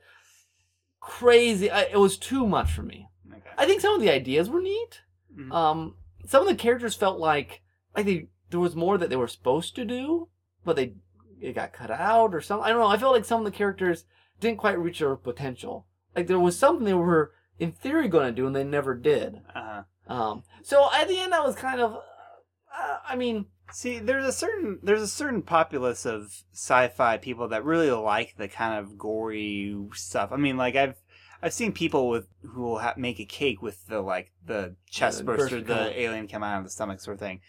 crazy. 1.01 1.71
I, 1.71 1.83
it 1.83 1.99
was 1.99 2.17
too 2.17 2.47
much 2.47 2.73
for 2.73 2.83
me. 2.83 3.09
okay. 3.31 3.51
I 3.59 3.67
think 3.67 3.81
some 3.81 3.95
of 3.95 4.01
the 4.01 4.11
ideas 4.11 4.49
were 4.49 4.61
neat. 4.61 5.01
Mhm. 5.37 5.53
Um, 5.53 5.97
some 6.27 6.43
of 6.43 6.49
the 6.49 6.55
characters 6.55 6.95
felt 6.95 7.19
like 7.19 7.63
like 7.97 8.07
they 8.07 8.29
there 8.53 8.61
was 8.61 8.77
more 8.77 8.97
that 8.99 9.11
they 9.11 9.17
were 9.17 9.29
supposed 9.29 9.75
to 9.75 9.85
do, 9.85 10.29
but 10.65 10.77
they 10.77 10.95
it 11.41 11.55
got 11.55 11.73
cut 11.73 11.91
out 11.91 12.35
or 12.35 12.41
something. 12.41 12.65
I 12.65 12.69
don't 12.69 12.79
know. 12.79 12.87
I 12.87 12.97
felt 12.97 13.15
like 13.15 13.25
some 13.25 13.41
of 13.41 13.45
the 13.45 13.57
characters 13.57 14.05
didn't 14.41 14.59
quite 14.59 14.79
reach 14.79 15.01
their 15.01 15.17
potential. 15.17 15.87
Like 16.15 16.29
there 16.29 16.39
was 16.39 16.57
something 16.57 16.85
they 16.85 16.95
were 16.95 17.33
in 17.59 17.73
theory 17.73 18.07
going 18.07 18.27
to 18.27 18.33
do 18.33 18.47
and 18.47 18.55
they 18.55 18.65
never 18.65 18.95
did. 18.95 19.41
uh-huh. 19.55 19.83
Um, 20.07 20.45
so 20.63 20.89
at 20.93 21.09
the 21.09 21.19
end, 21.19 21.33
I 21.33 21.41
was 21.41 21.55
kind 21.55 21.81
of, 21.81 21.95
uh, 21.95 22.97
I 23.09 23.17
mean, 23.17 23.47
See, 23.73 23.99
there's 23.99 24.27
a 24.27 24.33
certain 24.33 24.81
there's 24.83 25.01
a 25.01 25.09
certain 25.09 25.41
populace 25.41 26.05
of 26.05 26.43
sci-fi 26.53 27.17
people 27.17 27.49
that 27.49 27.65
really 27.65 27.91
like 27.91 28.37
the 28.37 28.47
kind 28.49 28.79
of 28.79 28.99
gory 28.99 29.75
stuff. 29.95 30.31
I 30.31 30.37
mean, 30.37 30.59
like 30.59 30.77
I've 30.77 30.97
I've 31.43 31.55
seen 31.55 31.73
people 31.73 32.11
with 32.11 32.29
who 32.43 32.63
will 32.63 32.79
ha- 32.81 32.95
make 32.99 33.19
a 33.19 33.25
cake 33.25 33.63
with 33.63 33.87
the 33.87 34.03
like 34.03 34.33
the 34.45 34.77
chest 34.91 35.19
the 35.19 35.25
burst 35.25 35.53
or 35.53 35.61
burst 35.61 35.69
the 35.69 36.01
alien 36.01 36.29
come 36.29 36.43
out 36.43 36.59
of 36.59 36.65
the 36.65 36.71
stomach 36.71 37.01
sort 37.01 37.15
of 37.15 37.21
thing. 37.21 37.41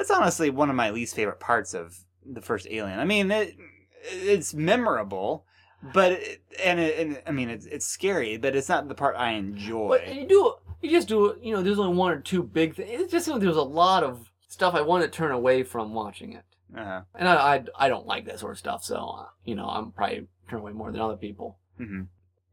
That's 0.00 0.10
honestly 0.10 0.48
one 0.48 0.70
of 0.70 0.76
my 0.76 0.88
least 0.88 1.14
favorite 1.14 1.40
parts 1.40 1.74
of 1.74 1.94
the 2.24 2.40
first 2.40 2.66
Alien. 2.70 2.98
I 2.98 3.04
mean, 3.04 3.30
it, 3.30 3.54
it's 4.02 4.54
memorable, 4.54 5.44
but 5.92 6.12
it, 6.12 6.42
and, 6.64 6.80
it, 6.80 6.98
and 6.98 7.22
I 7.26 7.32
mean 7.32 7.50
it's 7.50 7.66
it's 7.66 7.84
scary, 7.84 8.38
but 8.38 8.56
it's 8.56 8.70
not 8.70 8.88
the 8.88 8.94
part 8.94 9.14
I 9.18 9.32
enjoy. 9.32 9.88
But 9.88 10.14
you 10.14 10.26
do, 10.26 10.54
you 10.80 10.90
just 10.90 11.06
do, 11.06 11.26
it, 11.26 11.42
you 11.42 11.54
know, 11.54 11.62
there's 11.62 11.78
only 11.78 11.94
one 11.94 12.12
or 12.12 12.18
two 12.18 12.42
big 12.42 12.76
things. 12.76 12.88
It's 12.90 13.12
just 13.12 13.26
there's 13.26 13.56
a 13.56 13.62
lot 13.62 14.02
of 14.02 14.30
stuff 14.48 14.74
I 14.74 14.80
want 14.80 15.04
to 15.04 15.10
turn 15.10 15.32
away 15.32 15.64
from 15.64 15.92
watching 15.92 16.32
it. 16.32 16.44
uh-huh. 16.74 17.02
And 17.14 17.28
I, 17.28 17.34
I, 17.34 17.64
I 17.78 17.88
don't 17.90 18.06
like 18.06 18.24
that 18.24 18.38
sort 18.38 18.52
of 18.52 18.58
stuff, 18.58 18.82
so, 18.82 18.96
uh, 18.96 19.26
you 19.44 19.54
know, 19.54 19.66
I'm 19.66 19.92
probably 19.92 20.28
turn 20.48 20.60
away 20.60 20.72
more 20.72 20.90
than 20.90 21.02
other 21.02 21.18
people. 21.18 21.58
hmm 21.76 22.04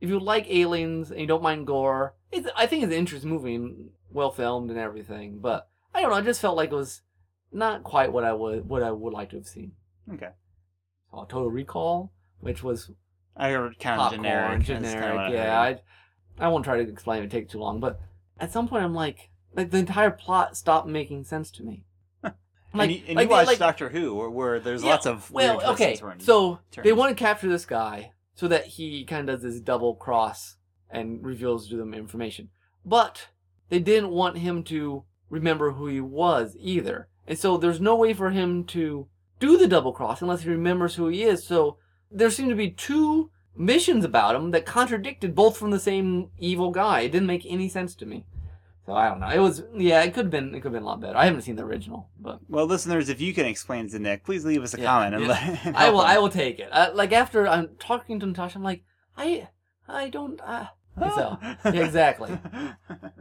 If 0.01 0.09
you 0.09 0.19
like 0.19 0.49
aliens 0.49 1.11
and 1.11 1.21
you 1.21 1.27
don't 1.27 1.41
mind 1.41 1.65
gore, 1.65 2.13
it's, 2.29 2.49
I 2.57 2.65
think 2.65 2.83
it's 2.83 2.91
an 2.91 2.99
interesting 2.99 3.29
movie 3.29 3.73
well 4.11 4.31
filmed 4.31 4.69
and 4.69 4.77
everything, 4.79 5.39
but 5.39 5.69
I 5.95 6.01
don't 6.01 6.11
know, 6.11 6.17
I 6.17 6.21
just 6.21 6.41
felt 6.41 6.57
like 6.57 6.71
it 6.71 6.75
was 6.75 7.01
not 7.51 7.83
quite 7.83 8.11
what 8.11 8.23
I 8.23 8.33
would, 8.33 8.67
what 8.67 8.83
I 8.83 8.91
would 8.91 9.13
like 9.13 9.29
to 9.31 9.37
have 9.37 9.47
seen. 9.47 9.73
Okay. 10.13 10.29
Saw 11.11 11.25
Total 11.25 11.49
Recall, 11.49 12.11
which 12.39 12.63
was 12.63 12.91
I 13.35 13.51
heard 13.51 13.79
kind 13.79 14.01
of 14.01 14.11
generic. 14.11 14.63
Generic. 14.63 15.33
Yeah. 15.33 15.59
I, 15.59 15.79
I 16.39 16.47
won't 16.49 16.65
try 16.65 16.83
to 16.83 16.89
explain 16.89 17.23
it. 17.23 17.31
Take 17.31 17.49
too 17.49 17.59
long. 17.59 17.79
But 17.79 17.99
at 18.39 18.51
some 18.51 18.67
point, 18.67 18.83
I'm 18.83 18.93
like, 18.93 19.29
like 19.55 19.71
the 19.71 19.77
entire 19.77 20.11
plot 20.11 20.57
stopped 20.57 20.87
making 20.87 21.23
sense 21.23 21.51
to 21.51 21.63
me. 21.63 21.85
and 22.23 22.91
you, 22.91 23.01
and 23.07 23.15
like 23.15 23.25
you 23.27 23.31
watched 23.31 23.47
like- 23.47 23.59
Doctor 23.59 23.89
Who, 23.89 24.13
where, 24.15 24.29
where 24.29 24.59
there's 24.59 24.83
Yeah, 24.83 24.91
lots 24.91 25.05
of 25.05 25.31
well, 25.31 25.57
weird 25.57 25.69
okay. 25.71 25.91
and 25.91 25.99
turns. 25.99 26.25
So 26.25 26.59
they 26.83 26.93
want 26.93 27.15
to 27.15 27.23
capture 27.23 27.47
this 27.47 27.65
guy 27.65 28.11
so 28.35 28.47
that 28.47 28.65
he 28.65 29.03
kind 29.05 29.29
of 29.29 29.41
does 29.41 29.43
this 29.43 29.61
double 29.61 29.95
cross 29.95 30.57
and 30.89 31.25
reveals 31.25 31.69
to 31.69 31.75
them 31.77 31.93
information. 31.93 32.49
But 32.85 33.27
they 33.69 33.79
didn't 33.79 34.09
want 34.11 34.37
him 34.37 34.63
to 34.65 35.03
remember 35.29 35.71
who 35.71 35.87
he 35.87 35.99
was 35.99 36.55
either, 36.59 37.09
and 37.27 37.37
so 37.37 37.57
there's 37.57 37.81
no 37.81 37.95
way 37.95 38.13
for 38.13 38.29
him 38.31 38.63
to 38.65 39.07
do 39.39 39.57
the 39.57 39.67
double 39.67 39.91
cross 39.93 40.21
unless 40.21 40.41
he 40.41 40.49
remembers 40.49 40.95
who 40.95 41.07
he 41.07 41.23
is. 41.23 41.45
So 41.45 41.77
there 42.11 42.29
seemed 42.31 42.49
to 42.49 42.55
be 42.55 42.71
two 42.71 43.29
missions 43.55 44.05
about 44.05 44.35
him 44.35 44.51
that 44.51 44.65
contradicted 44.65 45.35
both 45.35 45.57
from 45.57 45.71
the 45.71 45.79
same 45.79 46.29
evil 46.39 46.71
guy. 46.71 47.01
It 47.01 47.11
didn't 47.11 47.27
make 47.27 47.45
any 47.45 47.69
sense 47.69 47.95
to 47.95 48.05
me. 48.05 48.25
So 48.85 48.93
I 48.93 49.09
don't 49.09 49.19
know. 49.19 49.29
It 49.29 49.39
was 49.39 49.63
yeah. 49.75 50.01
It 50.03 50.13
could 50.13 50.25
have 50.25 50.31
been. 50.31 50.55
It 50.55 50.61
could 50.61 50.71
have 50.71 50.73
been 50.73 50.83
a 50.83 50.85
lot 50.85 51.01
better. 51.01 51.17
I 51.17 51.25
haven't 51.25 51.41
seen 51.41 51.57
the 51.57 51.65
original, 51.65 52.07
but 52.19 52.39
Well, 52.47 52.65
listeners, 52.65 53.09
if 53.09 53.19
you 53.19 53.33
can 53.33 53.45
explain 53.45 53.89
to 53.89 53.99
Nick, 53.99 54.23
please 54.23 54.45
leave 54.45 54.63
us 54.63 54.73
a 54.73 54.79
Yeah, 54.79 54.85
comment 54.85 55.15
and 55.15 55.23
yeah. 55.25 55.59
let. 55.65 55.75
I 55.75 55.89
will. 55.89 55.99
him. 56.01 56.07
I 56.07 56.17
will 56.19 56.29
take 56.29 56.59
it. 56.59 56.69
Uh, 56.71 56.91
like 56.93 57.11
after 57.11 57.45
I'm 57.47 57.75
talking 57.79 58.17
to 58.21 58.25
Natasha, 58.25 58.57
I'm 58.57 58.63
like, 58.63 58.83
I, 59.17 59.49
I 59.89 60.07
don't. 60.09 60.39
Uh, 60.39 60.67
so 60.97 61.37
yeah, 61.41 61.55
exactly. 61.65 62.39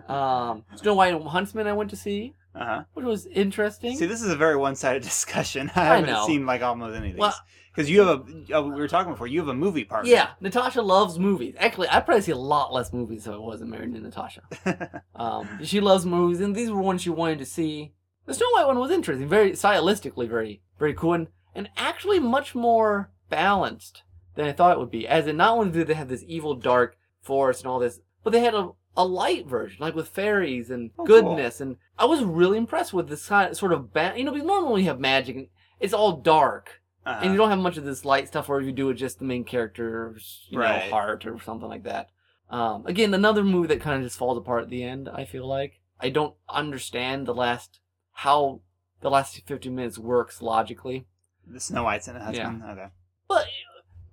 Um, 0.09 0.65
Snow 0.77 0.95
White 0.95 1.15
and 1.15 1.25
Huntsman 1.25 1.67
I 1.67 1.73
went 1.73 1.91
to 1.91 1.97
see, 1.97 2.35
Uh-huh. 2.59 2.85
which 2.95 3.05
was 3.05 3.27
interesting. 3.27 3.97
See, 3.97 4.07
this 4.07 4.23
is 4.23 4.31
a 4.31 4.37
very 4.37 4.57
one-sided 4.57 5.03
discussion. 5.13 5.71
I 5.75 5.81
I 5.81 5.85
haven't 5.97 6.11
know. 6.11 6.27
seen 6.27 6.47
like 6.47 6.63
almost 6.63 6.97
any 6.97 7.09
of 7.09 7.13
these 7.15 7.21
Well- 7.21 7.35
because 7.75 7.91
you 7.91 8.01
have 8.01 8.09
a. 8.09 8.57
Uh, 8.59 8.63
we 8.63 8.71
were 8.71 8.89
talking 8.89 9.13
before. 9.13 9.27
You 9.27 9.41
have 9.41 9.49
a 9.49 9.55
movie 9.55 9.85
partner. 9.85 10.11
yeah, 10.11 10.31
Natasha 10.41 10.81
loves 10.81 11.19
movies. 11.19 11.55
Actually, 11.59 11.89
I 11.91 12.01
probably 12.01 12.23
see 12.23 12.33
a 12.33 12.37
lot 12.39 12.73
less 12.73 12.91
movies 12.91 13.27
if 13.27 13.35
I 13.35 13.37
wasn't 13.37 13.69
married 13.71 13.93
to 13.95 14.01
Natasha. 14.01 14.43
Um, 15.15 15.47
she 15.63 15.81
loves 15.81 16.07
movies, 16.07 16.41
and 16.41 16.55
these 16.57 16.71
were 16.71 16.81
ones 16.81 17.03
she 17.03 17.11
wanted 17.11 17.39
to 17.41 17.45
see. 17.45 17.93
The 18.25 18.33
Snow 18.35 18.47
White 18.53 18.67
one 18.67 18.79
was 18.79 18.91
interesting, 18.91 19.29
very 19.29 19.53
stylistically 19.53 20.27
very, 20.29 20.63
very 20.79 20.95
cool, 20.95 21.13
and, 21.13 21.29
and 21.55 21.69
actually 21.77 22.19
much 22.19 22.55
more 22.55 23.11
balanced 23.31 24.03
than 24.37 24.47
I 24.47 24.53
thought 24.53 24.73
it 24.73 24.79
would 24.79 24.91
be. 24.91 25.07
As 25.07 25.27
in, 25.27 25.37
not 25.37 25.53
only 25.57 25.71
did 25.71 25.87
they 25.87 25.95
have 25.95 26.09
this 26.09 26.25
evil, 26.27 26.55
dark 26.55 26.97
forest 27.21 27.61
and 27.63 27.71
all 27.71 27.79
this, 27.79 28.01
but 28.25 28.33
they 28.33 28.41
had 28.41 28.55
a, 28.55 28.71
a 28.97 29.05
light 29.05 29.47
version, 29.47 29.79
like 29.81 29.95
with 29.95 30.09
fairies 30.09 30.71
and 30.71 30.91
Oh, 30.99 31.05
cool. 31.05 31.07
goodness, 31.07 31.61
and 31.61 31.77
I 31.99 32.05
was 32.07 32.23
really 32.25 32.59
impressed 32.59 32.93
with 32.95 33.09
this 33.09 33.27
kind 33.29 33.57
sort 33.57 33.73
of 33.73 33.93
ba- 33.93 34.15
you 34.17 34.25
know, 34.25 34.33
because 34.33 34.47
normally 34.47 34.83
you 34.83 34.89
have 34.89 35.01
magic, 35.01 35.37
and 35.37 35.49
it's 35.81 35.93
all 35.95 36.13
dark, 36.19 36.81
Uh-huh. 37.05 37.21
and 37.23 37.33
you 37.33 37.37
don't 37.37 37.51
have 37.51 37.59
much 37.59 37.77
of 37.77 37.85
this 37.85 38.05
light 38.05 38.29
stuff, 38.29 38.49
or 38.49 38.61
you 38.61 38.73
do 38.73 38.89
it 38.91 38.95
just 38.95 39.19
the 39.19 39.25
main 39.25 39.45
character's 39.45 40.47
you 40.51 40.59
Right. 40.59 40.85
know 40.87 40.91
heart 40.91 41.27
or 41.27 41.39
something 41.41 41.69
like 41.69 41.83
that. 41.85 42.11
Um, 42.49 42.87
again, 42.87 43.13
another 43.13 43.43
movie 43.45 43.69
that 43.69 43.81
kind 43.81 43.97
of 43.99 44.03
just 44.05 44.17
falls 44.19 44.39
apart 44.39 44.63
at 44.63 44.69
the 44.71 44.83
end. 44.85 45.09
I 45.09 45.25
feel 45.25 45.47
like 45.47 45.81
I 46.01 46.11
don't 46.11 46.35
understand 46.49 47.27
the 47.27 47.35
last 47.35 47.81
how 48.13 48.61
the 49.03 49.11
last 49.11 49.41
fifty 49.47 49.69
minutes 49.69 49.99
works 49.99 50.41
logically, 50.41 51.07
the 51.47 51.61
Snow 51.61 51.85
White's 51.85 52.09
in 52.09 52.17
it. 52.17 52.23
Husband. 52.23 52.63
Okay. 52.65 52.89
but 53.29 53.47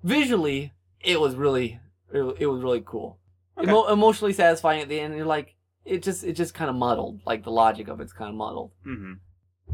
visually 0.04 0.74
it 1.02 1.20
was 1.20 1.36
really 1.36 1.80
it, 2.12 2.22
it 2.40 2.46
was 2.48 2.62
really 2.62 2.82
cool, 2.86 3.18
Okay. 3.58 3.70
Emo- 3.70 3.88
emotionally 3.88 4.34
satisfying 4.34 4.82
at 4.82 4.90
the 4.90 5.00
end. 5.00 5.16
You're 5.16 5.26
like 5.26 5.56
it 5.86 6.02
just 6.04 6.24
it 6.24 6.34
just 6.34 6.54
kind 6.54 6.70
of 6.70 6.76
muddled, 6.76 7.22
like 7.26 7.44
the 7.44 7.52
logic 7.52 7.88
of 7.88 8.00
it's 8.00 8.14
kind 8.14 8.30
of 8.30 8.36
muddled. 8.36 8.72
Mm-hmm. 8.86 9.14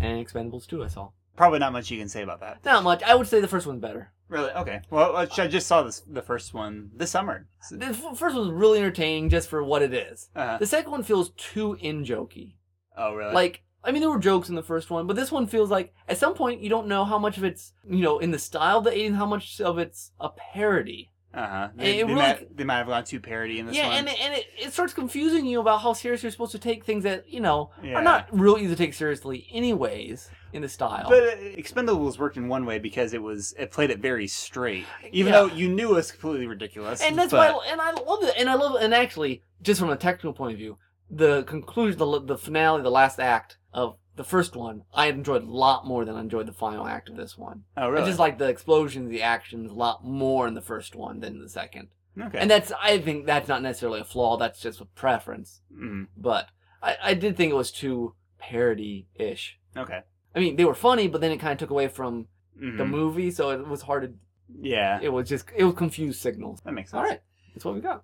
And 0.01 0.25
Expendables 0.27 0.67
2 0.67 0.83
I 0.83 0.87
saw. 0.87 1.09
Probably 1.35 1.59
not 1.59 1.71
much 1.73 1.89
you 1.89 1.97
can 1.99 2.09
say 2.09 2.21
about 2.21 2.41
that. 2.41 2.63
Not 2.65 2.83
much. 2.83 3.01
I 3.03 3.15
would 3.15 3.27
say 3.27 3.39
the 3.39 3.47
first 3.47 3.65
one's 3.65 3.81
better. 3.81 4.11
Really? 4.27 4.51
Okay. 4.51 4.81
Well, 4.91 5.15
I 5.15 5.25
just 5.25 5.67
saw 5.67 5.81
this 5.83 6.01
the 6.01 6.21
first 6.21 6.53
one 6.53 6.91
this 6.95 7.11
summer. 7.11 7.47
The 7.71 7.87
f- 7.87 8.17
first 8.17 8.35
one 8.35 8.47
was 8.47 8.51
really 8.51 8.77
entertaining 8.79 9.29
just 9.29 9.49
for 9.49 9.63
what 9.63 9.81
it 9.81 9.93
is. 9.93 10.29
Uh-huh. 10.35 10.57
The 10.59 10.67
second 10.67 10.91
one 10.91 11.03
feels 11.03 11.31
too 11.31 11.77
in 11.79 12.03
jokey. 12.03 12.55
Oh, 12.95 13.15
really? 13.15 13.33
Like, 13.33 13.63
I 13.83 13.91
mean, 13.91 14.01
there 14.01 14.09
were 14.09 14.19
jokes 14.19 14.49
in 14.49 14.55
the 14.55 14.61
first 14.61 14.91
one, 14.91 15.07
but 15.07 15.15
this 15.15 15.31
one 15.31 15.47
feels 15.47 15.71
like 15.71 15.93
at 16.07 16.17
some 16.17 16.35
point 16.35 16.61
you 16.61 16.69
don't 16.69 16.87
know 16.87 17.05
how 17.05 17.17
much 17.17 17.37
of 17.37 17.43
it's, 17.43 17.73
you 17.89 18.03
know, 18.03 18.19
in 18.19 18.29
the 18.31 18.37
style 18.37 18.79
of 18.79 18.83
the 18.83 18.91
80s, 18.91 19.15
how 19.15 19.25
much 19.25 19.59
of 19.61 19.79
it's 19.79 20.11
a 20.19 20.29
parody. 20.29 21.09
Uh 21.33 21.47
huh. 21.47 21.67
They, 21.75 21.97
they 21.97 22.03
really- 22.03 22.15
might, 22.15 22.57
they 22.57 22.63
might 22.63 22.77
have 22.77 22.87
gone 22.87 23.03
too 23.03 23.19
parody 23.19 23.59
in 23.59 23.67
this 23.67 23.75
yeah, 23.75 23.87
one. 23.87 23.97
and, 23.97 24.07
it, 24.07 24.19
and 24.21 24.33
it, 24.33 24.45
it 24.57 24.73
starts 24.73 24.93
confusing 24.93 25.45
you 25.45 25.59
about 25.61 25.81
how 25.81 25.93
serious 25.93 26.23
you're 26.23 26.31
supposed 26.31 26.53
to 26.53 26.59
take 26.59 26.85
things 26.85 27.03
that, 27.03 27.29
you 27.29 27.39
know, 27.39 27.71
Yeah. 27.83 27.95
are 27.95 28.01
not 28.01 28.27
real 28.31 28.57
easy 28.57 28.69
to 28.69 28.75
take 28.75 28.93
seriously, 28.95 29.47
anyways, 29.51 30.29
in 30.53 30.63
the 30.63 30.69
style. 30.69 31.05
But 31.07 31.23
uh, 31.23 31.35
Expendables 31.55 32.17
worked 32.17 32.37
in 32.37 32.47
one 32.47 32.65
way 32.65 32.79
because 32.79 33.13
it 33.13 33.21
was 33.21 33.53
it 33.59 33.69
played 33.71 33.91
it 33.91 33.99
very 33.99 34.27
straight, 34.27 34.85
even 35.11 35.31
Yeah. 35.31 35.39
though 35.41 35.45
you 35.53 35.69
knew 35.69 35.91
it 35.91 35.95
was 35.95 36.11
completely 36.11 36.47
ridiculous. 36.47 37.01
and 37.01 37.17
that's 37.17 37.31
but, 37.31 37.53
why, 37.55 37.67
I, 37.67 37.71
and 37.71 37.79
I 37.81 37.91
love 37.91 38.23
it. 38.23 38.33
And 38.37 38.49
I 38.49 38.55
love, 38.55 38.75
and 38.81 38.93
actually, 38.93 39.43
just 39.61 39.79
from 39.79 39.89
a 39.91 39.95
technical 39.97 40.33
point 40.33 40.53
of 40.53 40.57
view, 40.57 40.77
the 41.11 41.43
conclusion, 41.43 41.99
the, 41.99 42.21
the 42.21 42.37
finale, 42.37 42.81
the 42.81 42.89
last 42.91 43.19
act 43.19 43.57
of 43.73 43.97
the 44.15 44.23
first 44.23 44.55
one, 44.55 44.83
I 44.93 45.07
enjoyed 45.07 45.43
a 45.43 45.51
lot 45.51 45.85
more 45.87 46.03
than 46.05 46.15
I 46.15 46.19
enjoyed 46.21 46.47
the 46.47 46.53
final 46.53 46.85
act 46.87 47.09
of 47.09 47.15
this 47.15 47.37
one. 47.37 47.63
Oh, 47.77 47.89
really? 47.89 48.03
I 48.03 48.05
just 48.07 48.19
like 48.19 48.37
the 48.37 48.49
explosions, 48.49 49.09
the 49.09 49.21
actions 49.21 49.71
a 49.71 49.75
lot 49.75 50.03
more 50.03 50.47
in 50.47 50.53
the 50.55 50.61
first 50.61 50.95
one 50.95 51.19
than 51.21 51.39
the 51.41 51.49
second. 51.49 51.87
okay. 52.19 52.37
And 52.39 52.49
that's, 52.51 52.71
I 52.81 52.97
think 52.99 53.25
that's 53.25 53.47
not 53.47 53.61
necessarily 53.61 54.01
a 54.01 54.03
flaw. 54.03 54.35
That's 54.37 54.59
just 54.59 54.81
a 54.81 54.85
preference. 54.85 55.61
Mhm. 55.73 56.07
But 56.17 56.47
I, 56.83 56.97
I 57.01 57.13
did 57.13 57.37
think 57.37 57.51
it 57.51 57.55
was 57.55 57.71
too 57.71 58.13
parody-ish. 58.39 59.57
Okay. 59.77 60.01
I 60.35 60.39
mean, 60.39 60.55
they 60.55 60.65
were 60.65 60.75
funny, 60.75 61.07
but 61.07 61.21
then 61.21 61.31
it 61.31 61.37
kind 61.39 61.53
of 61.53 61.57
took 61.59 61.69
away 61.69 61.87
from 61.87 62.27
Mhm. 62.61 62.77
the 62.77 62.85
movie, 62.85 63.31
so 63.31 63.51
it 63.51 63.65
was 63.67 63.81
hard 63.83 64.03
to. 64.03 64.13
Yeah, 64.61 64.99
It 65.01 65.09
was 65.09 65.29
just 65.29 65.45
it 65.55 65.63
was 65.63 65.75
confused 65.75 66.19
signals. 66.21 66.59
that 66.65 66.73
makes 66.73 66.91
sense. 66.91 66.97
All 66.99 67.03
right, 67.05 67.21
that's 67.53 67.63
what 67.63 67.75
we 67.75 67.81
got, 67.81 68.03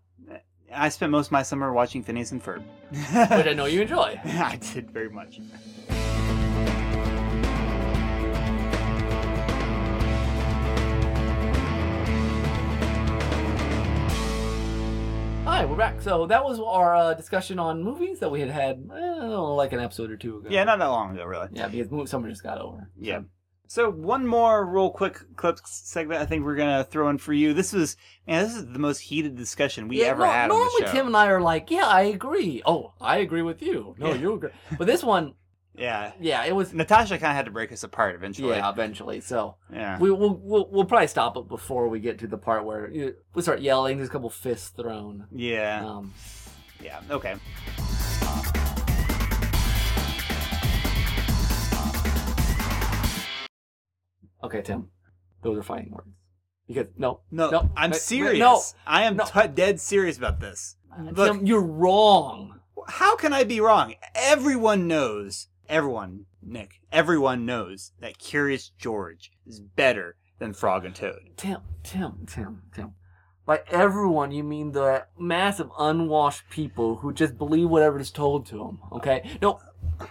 I 0.73 0.89
spent 0.89 1.11
most 1.11 1.27
of 1.27 1.31
my 1.31 1.41
summer 1.43 1.71
watching 1.73 2.03
Phineas 2.03 2.31
and 2.31 2.43
Ferb. 2.43 2.63
which 2.91 3.47
I 3.47 3.53
know 3.53 3.65
you 3.65 3.81
enjoy. 3.87 4.19
I 4.23 4.57
did 4.73 4.91
very 4.91 5.09
much. 5.09 5.39
Right, 15.55 15.69
we're 15.69 15.77
back. 15.77 16.01
So 16.01 16.27
that 16.27 16.43
was 16.43 16.59
our 16.59 16.93
uh, 16.97 17.13
discussion 17.13 17.59
on 17.59 17.81
movies 17.81 18.19
that 18.19 18.29
we 18.29 18.41
had 18.41 18.49
had, 18.49 18.85
know, 18.85 19.55
like 19.55 19.71
an 19.71 19.79
episode 19.79 20.11
or 20.11 20.17
two 20.17 20.39
ago. 20.39 20.49
Yeah, 20.51 20.65
not 20.65 20.79
that 20.79 20.87
long 20.87 21.13
ago, 21.15 21.23
really. 21.23 21.47
Yeah, 21.53 21.69
because 21.69 22.09
summer 22.09 22.27
just 22.27 22.43
got 22.43 22.59
over. 22.59 22.89
Yeah. 22.99 23.21
So 23.67 23.89
one 23.89 24.27
more 24.27 24.65
real 24.65 24.89
quick 24.89 25.17
clip 25.37 25.59
segment 25.63 26.21
I 26.21 26.25
think 26.25 26.43
we're 26.43 26.57
gonna 26.57 26.83
throw 26.83 27.07
in 27.07 27.19
for 27.19 27.31
you. 27.31 27.53
This 27.53 27.71
was 27.71 27.95
man, 28.27 28.43
this 28.43 28.53
is 28.53 28.65
the 28.65 28.79
most 28.79 28.99
heated 28.99 29.37
discussion 29.37 29.87
we 29.87 30.01
Yeah, 30.01 30.07
ever 30.07 30.25
no- 30.25 30.29
had 30.31 30.47
normally. 30.49 30.87
Tim 30.91 31.07
and 31.07 31.15
I 31.15 31.27
are 31.27 31.39
like, 31.39 31.71
yeah, 31.71 31.87
I 31.87 32.01
agree. 32.01 32.61
Oh, 32.65 32.91
I 32.99 33.19
agree 33.19 33.41
with 33.41 33.61
you. 33.61 33.95
No, 33.97 34.09
Yeah. 34.09 34.15
you 34.15 34.33
agree. 34.33 34.49
But 34.77 34.87
this 34.87 35.05
one, 35.05 35.35
yeah. 35.77 36.11
yeah, 36.19 36.43
it 36.45 36.55
was. 36.55 36.73
Natasha 36.73 37.17
kind 37.17 37.31
of 37.31 37.35
had 37.35 37.45
to 37.45 37.51
break 37.51 37.71
us 37.71 37.83
apart 37.83 38.15
eventually. 38.15 38.49
Yeah, 38.55 38.69
eventually. 38.69 39.21
So 39.21 39.55
Yeah. 39.71 39.97
we, 39.99 40.11
we'll, 40.11 40.35
we'll 40.35 40.67
we'll 40.71 40.85
probably 40.85 41.07
stop 41.07 41.37
it 41.37 41.47
before 41.47 41.87
we 41.89 41.99
get 41.99 42.19
to 42.19 42.27
the 42.27 42.37
part 42.37 42.65
where 42.65 42.89
you, 42.89 43.15
we 43.33 43.41
start 43.41 43.61
yelling. 43.61 43.97
There's 43.97 44.09
a 44.09 44.11
couple 44.11 44.29
fists 44.29 44.69
thrown. 44.69 45.27
Yeah. 45.31 45.85
Um, 45.85 46.13
Yeah. 46.81 47.01
Okay. 47.09 47.35
okay, 54.43 54.61
Tim, 54.61 54.89
those 55.41 55.57
are 55.57 55.63
fighting 55.63 55.91
words. 55.91 56.09
Because 56.67 56.87
no, 56.97 57.21
No, 57.31 57.49
No, 57.51 57.69
I'm 57.77 57.93
serious. 57.93 58.39
no, 58.39 58.61
I 58.87 59.03
am 59.03 59.17
no. 59.17 59.25
t- 59.25 59.47
dead 59.53 59.79
serious 59.79 60.17
about 60.17 60.39
this. 60.39 60.75
Look, 61.11 61.33
Tim, 61.37 61.45
you're 61.45 61.61
wrong. 61.61 62.59
how 62.87 63.15
can 63.15 63.33
I 63.33 63.43
be 63.43 63.59
wrong? 63.59 63.95
Everyone 64.15 64.87
knows. 64.87 65.47
Everyone, 65.67 66.25
Nick. 66.41 66.81
Everyone 66.91 67.45
knows 67.45 67.91
that 67.99 68.17
Curious 68.19 68.69
George 68.77 69.31
is 69.47 69.59
better 69.59 70.15
than 70.39 70.53
Frog 70.53 70.85
and 70.85 70.95
Toad. 70.95 71.31
Tim, 71.37 71.61
Tim, 71.83 72.25
Tim, 72.27 72.61
Tim. 72.73 72.93
by 73.45 73.61
everyone, 73.69 74.31
you 74.31 74.43
mean 74.43 74.71
the 74.71 75.05
mass 75.17 75.59
of 75.59 75.71
unwashed 75.79 76.49
people 76.49 76.97
who 76.97 77.13
just 77.13 77.37
believe 77.37 77.69
whatever 77.69 77.99
is 77.99 78.11
told 78.11 78.45
to 78.47 78.57
them. 78.57 78.79
Okay? 78.91 79.37
No, 79.41 79.59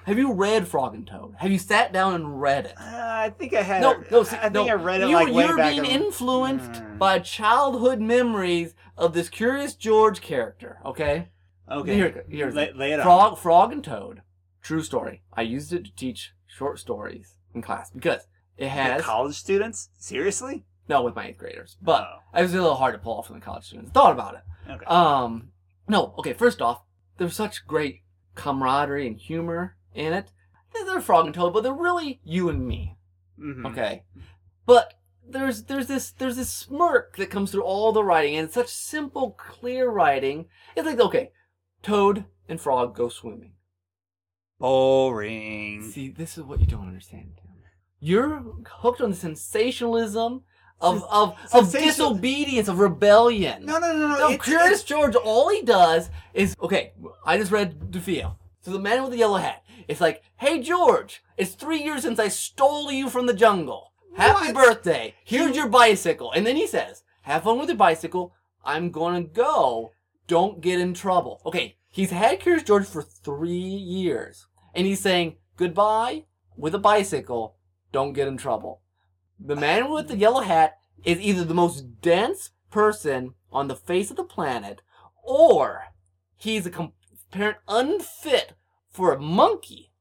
have 0.04 0.18
you 0.18 0.32
read 0.32 0.66
Frog 0.66 0.94
and 0.94 1.06
Toad? 1.06 1.34
Have 1.38 1.50
you 1.50 1.58
sat 1.58 1.92
down 1.92 2.14
and 2.14 2.40
read 2.40 2.66
it? 2.66 2.74
Uh, 2.78 2.82
I 2.84 3.30
think 3.38 3.54
I 3.54 3.62
had. 3.62 3.82
No, 3.82 4.02
no, 4.10 4.22
see, 4.22 4.36
I 4.36 4.42
think 4.48 4.54
no. 4.54 4.68
I 4.68 4.74
read 4.74 5.02
it 5.02 5.08
you, 5.08 5.14
like 5.14 5.32
way 5.32 5.44
You're 5.46 5.56
back. 5.56 5.72
being 5.72 5.84
in- 5.84 6.02
influenced 6.04 6.72
Mm. 6.82 6.98
by 6.98 7.18
childhood 7.18 8.00
memories 8.00 8.74
of 8.96 9.12
this 9.14 9.28
Curious 9.28 9.74
George 9.74 10.20
character. 10.20 10.78
Okay. 10.84 11.28
Okay. 11.70 11.94
Here, 11.94 12.24
here's 12.28 12.54
lay, 12.54 12.72
lay 12.72 12.92
it 12.92 13.00
on. 13.00 13.04
Frog, 13.04 13.38
Frog 13.38 13.72
and 13.72 13.82
Toad. 13.84 14.22
True 14.64 14.82
story. 14.82 15.22
I 15.32 15.42
used 15.42 15.72
it 15.72 15.84
to 15.84 15.94
teach 15.94 16.32
short 16.48 16.80
stories 16.80 17.36
in 17.54 17.62
class 17.62 17.90
because 17.90 18.26
it 18.56 18.68
has 18.68 19.00
college 19.02 19.36
students? 19.36 19.90
Seriously? 19.98 20.64
no 20.88 21.02
with 21.02 21.14
my 21.16 21.28
eighth 21.28 21.38
graders, 21.38 21.76
but 21.80 22.02
Oh. 22.02 22.38
it 22.38 22.42
was 22.42 22.52
a 22.52 22.60
little 22.60 22.74
hard 22.76 22.92
to 22.94 22.98
pull 22.98 23.16
off 23.18 23.26
from 23.28 23.36
the 23.38 23.44
college 23.44 23.64
students. 23.64 23.90
Thought 23.92 24.12
about 24.12 24.34
it. 24.34 24.42
Okay. 24.70 24.84
Um, 24.84 25.52
no, 25.88 26.14
okay. 26.18 26.34
First 26.34 26.60
off, 26.60 26.82
there's 27.16 27.34
such 27.36 27.66
great 27.66 28.02
camaraderie 28.34 29.06
and 29.06 29.16
humor 29.16 29.76
in 29.94 30.12
it. 30.12 30.30
They're- 30.74 31.00
Frog 31.00 31.24
and 31.26 31.34
Toad, 31.34 31.52
but 31.54 31.62
they're 31.62 31.72
really 31.72 32.20
you 32.24 32.48
and 32.50 32.66
me. 32.66 32.98
Mhm. 33.38 33.64
Okay, 33.72 34.04
but 34.66 34.94
there's 35.26 35.64
there's 35.64 35.86
this 35.86 36.10
there's 36.12 36.36
this 36.36 36.52
smirk 36.52 37.16
that 37.16 37.30
comes 37.30 37.50
through 37.50 37.64
all 37.64 37.90
the 37.92 38.04
writing, 38.04 38.36
and 38.36 38.44
it's 38.46 38.54
such 38.54 38.68
simple, 38.68 39.30
clear 39.32 39.88
writing. 39.90 40.48
It's 40.76 40.86
like 40.86 41.00
okay, 41.00 41.32
Toad 41.82 42.26
and 42.48 42.60
Frog 42.60 42.94
go 42.94 43.08
swimming. 43.08 43.54
Boring. 44.64 45.82
See, 45.92 46.08
this 46.08 46.38
is 46.38 46.44
what 46.44 46.58
you 46.58 46.66
don't 46.66 46.86
understand, 46.88 47.32
You're 48.00 48.42
hooked 48.66 49.02
on 49.02 49.10
the 49.10 49.16
sensationalism 49.16 50.42
of 50.80 51.00
Sens- 51.00 51.04
of, 51.10 51.28
of 51.52 51.66
sensational- 51.70 52.10
disobedience, 52.14 52.68
of 52.68 52.78
rebellion. 52.78 53.66
No, 53.66 53.78
no, 53.78 53.92
no, 53.92 54.08
no. 54.08 54.18
No, 54.18 54.30
it's- 54.30 54.42
Curious 54.48 54.80
it's- 54.80 54.84
George, 54.84 55.16
all 55.16 55.50
he 55.50 55.60
does 55.60 56.08
is 56.32 56.56
okay. 56.62 56.94
I 57.26 57.36
just 57.36 57.52
read 57.52 57.78
DeFeo. 57.90 58.36
So 58.62 58.70
the 58.72 58.78
man 58.78 59.02
with 59.02 59.12
the 59.12 59.18
yellow 59.18 59.36
hat. 59.36 59.62
It's 59.86 60.00
like, 60.00 60.22
hey 60.36 60.62
George, 60.62 61.22
it's 61.36 61.52
three 61.54 61.82
years 61.82 62.00
since 62.02 62.18
I 62.18 62.28
stole 62.28 62.90
you 62.90 63.10
from 63.10 63.26
the 63.26 63.34
jungle. 63.34 63.92
Happy 64.16 64.50
What? 64.50 64.54
birthday. 64.54 65.14
Here's 65.24 65.54
your 65.56 65.68
bicycle. 65.68 66.32
And 66.32 66.46
then 66.46 66.56
he 66.56 66.66
says, 66.66 67.02
have 67.22 67.42
fun 67.44 67.58
with 67.58 67.68
your 67.68 67.76
bicycle. 67.76 68.32
I'm 68.64 68.90
gonna 68.90 69.24
go. 69.24 69.92
Don't 70.26 70.62
get 70.62 70.80
in 70.80 70.94
trouble. 70.94 71.42
Okay, 71.44 71.76
he's 71.90 72.10
had 72.10 72.40
Curious 72.40 72.62
George 72.64 72.86
for 72.86 73.02
three 73.02 73.50
years, 73.50 74.46
and 74.74 74.86
he's 74.86 75.00
saying 75.00 75.36
goodbye 75.56 76.24
with 76.56 76.74
a 76.74 76.78
bicycle. 76.78 77.56
Don't 77.92 78.12
get 78.12 78.28
in 78.28 78.36
trouble. 78.36 78.80
The 79.38 79.56
man 79.56 79.90
with 79.90 80.08
the 80.08 80.16
yellow 80.16 80.40
hat 80.40 80.78
is 81.04 81.20
either 81.20 81.44
the 81.44 81.54
most 81.54 82.00
dense 82.00 82.50
person 82.70 83.34
on 83.52 83.68
the 83.68 83.76
face 83.76 84.10
of 84.10 84.16
the 84.16 84.24
planet, 84.24 84.82
or 85.22 85.84
he's 86.36 86.66
a 86.66 86.70
com- 86.70 86.92
apparent 87.30 87.58
unfit 87.68 88.54
for 88.90 89.12
a 89.12 89.20
monkey, 89.20 89.92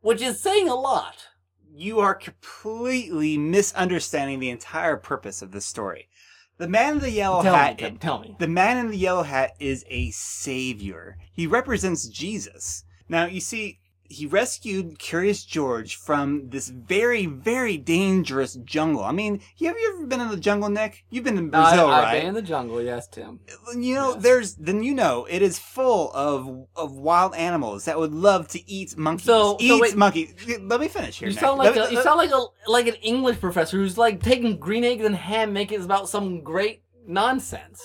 which 0.00 0.20
is 0.22 0.40
saying 0.40 0.68
a 0.68 0.74
lot. 0.74 1.28
you 1.74 2.00
are 2.00 2.14
completely 2.14 3.38
misunderstanding 3.38 4.38
the 4.38 4.50
entire 4.50 4.96
purpose 4.96 5.40
of 5.40 5.52
this 5.52 5.64
story. 5.64 6.06
The 6.58 6.68
man 6.68 6.94
in 6.94 6.98
the 7.00 7.10
yellow 7.10 7.42
tell 7.42 7.54
hat. 7.54 7.80
me, 7.80 7.88
Tim, 7.88 7.96
tell 7.98 8.18
me. 8.20 8.36
The 8.38 8.46
man 8.46 8.76
in 8.76 8.90
the 8.90 8.96
yellow 8.98 9.22
hat 9.22 9.52
is 9.58 9.84
a 9.88 10.10
savior. 10.10 11.16
He 11.32 11.46
represents 11.46 12.06
Jesus. 12.08 12.84
Now, 13.08 13.24
you 13.24 13.40
see, 13.40 13.80
he 14.12 14.26
rescued 14.26 14.98
Curious 14.98 15.44
George 15.44 15.96
from 15.96 16.48
this 16.50 16.68
very, 16.68 17.26
very 17.26 17.76
dangerous 17.78 18.54
jungle. 18.64 19.02
I 19.04 19.12
mean, 19.12 19.40
have 19.40 19.76
you 19.78 19.94
ever 19.96 20.06
been 20.06 20.20
in 20.20 20.28
the 20.28 20.36
jungle, 20.36 20.68
Nick? 20.68 21.04
You've 21.10 21.24
been 21.24 21.38
in 21.38 21.50
Brazil, 21.50 21.86
I, 21.88 21.96
I've 21.98 22.04
right? 22.04 22.18
been 22.20 22.28
in 22.28 22.34
the 22.34 22.42
jungle, 22.42 22.80
yes, 22.82 23.08
Tim. 23.08 23.40
you 23.76 23.94
know, 23.94 24.12
Yes. 24.14 24.22
there's 24.22 24.54
then 24.56 24.82
you 24.82 24.94
know 24.94 25.26
it 25.28 25.42
is 25.42 25.58
full 25.58 26.12
of 26.14 26.66
of 26.76 26.92
wild 26.92 27.34
animals 27.34 27.86
that 27.86 27.98
would 27.98 28.12
love 28.12 28.48
to 28.48 28.70
eat 28.70 28.96
monkeys. 28.96 29.24
So- 29.26 29.42
so 29.42 29.56
eat 29.60 29.80
wait. 29.80 29.96
monkeys. 29.96 30.34
Let 30.60 30.80
me 30.80 30.88
finish 30.88 31.18
here. 31.18 31.28
You 31.28 31.34
Nick. 31.34 31.40
sound 31.40 31.58
like 31.58 31.74
me- 31.74 31.80
a, 31.80 31.90
you 31.90 32.02
sound 32.02 32.18
like 32.18 32.30
a 32.30 32.44
like 32.70 32.86
an 32.86 32.94
English 33.02 33.40
professor 33.40 33.76
who's 33.78 33.96
like 33.98 34.22
taking 34.22 34.58
green 34.58 34.84
eggs 34.84 35.04
and 35.04 35.16
ham, 35.16 35.52
making 35.52 35.80
it 35.80 35.84
about 35.84 36.08
some 36.08 36.42
great 36.42 36.82
nonsense. 37.06 37.80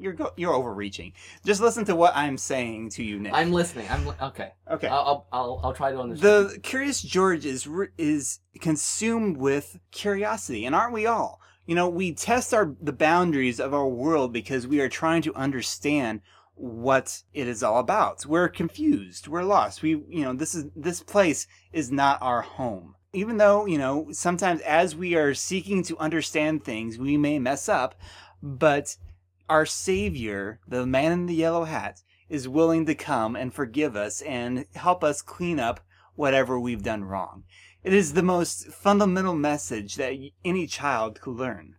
You're 0.00 0.12
go, 0.12 0.32
you're 0.36 0.54
overreaching. 0.54 1.12
Just 1.44 1.60
listen 1.60 1.84
to 1.86 1.96
what 1.96 2.16
I'm 2.16 2.38
saying 2.38 2.90
to 2.90 3.04
you, 3.04 3.18
Nick. 3.18 3.32
I'm 3.34 3.52
listening. 3.52 3.86
I'm 3.90 4.06
li- 4.06 4.14
okay. 4.22 4.52
okay. 4.70 4.88
I'll, 4.88 5.26
I'll 5.32 5.60
I'll 5.62 5.72
try 5.74 5.90
to 5.92 6.00
understand. 6.00 6.50
the 6.50 6.58
Curious 6.60 7.02
George 7.02 7.44
is 7.44 7.66
re- 7.66 7.88
is 7.98 8.40
consumed 8.60 9.36
with 9.36 9.78
curiosity, 9.90 10.64
and 10.64 10.74
aren't 10.74 10.92
we 10.92 11.06
all? 11.06 11.40
You 11.66 11.74
know, 11.74 11.88
we 11.88 12.12
test 12.12 12.54
our 12.54 12.74
the 12.80 12.92
boundaries 12.92 13.60
of 13.60 13.74
our 13.74 13.88
world 13.88 14.32
because 14.32 14.66
we 14.66 14.80
are 14.80 14.88
trying 14.88 15.22
to 15.22 15.34
understand 15.34 16.22
what 16.58 17.22
it 17.32 17.46
is 17.46 17.62
all 17.62 17.78
about. 17.78 18.26
We're 18.26 18.48
confused. 18.48 19.28
We're 19.28 19.44
lost. 19.44 19.82
We, 19.82 19.90
you 19.90 20.22
know, 20.22 20.32
this 20.32 20.54
is 20.54 20.66
this 20.74 21.02
place 21.02 21.46
is 21.72 21.90
not 21.90 22.20
our 22.20 22.42
home. 22.42 22.94
Even 23.12 23.38
though, 23.38 23.64
you 23.64 23.78
know, 23.78 24.08
sometimes 24.12 24.60
as 24.62 24.94
we 24.94 25.14
are 25.14 25.34
seeking 25.34 25.82
to 25.84 25.98
understand 25.98 26.64
things, 26.64 26.98
we 26.98 27.16
may 27.16 27.38
mess 27.38 27.68
up, 27.68 27.94
but 28.42 28.96
our 29.48 29.66
savior, 29.66 30.60
the 30.66 30.86
man 30.86 31.12
in 31.12 31.26
the 31.26 31.34
yellow 31.34 31.64
hat, 31.64 32.02
is 32.28 32.48
willing 32.48 32.86
to 32.86 32.94
come 32.94 33.36
and 33.36 33.52
forgive 33.52 33.96
us 33.96 34.20
and 34.22 34.66
help 34.74 35.02
us 35.02 35.22
clean 35.22 35.58
up 35.58 35.80
whatever 36.14 36.58
we've 36.58 36.82
done 36.82 37.04
wrong. 37.04 37.44
It 37.82 37.94
is 37.94 38.12
the 38.12 38.22
most 38.22 38.68
fundamental 38.68 39.34
message 39.34 39.96
that 39.96 40.14
any 40.44 40.66
child 40.66 41.20
could 41.20 41.36
learn. 41.36 41.76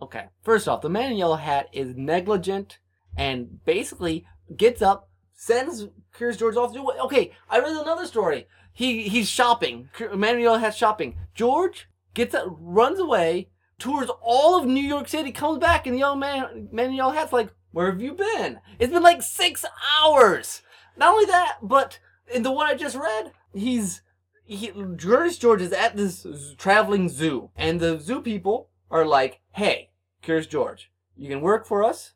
Okay. 0.00 0.26
First 0.42 0.68
off, 0.68 0.82
the 0.82 0.88
man 0.88 1.12
in 1.12 1.18
yellow 1.18 1.36
hat 1.36 1.68
is 1.72 1.96
negligent 1.96 2.78
and 3.16 3.64
basically 3.64 4.26
gets 4.56 4.80
up, 4.80 5.08
sends 5.34 5.88
Curious 6.14 6.36
George 6.36 6.56
off 6.56 6.72
to 6.72 6.78
do 6.78 6.84
what? 6.84 6.98
Okay, 7.00 7.32
I 7.48 7.60
read 7.60 7.76
another 7.76 8.06
story. 8.06 8.46
He 8.72 9.08
he's 9.08 9.28
shopping. 9.28 9.88
Man 10.14 10.36
in 10.36 10.40
yellow 10.40 10.58
hat 10.58 10.74
shopping. 10.74 11.16
George 11.34 11.88
gets 12.14 12.34
up, 12.34 12.46
runs 12.58 12.98
away, 12.98 13.48
tours 13.80 14.10
all 14.20 14.58
of 14.58 14.66
New 14.66 14.82
York 14.82 15.08
City, 15.08 15.32
comes 15.32 15.58
back, 15.58 15.86
and 15.86 15.94
the 15.94 16.00
young 16.00 16.18
man 16.18 16.68
man 16.70 16.90
in 16.90 16.94
yellow 16.94 17.12
hat's 17.12 17.32
like, 17.32 17.50
"Where 17.72 17.90
have 17.90 18.00
you 18.00 18.12
been? 18.12 18.60
It's 18.78 18.92
been 18.92 19.02
like 19.02 19.22
six 19.22 19.64
hours." 19.98 20.62
Not 20.96 21.12
only 21.12 21.26
that, 21.26 21.58
but 21.62 21.98
in 22.32 22.42
the 22.42 22.52
one 22.52 22.66
I 22.66 22.74
just 22.74 22.96
read, 22.96 23.32
he's 23.54 24.02
he, 24.44 24.72
Curious 24.98 25.38
George 25.38 25.62
is 25.62 25.72
at 25.72 25.96
this 25.96 26.26
traveling 26.58 27.08
zoo, 27.08 27.50
and 27.56 27.80
the 27.80 27.98
zoo 27.98 28.20
people 28.20 28.68
are 28.90 29.06
like, 29.06 29.40
"Hey, 29.52 29.90
Curious 30.22 30.46
George, 30.46 30.90
you 31.16 31.28
can 31.28 31.40
work 31.40 31.66
for 31.66 31.82
us," 31.82 32.14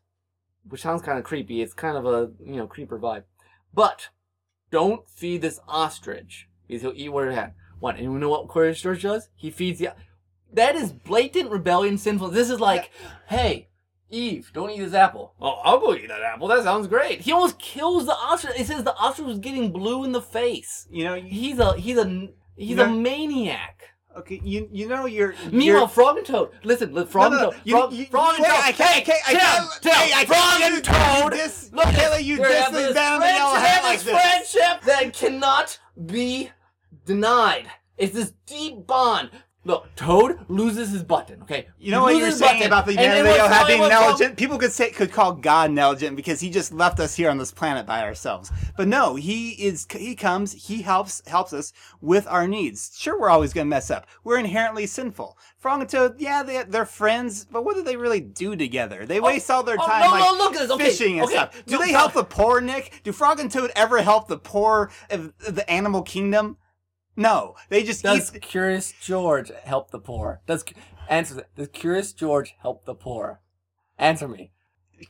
which 0.67 0.81
sounds 0.81 1.01
kind 1.01 1.17
of 1.17 1.23
creepy. 1.23 1.61
It's 1.61 1.73
kind 1.73 1.97
of 1.97 2.05
a 2.05 2.31
you 2.43 2.57
know 2.57 2.67
creeper 2.67 2.99
vibe, 2.99 3.23
but 3.73 4.09
don't 4.71 5.09
feed 5.09 5.41
this 5.41 5.59
ostrich 5.67 6.49
because 6.67 6.81
he'll 6.81 6.93
eat 6.95 7.09
what 7.09 7.27
it 7.27 7.33
had. 7.33 7.53
What? 7.79 7.95
And 7.95 8.03
you 8.03 8.19
know 8.19 8.29
what 8.29 8.51
Curious 8.51 8.81
George 8.81 9.03
does? 9.03 9.29
He 9.35 9.51
feeds 9.51 9.79
the. 9.79 9.89
That 10.55 10.75
is 10.75 10.91
blatant 10.91 11.51
rebellion, 11.51 11.97
sinful. 11.97 12.29
This 12.29 12.49
is 12.49 12.59
like, 12.59 12.91
hey, 13.27 13.67
Eve, 14.09 14.51
don't 14.53 14.69
eat 14.69 14.79
this 14.79 14.93
apple. 14.93 15.33
Oh, 15.41 15.59
I'll 15.63 15.79
go 15.79 15.93
eat 15.93 16.07
that 16.07 16.21
apple. 16.21 16.47
That 16.47 16.63
sounds 16.63 16.87
great. 16.87 17.21
He 17.21 17.31
almost 17.31 17.59
kills 17.59 18.05
the 18.05 18.13
ostrich. 18.15 18.59
It 18.59 18.67
says 18.67 18.83
the 18.83 18.95
ostrich 18.95 19.27
was 19.27 19.39
getting 19.39 19.71
blue 19.71 20.03
in 20.03 20.11
the 20.11 20.21
face. 20.21 20.87
You 20.89 21.03
know, 21.05 21.13
you, 21.15 21.27
He's 21.29 21.59
a 21.59 21.75
he's 21.77 21.97
a 21.97 22.29
he's 22.55 22.77
No. 22.77 22.85
a 22.85 22.89
maniac. 22.89 23.83
okay, 24.17 24.39
you 24.43 24.69
you 24.71 24.87
know 24.87 25.05
you're. 25.05 25.33
Meanwhile, 25.51 25.79
you're, 25.81 25.87
Frog 25.89 26.17
and 26.17 26.25
Toad. 26.25 26.51
Listen, 26.63 26.93
li- 26.93 27.05
Frog 27.05 27.33
No, 27.33 27.37
no, 27.37 27.43
and 27.49 27.51
Toad. 27.53 27.61
you- 27.65 27.75
Frog, 27.75 27.93
you- 27.93 28.05
Frog 28.05 28.35
and 28.37 28.45
Toad. 28.45 28.55
I 28.55 28.71
can't- 28.71 28.95
I 28.97 29.01
can't- 29.01 29.27
I 29.27 29.33
can't- 29.33 29.81
Tim, 29.81 29.91
hey, 29.91 30.11
I 30.15 30.25
Frog 30.25 30.61
and 30.61 30.83
Toad. 30.83 31.33
you 31.33 31.43
dis- 31.43 31.69
Look, 31.73 31.85
Taylor, 31.85 32.19
you 32.19 32.37
there 32.37 32.61
have 32.61 32.71
this 32.71 32.87
this 32.87 32.95
down 32.95 33.19
the 33.19 33.25
yellow 33.25 33.51
friendship- 33.51 33.71
have 33.71 33.83
like 33.83 33.99
this 33.99 34.03
this. 34.05 34.53
friendship 34.53 34.81
that 34.85 35.13
cannot 35.13 35.79
be 36.05 36.51
denied. 37.05 37.67
It's 37.97 38.13
this 38.13 38.31
deep 38.45 38.85
bond. 38.87 39.31
Look, 39.67 39.87
Toad 39.95 40.39
loses 40.47 40.91
his 40.91 41.01
button. 41.01 41.41
Okay, 41.41 41.67
You 41.79 41.89
know 41.89 42.03
what 42.03 42.15
you're 42.15 42.29
saying 42.29 42.57
his 42.57 42.67
about 42.67 42.85
the 42.85 42.95
button. 42.95 43.09
man 43.09 43.17
And- 43.17 43.27
in 43.27 43.33
and 43.33 43.35
the 43.35 43.41
what's 43.41 43.53
hat 43.53 43.59
wrong 43.61 43.67
being 43.67 43.81
with 43.81 43.89
Frog- 43.91 44.01
negligent? 44.11 44.37
People 44.37 44.57
could 44.59 44.71
say 44.71 44.91
could 44.91 45.11
call 45.11 45.33
God 45.33 45.71
negligent 45.71 46.15
because 46.15 46.39
he 46.39 46.51
just 46.51 46.71
left 46.71 46.99
us 46.99 47.15
here 47.15 47.31
on 47.31 47.39
this 47.39 47.51
planet 47.51 47.87
by 47.87 48.03
ourselves. 48.03 48.51
But 48.77 48.87
no, 48.87 49.15
he 49.15 49.51
is 49.53 49.87
he 49.91 50.13
comes, 50.15 50.51
he 50.67 50.83
helps 50.83 51.23
helps 51.27 51.51
us 51.51 51.73
with 51.99 52.27
our 52.27 52.47
needs. 52.47 52.91
Sure, 52.95 53.19
we're 53.19 53.29
always 53.31 53.53
gonna 53.53 53.65
mess 53.65 53.89
up. 53.89 54.05
We're 54.23 54.37
inherently 54.37 54.85
sinful. 54.85 55.35
Frog 55.57 55.81
and 55.81 55.89
Toad, 55.89 56.15
yeah, 56.19 56.43
they, 56.43 56.61
they're 56.63 56.85
friends, 56.85 57.45
but 57.51 57.65
what 57.65 57.75
do 57.75 57.81
they 57.81 57.95
really 57.97 58.19
do 58.19 58.55
together? 58.55 59.07
They 59.07 59.19
oh, 59.19 59.23
waste 59.23 59.49
all 59.49 59.63
their 59.63 59.77
oh, 59.79 59.85
time 59.87 60.01
no, 60.03 60.11
like 60.11 60.19
no, 60.19 60.37
look 60.37 60.53
at 60.53 60.59
this. 60.59 60.71
Okay, 60.71 60.85
fishing 60.85 61.13
and 61.19 61.23
okay. 61.25 61.33
stuff. 61.37 61.63
Do 61.65 61.73
No, 61.73 61.81
they 61.81 61.91
help 61.91 62.13
the 62.13 62.23
poor, 62.23 62.61
Nick? 62.61 63.01
Do 63.03 63.11
Frog 63.11 63.39
and 63.39 63.51
Toad 63.51 63.71
ever 63.75 63.99
help 64.03 64.27
the 64.27 64.37
poor 64.37 64.91
of 65.09 65.33
the 65.39 65.67
animal 65.67 66.03
kingdom? 66.03 66.57
No, 67.15 67.55
they 67.69 67.83
just 67.83 68.03
Does 68.03 68.35
eat. 68.35 68.41
Curious 68.41 68.93
George 69.01 69.51
help 69.63 69.91
the 69.91 69.99
poor? 69.99 70.41
Does 70.47 70.65
answer 71.09 71.35
that? 71.35 71.55
Does 71.55 71.69
Curious 71.69 72.11
George 72.13 72.55
help 72.61 72.85
the 72.85 72.93
poor? 72.95 73.39
Answer 73.97 74.27
me. 74.27 74.51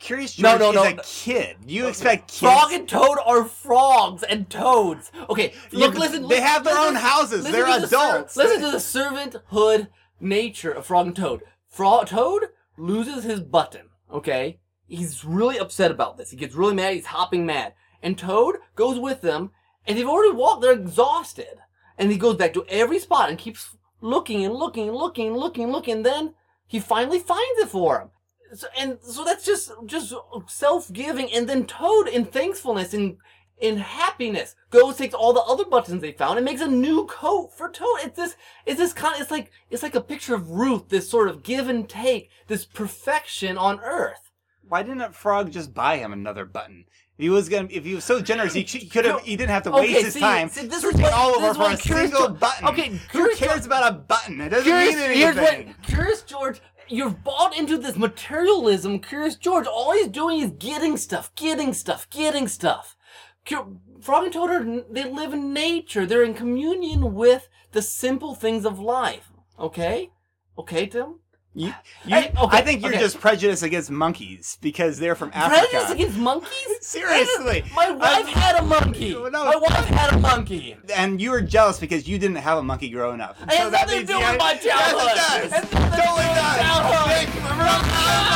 Curious 0.00 0.38
No, 0.38 0.50
George 0.58 0.60
no, 0.60 0.68
is 0.70 0.74
no, 0.74 0.82
a 0.84 0.94
no. 0.94 1.02
kid. 1.04 1.56
You 1.66 1.86
expect 1.88 2.28
kids? 2.28 2.40
Frog 2.40 2.72
and 2.72 2.88
Toad 2.88 3.18
are 3.24 3.44
frogs 3.44 4.22
and 4.24 4.48
toads. 4.50 5.10
Okay, 5.30 5.52
look, 5.72 5.92
but 5.94 6.00
listen. 6.00 6.26
they 6.28 6.40
have 6.40 6.64
their 6.64 6.74
listen- 6.74 6.88
own 6.88 6.94
houses. 6.96 7.44
listen 7.44 7.52
They're 7.52 7.74
to 7.74 7.80
the 7.82 7.86
ser- 7.88 7.96
adults. 7.96 8.36
listen 8.36 8.60
to 8.62 8.70
the 8.72 8.78
servanthood 8.78 9.88
nature 10.20 10.72
of 10.72 10.86
Frog 10.86 11.06
and 11.06 11.16
Toad. 11.16 11.42
Frog 11.68 12.08
Toad 12.08 12.46
loses 12.76 13.24
his 13.24 13.40
button. 13.40 13.88
Okay, 14.12 14.58
he's 14.86 15.24
really 15.24 15.58
upset 15.58 15.90
about 15.90 16.16
this. 16.18 16.30
He 16.30 16.36
gets 16.36 16.54
really 16.54 16.74
mad. 16.74 16.94
He's 16.94 17.06
hopping 17.06 17.46
mad. 17.46 17.74
And 18.02 18.18
Toad 18.18 18.56
goes 18.74 18.98
with 18.98 19.20
them, 19.20 19.50
and 19.86 19.96
they've 19.96 20.08
already 20.08 20.32
walked. 20.34 20.62
They're 20.62 20.72
exhausted. 20.72 21.58
And 21.98 22.10
he 22.10 22.18
goes 22.18 22.36
back 22.36 22.52
to 22.54 22.66
every 22.68 22.98
spot 22.98 23.28
and 23.28 23.38
keeps 23.38 23.76
looking 24.00 24.44
and 24.44 24.54
looking 24.54 24.88
and 24.88 24.96
looking 24.96 25.28
and 25.28 25.36
looking 25.36 25.64
and 25.64 25.72
looking. 25.72 25.96
And 25.96 26.06
then 26.06 26.34
he 26.66 26.80
finally 26.80 27.18
finds 27.18 27.60
it 27.60 27.68
for 27.68 28.00
him. 28.00 28.10
So, 28.54 28.68
and 28.78 28.98
so 29.02 29.24
that's 29.24 29.44
just 29.44 29.72
just 29.86 30.14
self-giving. 30.46 31.32
And 31.32 31.48
then 31.48 31.66
Toad, 31.66 32.08
in 32.08 32.24
thankfulness 32.24 32.94
and 32.94 33.16
in 33.58 33.78
happiness, 33.78 34.54
goes 34.70 34.96
takes 34.96 35.14
all 35.14 35.32
the 35.32 35.40
other 35.40 35.64
buttons 35.64 36.02
they 36.02 36.12
found 36.12 36.38
and 36.38 36.44
makes 36.44 36.60
a 36.60 36.68
new 36.68 37.06
coat 37.06 37.52
for 37.56 37.70
Toad. 37.70 38.00
It's 38.04 38.16
this, 38.16 38.36
it's 38.66 38.78
this 38.78 38.92
kind. 38.92 39.20
It's 39.20 39.30
like 39.30 39.50
it's 39.70 39.82
like 39.82 39.94
a 39.94 40.00
picture 40.00 40.34
of 40.34 40.50
Ruth. 40.50 40.88
This 40.88 41.08
sort 41.08 41.28
of 41.28 41.42
give 41.42 41.68
and 41.68 41.88
take. 41.88 42.30
This 42.46 42.64
perfection 42.64 43.58
on 43.58 43.80
Earth. 43.80 44.30
Why 44.68 44.82
didn't 44.82 45.14
frog 45.14 45.52
just 45.52 45.74
buy 45.74 45.98
him 45.98 46.12
another 46.12 46.44
button? 46.44 46.84
He 47.18 47.30
was 47.30 47.48
gonna, 47.48 47.68
if 47.70 47.84
he 47.84 47.94
was 47.94 48.04
so 48.04 48.20
generous, 48.20 48.52
he 48.52 48.64
could 48.64 49.06
have. 49.06 49.22
He 49.22 49.36
didn't 49.36 49.50
have 49.50 49.62
to 49.62 49.70
waste 49.70 49.90
Okay, 49.96 50.02
his 50.04 50.14
see- 50.14 50.20
time 50.20 50.48
see, 50.50 50.66
this 50.66 50.76
is 50.76 50.82
searching 50.82 51.00
what- 51.02 51.12
all 51.14 51.30
over 51.36 51.54
for 51.54 51.70
a 51.72 51.76
Curious 51.76 52.10
single 52.10 52.28
George- 52.28 52.40
button. 52.40 52.68
okay, 52.68 52.88
who 53.12 53.34
cares 53.34 53.38
George- 53.38 53.66
about 53.66 53.90
a 53.90 53.94
button? 53.96 54.40
It 54.42 54.50
doesn't 54.50 54.64
Curious, 54.64 54.94
mean 54.96 55.10
here's 55.12 55.36
anything. 55.38 55.66
what 55.68 55.82
Curious 55.82 56.22
George. 56.22 56.60
You're 56.88 57.10
bought 57.10 57.56
into 57.56 57.78
this 57.78 57.96
materialism. 57.96 59.00
Curious 59.00 59.34
George. 59.36 59.66
All 59.66 59.92
he's 59.92 60.08
doing 60.08 60.40
is 60.40 60.52
getting 60.58 60.96
stuff, 60.96 61.34
getting 61.34 61.72
stuff, 61.72 62.08
getting 62.10 62.46
stuff. 62.48 62.96
Cur- 63.44 63.66
Frog 64.00 64.24
and 64.24 64.32
Toad 64.32 64.50
are 64.50 64.82
they 64.90 65.04
live 65.04 65.32
in 65.32 65.52
nature. 65.52 66.04
They're 66.06 66.22
in 66.22 66.34
communion 66.34 67.14
with 67.14 67.48
the 67.72 67.80
simple 67.82 68.34
things 68.34 68.64
of 68.64 68.78
life. 68.78 69.32
Okay, 69.58 70.10
okay, 70.58 70.86
Tim. 70.86 71.20
You, 71.58 71.68
you, 72.04 72.14
Hey, 72.14 72.32
okay, 72.38 72.58
I 72.58 72.60
think 72.60 72.82
you're 72.82 72.90
okay. 72.90 73.00
just 73.00 73.18
prejudiced 73.18 73.62
against 73.62 73.90
monkeys 73.90 74.58
because 74.60 74.98
they're 74.98 75.14
from 75.14 75.30
Africa. 75.32 75.66
Prejudice 75.70 75.90
against 75.90 76.18
monkeys? 76.18 76.52
Seriously. 76.82 77.64
My 77.74 77.90
wife 77.90 78.26
I- 78.26 78.30
had 78.30 78.56
a 78.62 78.62
monkey. 78.62 79.14
No. 79.14 79.30
My 79.30 79.56
wife 79.56 79.70
had 79.86 80.12
a 80.14 80.18
monkey. 80.18 80.76
and 80.94 81.18
you 81.18 81.30
were 81.30 81.40
jealous 81.40 81.78
because 81.80 82.06
you 82.06 82.18
didn't 82.18 82.36
have 82.36 82.58
a 82.58 82.62
monkey 82.62 82.90
growing 82.90 83.22
up. 83.22 83.38
Has 83.50 83.72
nothing 83.72 83.88
to 83.88 83.96
means 83.96 84.06
do 84.08 84.14
you- 84.16 84.20
with 84.20 84.38
my 84.38 84.54
childhood. 84.56 85.12
Yes, 85.16 85.44
It 85.46 85.50
does. 85.50 85.52
has 85.52 85.72
nothing 85.72 85.90
to 85.90 85.96
do 85.96 86.02
totally 86.02 86.26
does. 86.34 86.56
childhood. 86.60 88.26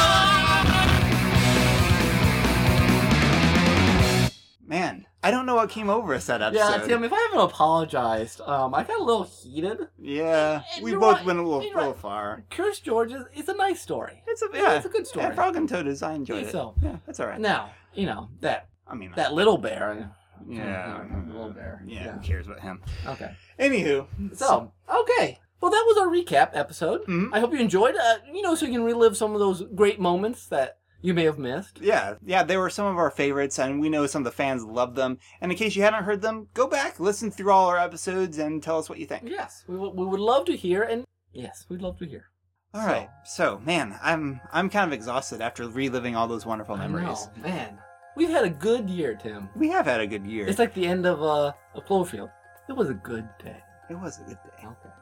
Man, 4.67 5.07
I 5.23 5.31
don't 5.31 5.45
know 5.45 5.55
what 5.57 5.69
came 5.69 5.91
over 5.91 6.15
us 6.15 6.27
that 6.27 6.41
episode. 6.41 6.59
Yeah, 6.81 6.87
Tim. 6.87 7.05
If 7.05 7.13
I 7.13 7.19
haven't 7.19 7.41
apologized, 7.41 8.41
um, 8.41 8.75
I 8.75 8.85
got 8.85 9.01
a 9.01 9.05
little 9.05 9.25
heated. 9.25 9.89
Yeah, 9.99 10.63
And 10.77 10.85
we 10.85 10.95
both 10.95 11.17
right. 11.19 11.27
went 11.27 11.39
a 11.39 11.43
little, 11.43 11.59
little 11.59 11.89
right. 11.93 11.97
far. 11.97 12.45
Curious 12.49 12.81
George 12.81 13.13
is 13.13 13.25
it's 13.35 13.49
a 13.49 13.55
nice 13.55 13.83
story. 13.83 14.23
It's 14.27 14.41
a 14.43 14.47
Yeah, 14.53 14.61
yeah, 14.63 14.73
it's 14.77 14.87
a 14.87 14.89
good 14.89 15.07
story. 15.07 15.27
Yeah, 15.27 15.33
Frog 15.35 15.57
and 15.57 15.69
Toad 15.69 15.87
is 15.87 16.03
I 16.03 16.15
enjoyed 16.15 16.45
it. 16.47 16.51
so. 16.53 16.75
Yeah, 16.83 16.97
that's 17.07 17.21
all 17.21 17.27
right. 17.27 17.39
Now, 17.41 17.71
you 17.93 18.07
know 18.07 18.31
that 18.41 18.69
I 18.87 18.95
mean, 18.95 19.13
that 19.17 19.35
little 19.35 19.59
bear. 19.59 20.11
yeah, 20.49 21.05
little 21.29 21.51
bear. 21.51 21.83
Yeah, 21.87 22.05
Yeah. 22.05 22.13
who 22.13 22.21
cares 22.21 22.47
about 22.47 22.61
him? 22.61 22.81
Okay. 23.07 23.31
Anywho, 23.59 24.07
So 24.37 24.73
okay. 24.89 25.39
Well, 25.61 25.71
that 25.71 25.85
was 25.87 25.99
our 25.99 26.07
recap 26.09 26.53
episode. 26.55 27.05
Mhm. 27.07 27.29
I 27.35 27.41
hope 27.41 27.53
you 27.53 27.59
enjoyed. 27.59 27.95
Uh, 27.95 28.15
you 28.33 28.41
know, 28.41 28.55
so 28.55 28.65
you 28.65 28.73
can 28.73 28.83
relive 28.83 29.19
some 29.19 29.35
of 29.35 29.41
those 29.41 29.63
great 29.75 30.01
moments 30.01 30.47
that 30.47 30.79
you 31.03 31.15
may 31.15 31.25
have 31.25 31.39
missed. 31.39 31.81
Yeah, 31.81 32.15
yeah, 32.25 32.43
they 32.43 32.57
were 32.57 32.71
some 32.71 32.87
of 32.87 32.97
our 32.99 33.11
favorites, 33.11 33.59
and 33.59 33.81
we 33.81 33.89
know 33.89 34.07
some 34.07 34.21
of 34.21 34.25
the 34.25 34.31
fans 34.37 34.65
love 34.65 34.95
them. 34.95 35.19
And 35.41 35.51
in 35.51 35.59
case 35.59 35.75
you 35.77 35.83
hadn't 35.83 36.05
heard 36.05 36.23
them, 36.23 36.49
go 36.55 36.67
back, 36.67 37.01
listen 37.01 37.31
through 37.31 37.53
all 37.53 37.69
our 37.69 37.79
episodes, 37.79 38.39
and 38.39 38.63
tell 38.63 38.79
us 38.79 38.89
what 38.89 38.99
you 38.99 39.07
think. 39.07 39.25
Yes, 39.29 39.65
we, 39.69 39.75
w- 39.77 39.95
we 39.95 40.05
would 40.05 40.21
love 40.21 40.45
to 40.47 40.57
hear, 40.57 40.83
and 40.83 41.05
yes, 41.33 41.67
we'd 41.69 41.83
love 41.83 41.99
to 41.99 42.07
hear. 42.07 42.25
All 42.73 42.87
right, 42.87 43.09
so 43.25 43.61
man, 43.65 43.99
I'm 44.03 44.41
I'm 44.53 44.71
kind 44.71 44.87
of 44.87 44.93
exhausted 44.93 45.41
after 45.41 45.69
reliving 45.69 46.15
all 46.15 46.29
those 46.29 46.47
wonderful 46.47 46.77
memories. 46.77 47.27
know, 47.37 47.43
man. 47.43 47.79
We've 48.17 48.29
had 48.29 48.45
a 48.45 48.51
good 48.51 48.89
year, 48.91 49.15
Tim. 49.21 49.49
We 49.57 49.69
have 49.71 49.87
had 49.87 50.01
a 50.01 50.07
good 50.07 50.27
year. 50.27 50.47
It's 50.47 50.59
like 50.59 50.75
the 50.75 50.87
end 50.87 51.07
of 51.07 51.23
uh, 51.23 51.53
a 51.75 51.81
Cloverfield. 51.81 52.31
It 52.69 52.77
was 52.77 52.91
a 52.91 52.95
good 52.95 53.29
day. 53.43 53.57
it 53.89 53.95
was 53.99 54.19
a 54.21 54.23
good 54.25 54.39
day. 54.45 54.65
Okay. 54.67 54.95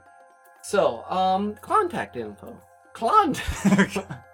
So, 0.62 1.04
um, 1.10 1.54
contact 1.56 2.16
info. 2.16 2.56
Klondike. 2.94 3.96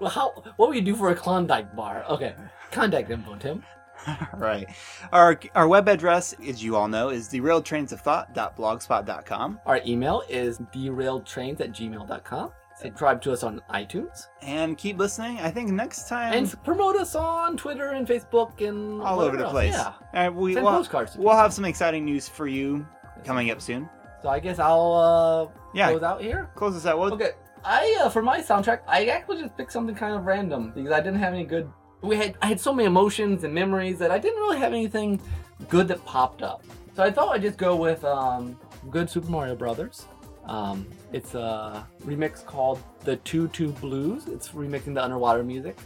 well, 0.00 0.10
how? 0.10 0.30
What 0.56 0.68
would 0.68 0.76
you 0.76 0.82
do 0.82 0.94
for 0.96 1.10
a 1.10 1.14
Klondike 1.14 1.74
bar? 1.74 2.04
Okay. 2.08 2.34
Contact 2.70 3.10
info, 3.10 3.34
Tim. 3.36 3.62
right. 4.36 4.66
Our 5.12 5.38
our 5.54 5.68
web 5.68 5.88
address, 5.88 6.34
as 6.46 6.62
you 6.64 6.76
all 6.76 6.88
know, 6.88 7.08
is 7.10 7.28
derailedtrainsofthought.blogspot.com. 7.28 9.60
Our 9.66 9.80
email 9.86 10.22
is 10.28 10.58
derailedtrains 10.58 11.60
at 11.60 11.70
gmail.com. 11.72 12.50
Subscribe 12.80 13.20
to 13.22 13.32
us 13.32 13.42
on 13.44 13.60
iTunes. 13.72 14.26
And 14.40 14.76
keep 14.76 14.98
listening. 14.98 15.38
I 15.38 15.50
think 15.50 15.70
next 15.70 16.08
time 16.08 16.32
And 16.32 16.64
promote 16.64 16.96
us 16.96 17.14
on 17.14 17.56
Twitter 17.56 17.90
and 17.90 18.08
Facebook 18.08 18.60
and 18.66 19.00
all 19.02 19.20
over 19.20 19.36
the 19.36 19.44
else. 19.44 19.52
place. 19.52 19.74
Yeah. 19.74 19.92
All 19.92 19.94
right, 20.14 20.34
we, 20.34 20.54
Send 20.54 20.64
we'll, 20.64 20.74
postcards 20.74 21.16
we'll 21.16 21.36
have 21.36 21.52
some 21.52 21.64
exciting 21.64 22.04
news 22.04 22.28
for 22.28 22.48
you 22.48 22.84
coming 23.24 23.52
up 23.52 23.60
soon. 23.60 23.88
So 24.22 24.30
I 24.30 24.40
guess 24.40 24.58
I'll 24.58 25.50
uh, 25.52 25.60
Yeah. 25.74 25.90
close 25.90 26.02
out 26.02 26.22
here. 26.22 26.48
Close 26.54 26.74
us 26.74 26.86
out. 26.86 26.98
Okay. 27.12 27.32
I 27.64 27.98
uh, 28.02 28.08
for 28.08 28.22
my 28.22 28.40
soundtrack, 28.40 28.80
I 28.88 29.06
actually 29.06 29.42
just 29.42 29.56
picked 29.56 29.72
something 29.72 29.94
kind 29.94 30.14
of 30.14 30.24
random 30.26 30.72
because 30.74 30.90
I 30.92 31.00
didn't 31.00 31.18
have 31.20 31.32
any 31.34 31.44
good. 31.44 31.70
We 32.00 32.16
had 32.16 32.34
I 32.42 32.46
had 32.46 32.60
so 32.60 32.72
many 32.72 32.86
emotions 32.86 33.44
and 33.44 33.54
memories 33.54 33.98
that 33.98 34.10
I 34.10 34.18
didn't 34.18 34.40
really 34.40 34.58
have 34.58 34.72
anything 34.72 35.20
good 35.68 35.86
that 35.88 36.04
popped 36.04 36.42
up. 36.42 36.64
So 36.96 37.02
I 37.02 37.10
thought 37.10 37.28
I'd 37.34 37.42
just 37.42 37.58
go 37.58 37.76
with 37.76 38.04
um, 38.04 38.58
good 38.90 39.08
Super 39.08 39.30
Mario 39.30 39.54
Brothers. 39.54 40.06
Um, 40.46 40.86
it's 41.12 41.34
a 41.34 41.86
remix 42.04 42.44
called 42.44 42.80
the 43.04 43.16
Two 43.16 43.48
Two 43.48 43.70
Blues. 43.72 44.26
It's 44.26 44.48
remixing 44.50 44.94
the 44.94 45.04
underwater 45.04 45.44
music. 45.44 45.76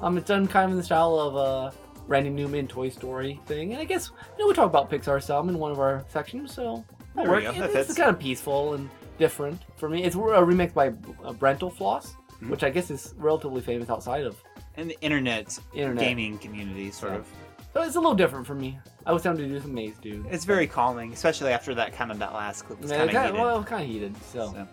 Um, 0.00 0.16
it's 0.16 0.28
done 0.28 0.46
kind 0.46 0.64
of 0.66 0.70
in 0.72 0.76
the 0.78 0.82
style 0.82 1.18
of 1.18 1.36
a 1.36 1.72
Randy 2.06 2.30
Newman 2.30 2.66
Toy 2.66 2.88
Story 2.88 3.38
thing, 3.44 3.72
and 3.72 3.80
I 3.82 3.84
guess 3.84 4.10
you 4.38 4.44
know 4.44 4.48
we 4.48 4.54
talk 4.54 4.66
about 4.70 4.90
Pixar 4.90 5.22
some 5.22 5.50
in 5.50 5.58
one 5.58 5.70
of 5.72 5.78
our 5.78 6.04
sections, 6.08 6.54
so 6.54 6.82
that 7.14 7.26
works. 7.28 7.44
It- 7.58 7.70
it's 7.90 7.94
kind 7.94 8.08
of 8.08 8.18
peaceful 8.18 8.74
and 8.74 8.88
different 9.18 9.60
for 9.76 9.88
me. 9.88 10.04
It's 10.04 10.16
a 10.16 10.18
remix 10.18 10.72
by 10.72 10.88
uh, 10.88 11.32
Brentalfloss, 11.32 12.14
Mhm. 12.40 12.50
which 12.50 12.62
I 12.64 12.70
guess 12.70 12.90
is 12.90 13.14
relatively 13.18 13.60
famous 13.60 13.90
outside 13.90 14.24
of 14.24 14.36
in 14.76 14.88
the 14.88 15.00
internet, 15.00 15.58
internet. 15.74 16.04
gaming 16.04 16.38
community, 16.38 16.90
sort 16.90 17.12
Yeah. 17.12 17.18
of. 17.18 17.26
So 17.74 17.82
it's 17.82 17.96
a 17.96 18.00
little 18.00 18.14
different 18.14 18.46
for 18.46 18.54
me. 18.54 18.78
I 19.04 19.12
was 19.12 19.22
tempted 19.22 19.42
to 19.42 19.48
do 19.48 19.60
some 19.60 19.74
Maze 19.74 19.98
Dude. 19.98 20.24
It's 20.30 20.44
very 20.44 20.66
calming, 20.66 21.12
especially 21.12 21.52
after 21.52 21.74
that 21.74 21.92
kind 21.92 22.10
of 22.10 22.18
that 22.20 22.32
last 22.32 22.62
clip 22.62 22.80
was 22.80 22.90
Yeah, 22.90 22.98
kind 23.06 23.10
of 23.10 23.22
heated. 23.24 23.40
well, 23.40 23.62
kind 23.64 23.82
of 23.84 23.88
heated. 23.90 24.16
So. 24.32 24.52
So, 24.52 24.66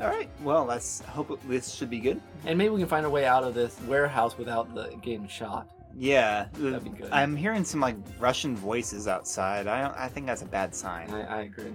all 0.00 0.08
right. 0.08 0.28
Well, 0.42 0.64
let's 0.64 1.00
hope 1.02 1.40
this 1.48 1.72
should 1.72 1.90
be 1.90 2.00
good. 2.00 2.20
and 2.44 2.58
maybe 2.58 2.70
we 2.70 2.80
can 2.80 2.88
find 2.88 3.06
a 3.06 3.10
way 3.10 3.24
out 3.24 3.44
of 3.44 3.54
this 3.54 3.80
warehouse 3.86 4.36
without 4.36 4.74
the 4.74 4.88
getting 5.00 5.28
shot. 5.28 5.68
Yeah, 5.96 6.46
That'd 6.54 6.84
be 6.84 6.90
good. 6.90 7.10
I'm 7.12 7.36
hearing 7.36 7.64
some 7.64 7.80
like 7.80 7.96
Russian 8.18 8.56
voices 8.56 9.06
outside. 9.06 9.66
I 9.68 9.82
don't, 9.82 9.96
I 9.96 10.08
think 10.08 10.26
that's 10.26 10.42
a 10.42 10.46
bad 10.46 10.74
sign. 10.74 11.10
I, 11.12 11.22
I 11.22 11.40
agree. 11.42 11.72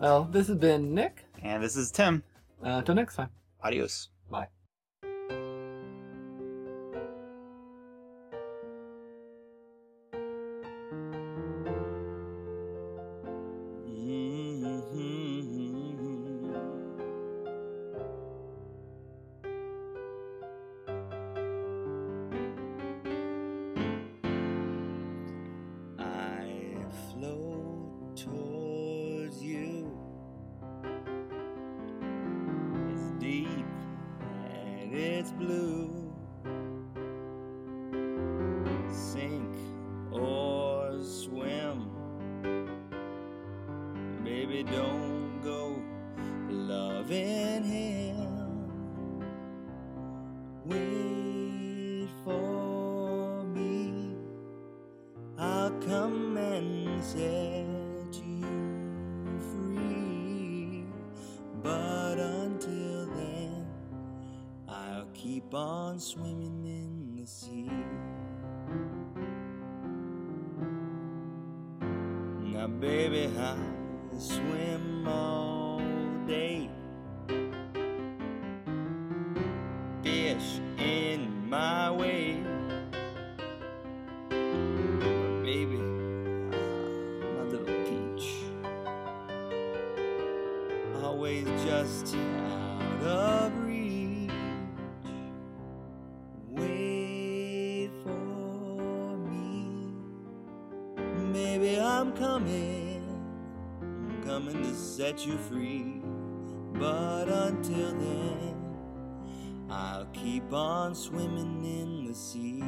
Well, 0.00 0.24
this 0.24 0.46
has 0.48 0.56
been 0.56 0.94
Nick. 0.94 1.25
And 1.42 1.62
this 1.62 1.76
is 1.76 1.90
Tim. 1.90 2.22
Uh, 2.64 2.78
until 2.78 2.94
next 2.94 3.16
time. 3.16 3.30
Adios. 3.62 4.08
Bye. 4.30 4.48
set 105.16 105.26
you 105.26 105.36
free. 105.38 106.02
But 106.74 107.28
until 107.28 107.92
then, 107.92 108.54
I'll 109.70 110.06
keep 110.06 110.52
on 110.52 110.94
swimming 110.94 111.64
in 111.64 112.06
the 112.06 112.14
sea. 112.14 112.62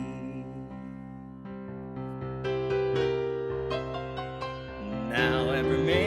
Now 5.10 5.50
every 5.50 5.78
man 5.78 5.97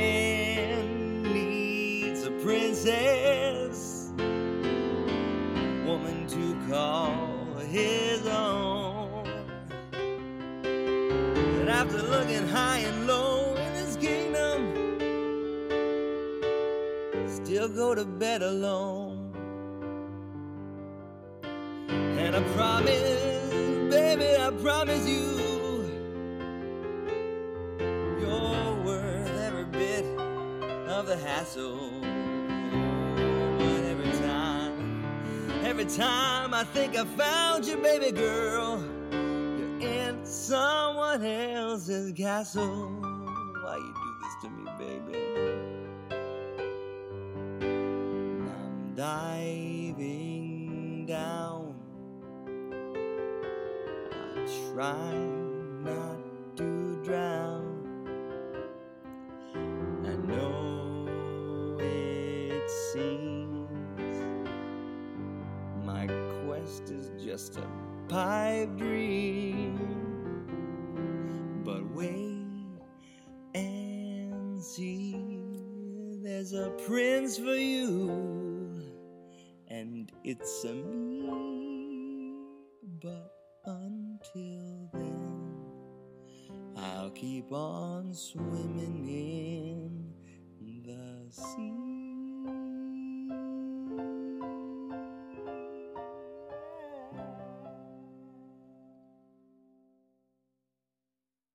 time 35.95 36.53
I 36.53 36.63
think 36.63 36.95
I 36.95 37.03
found 37.03 37.65
you, 37.65 37.75
baby 37.77 38.11
girl. 38.11 38.81
You're 39.11 39.79
in 39.81 40.25
someone 40.25 41.23
else's 41.23 42.13
castle. 42.13 43.00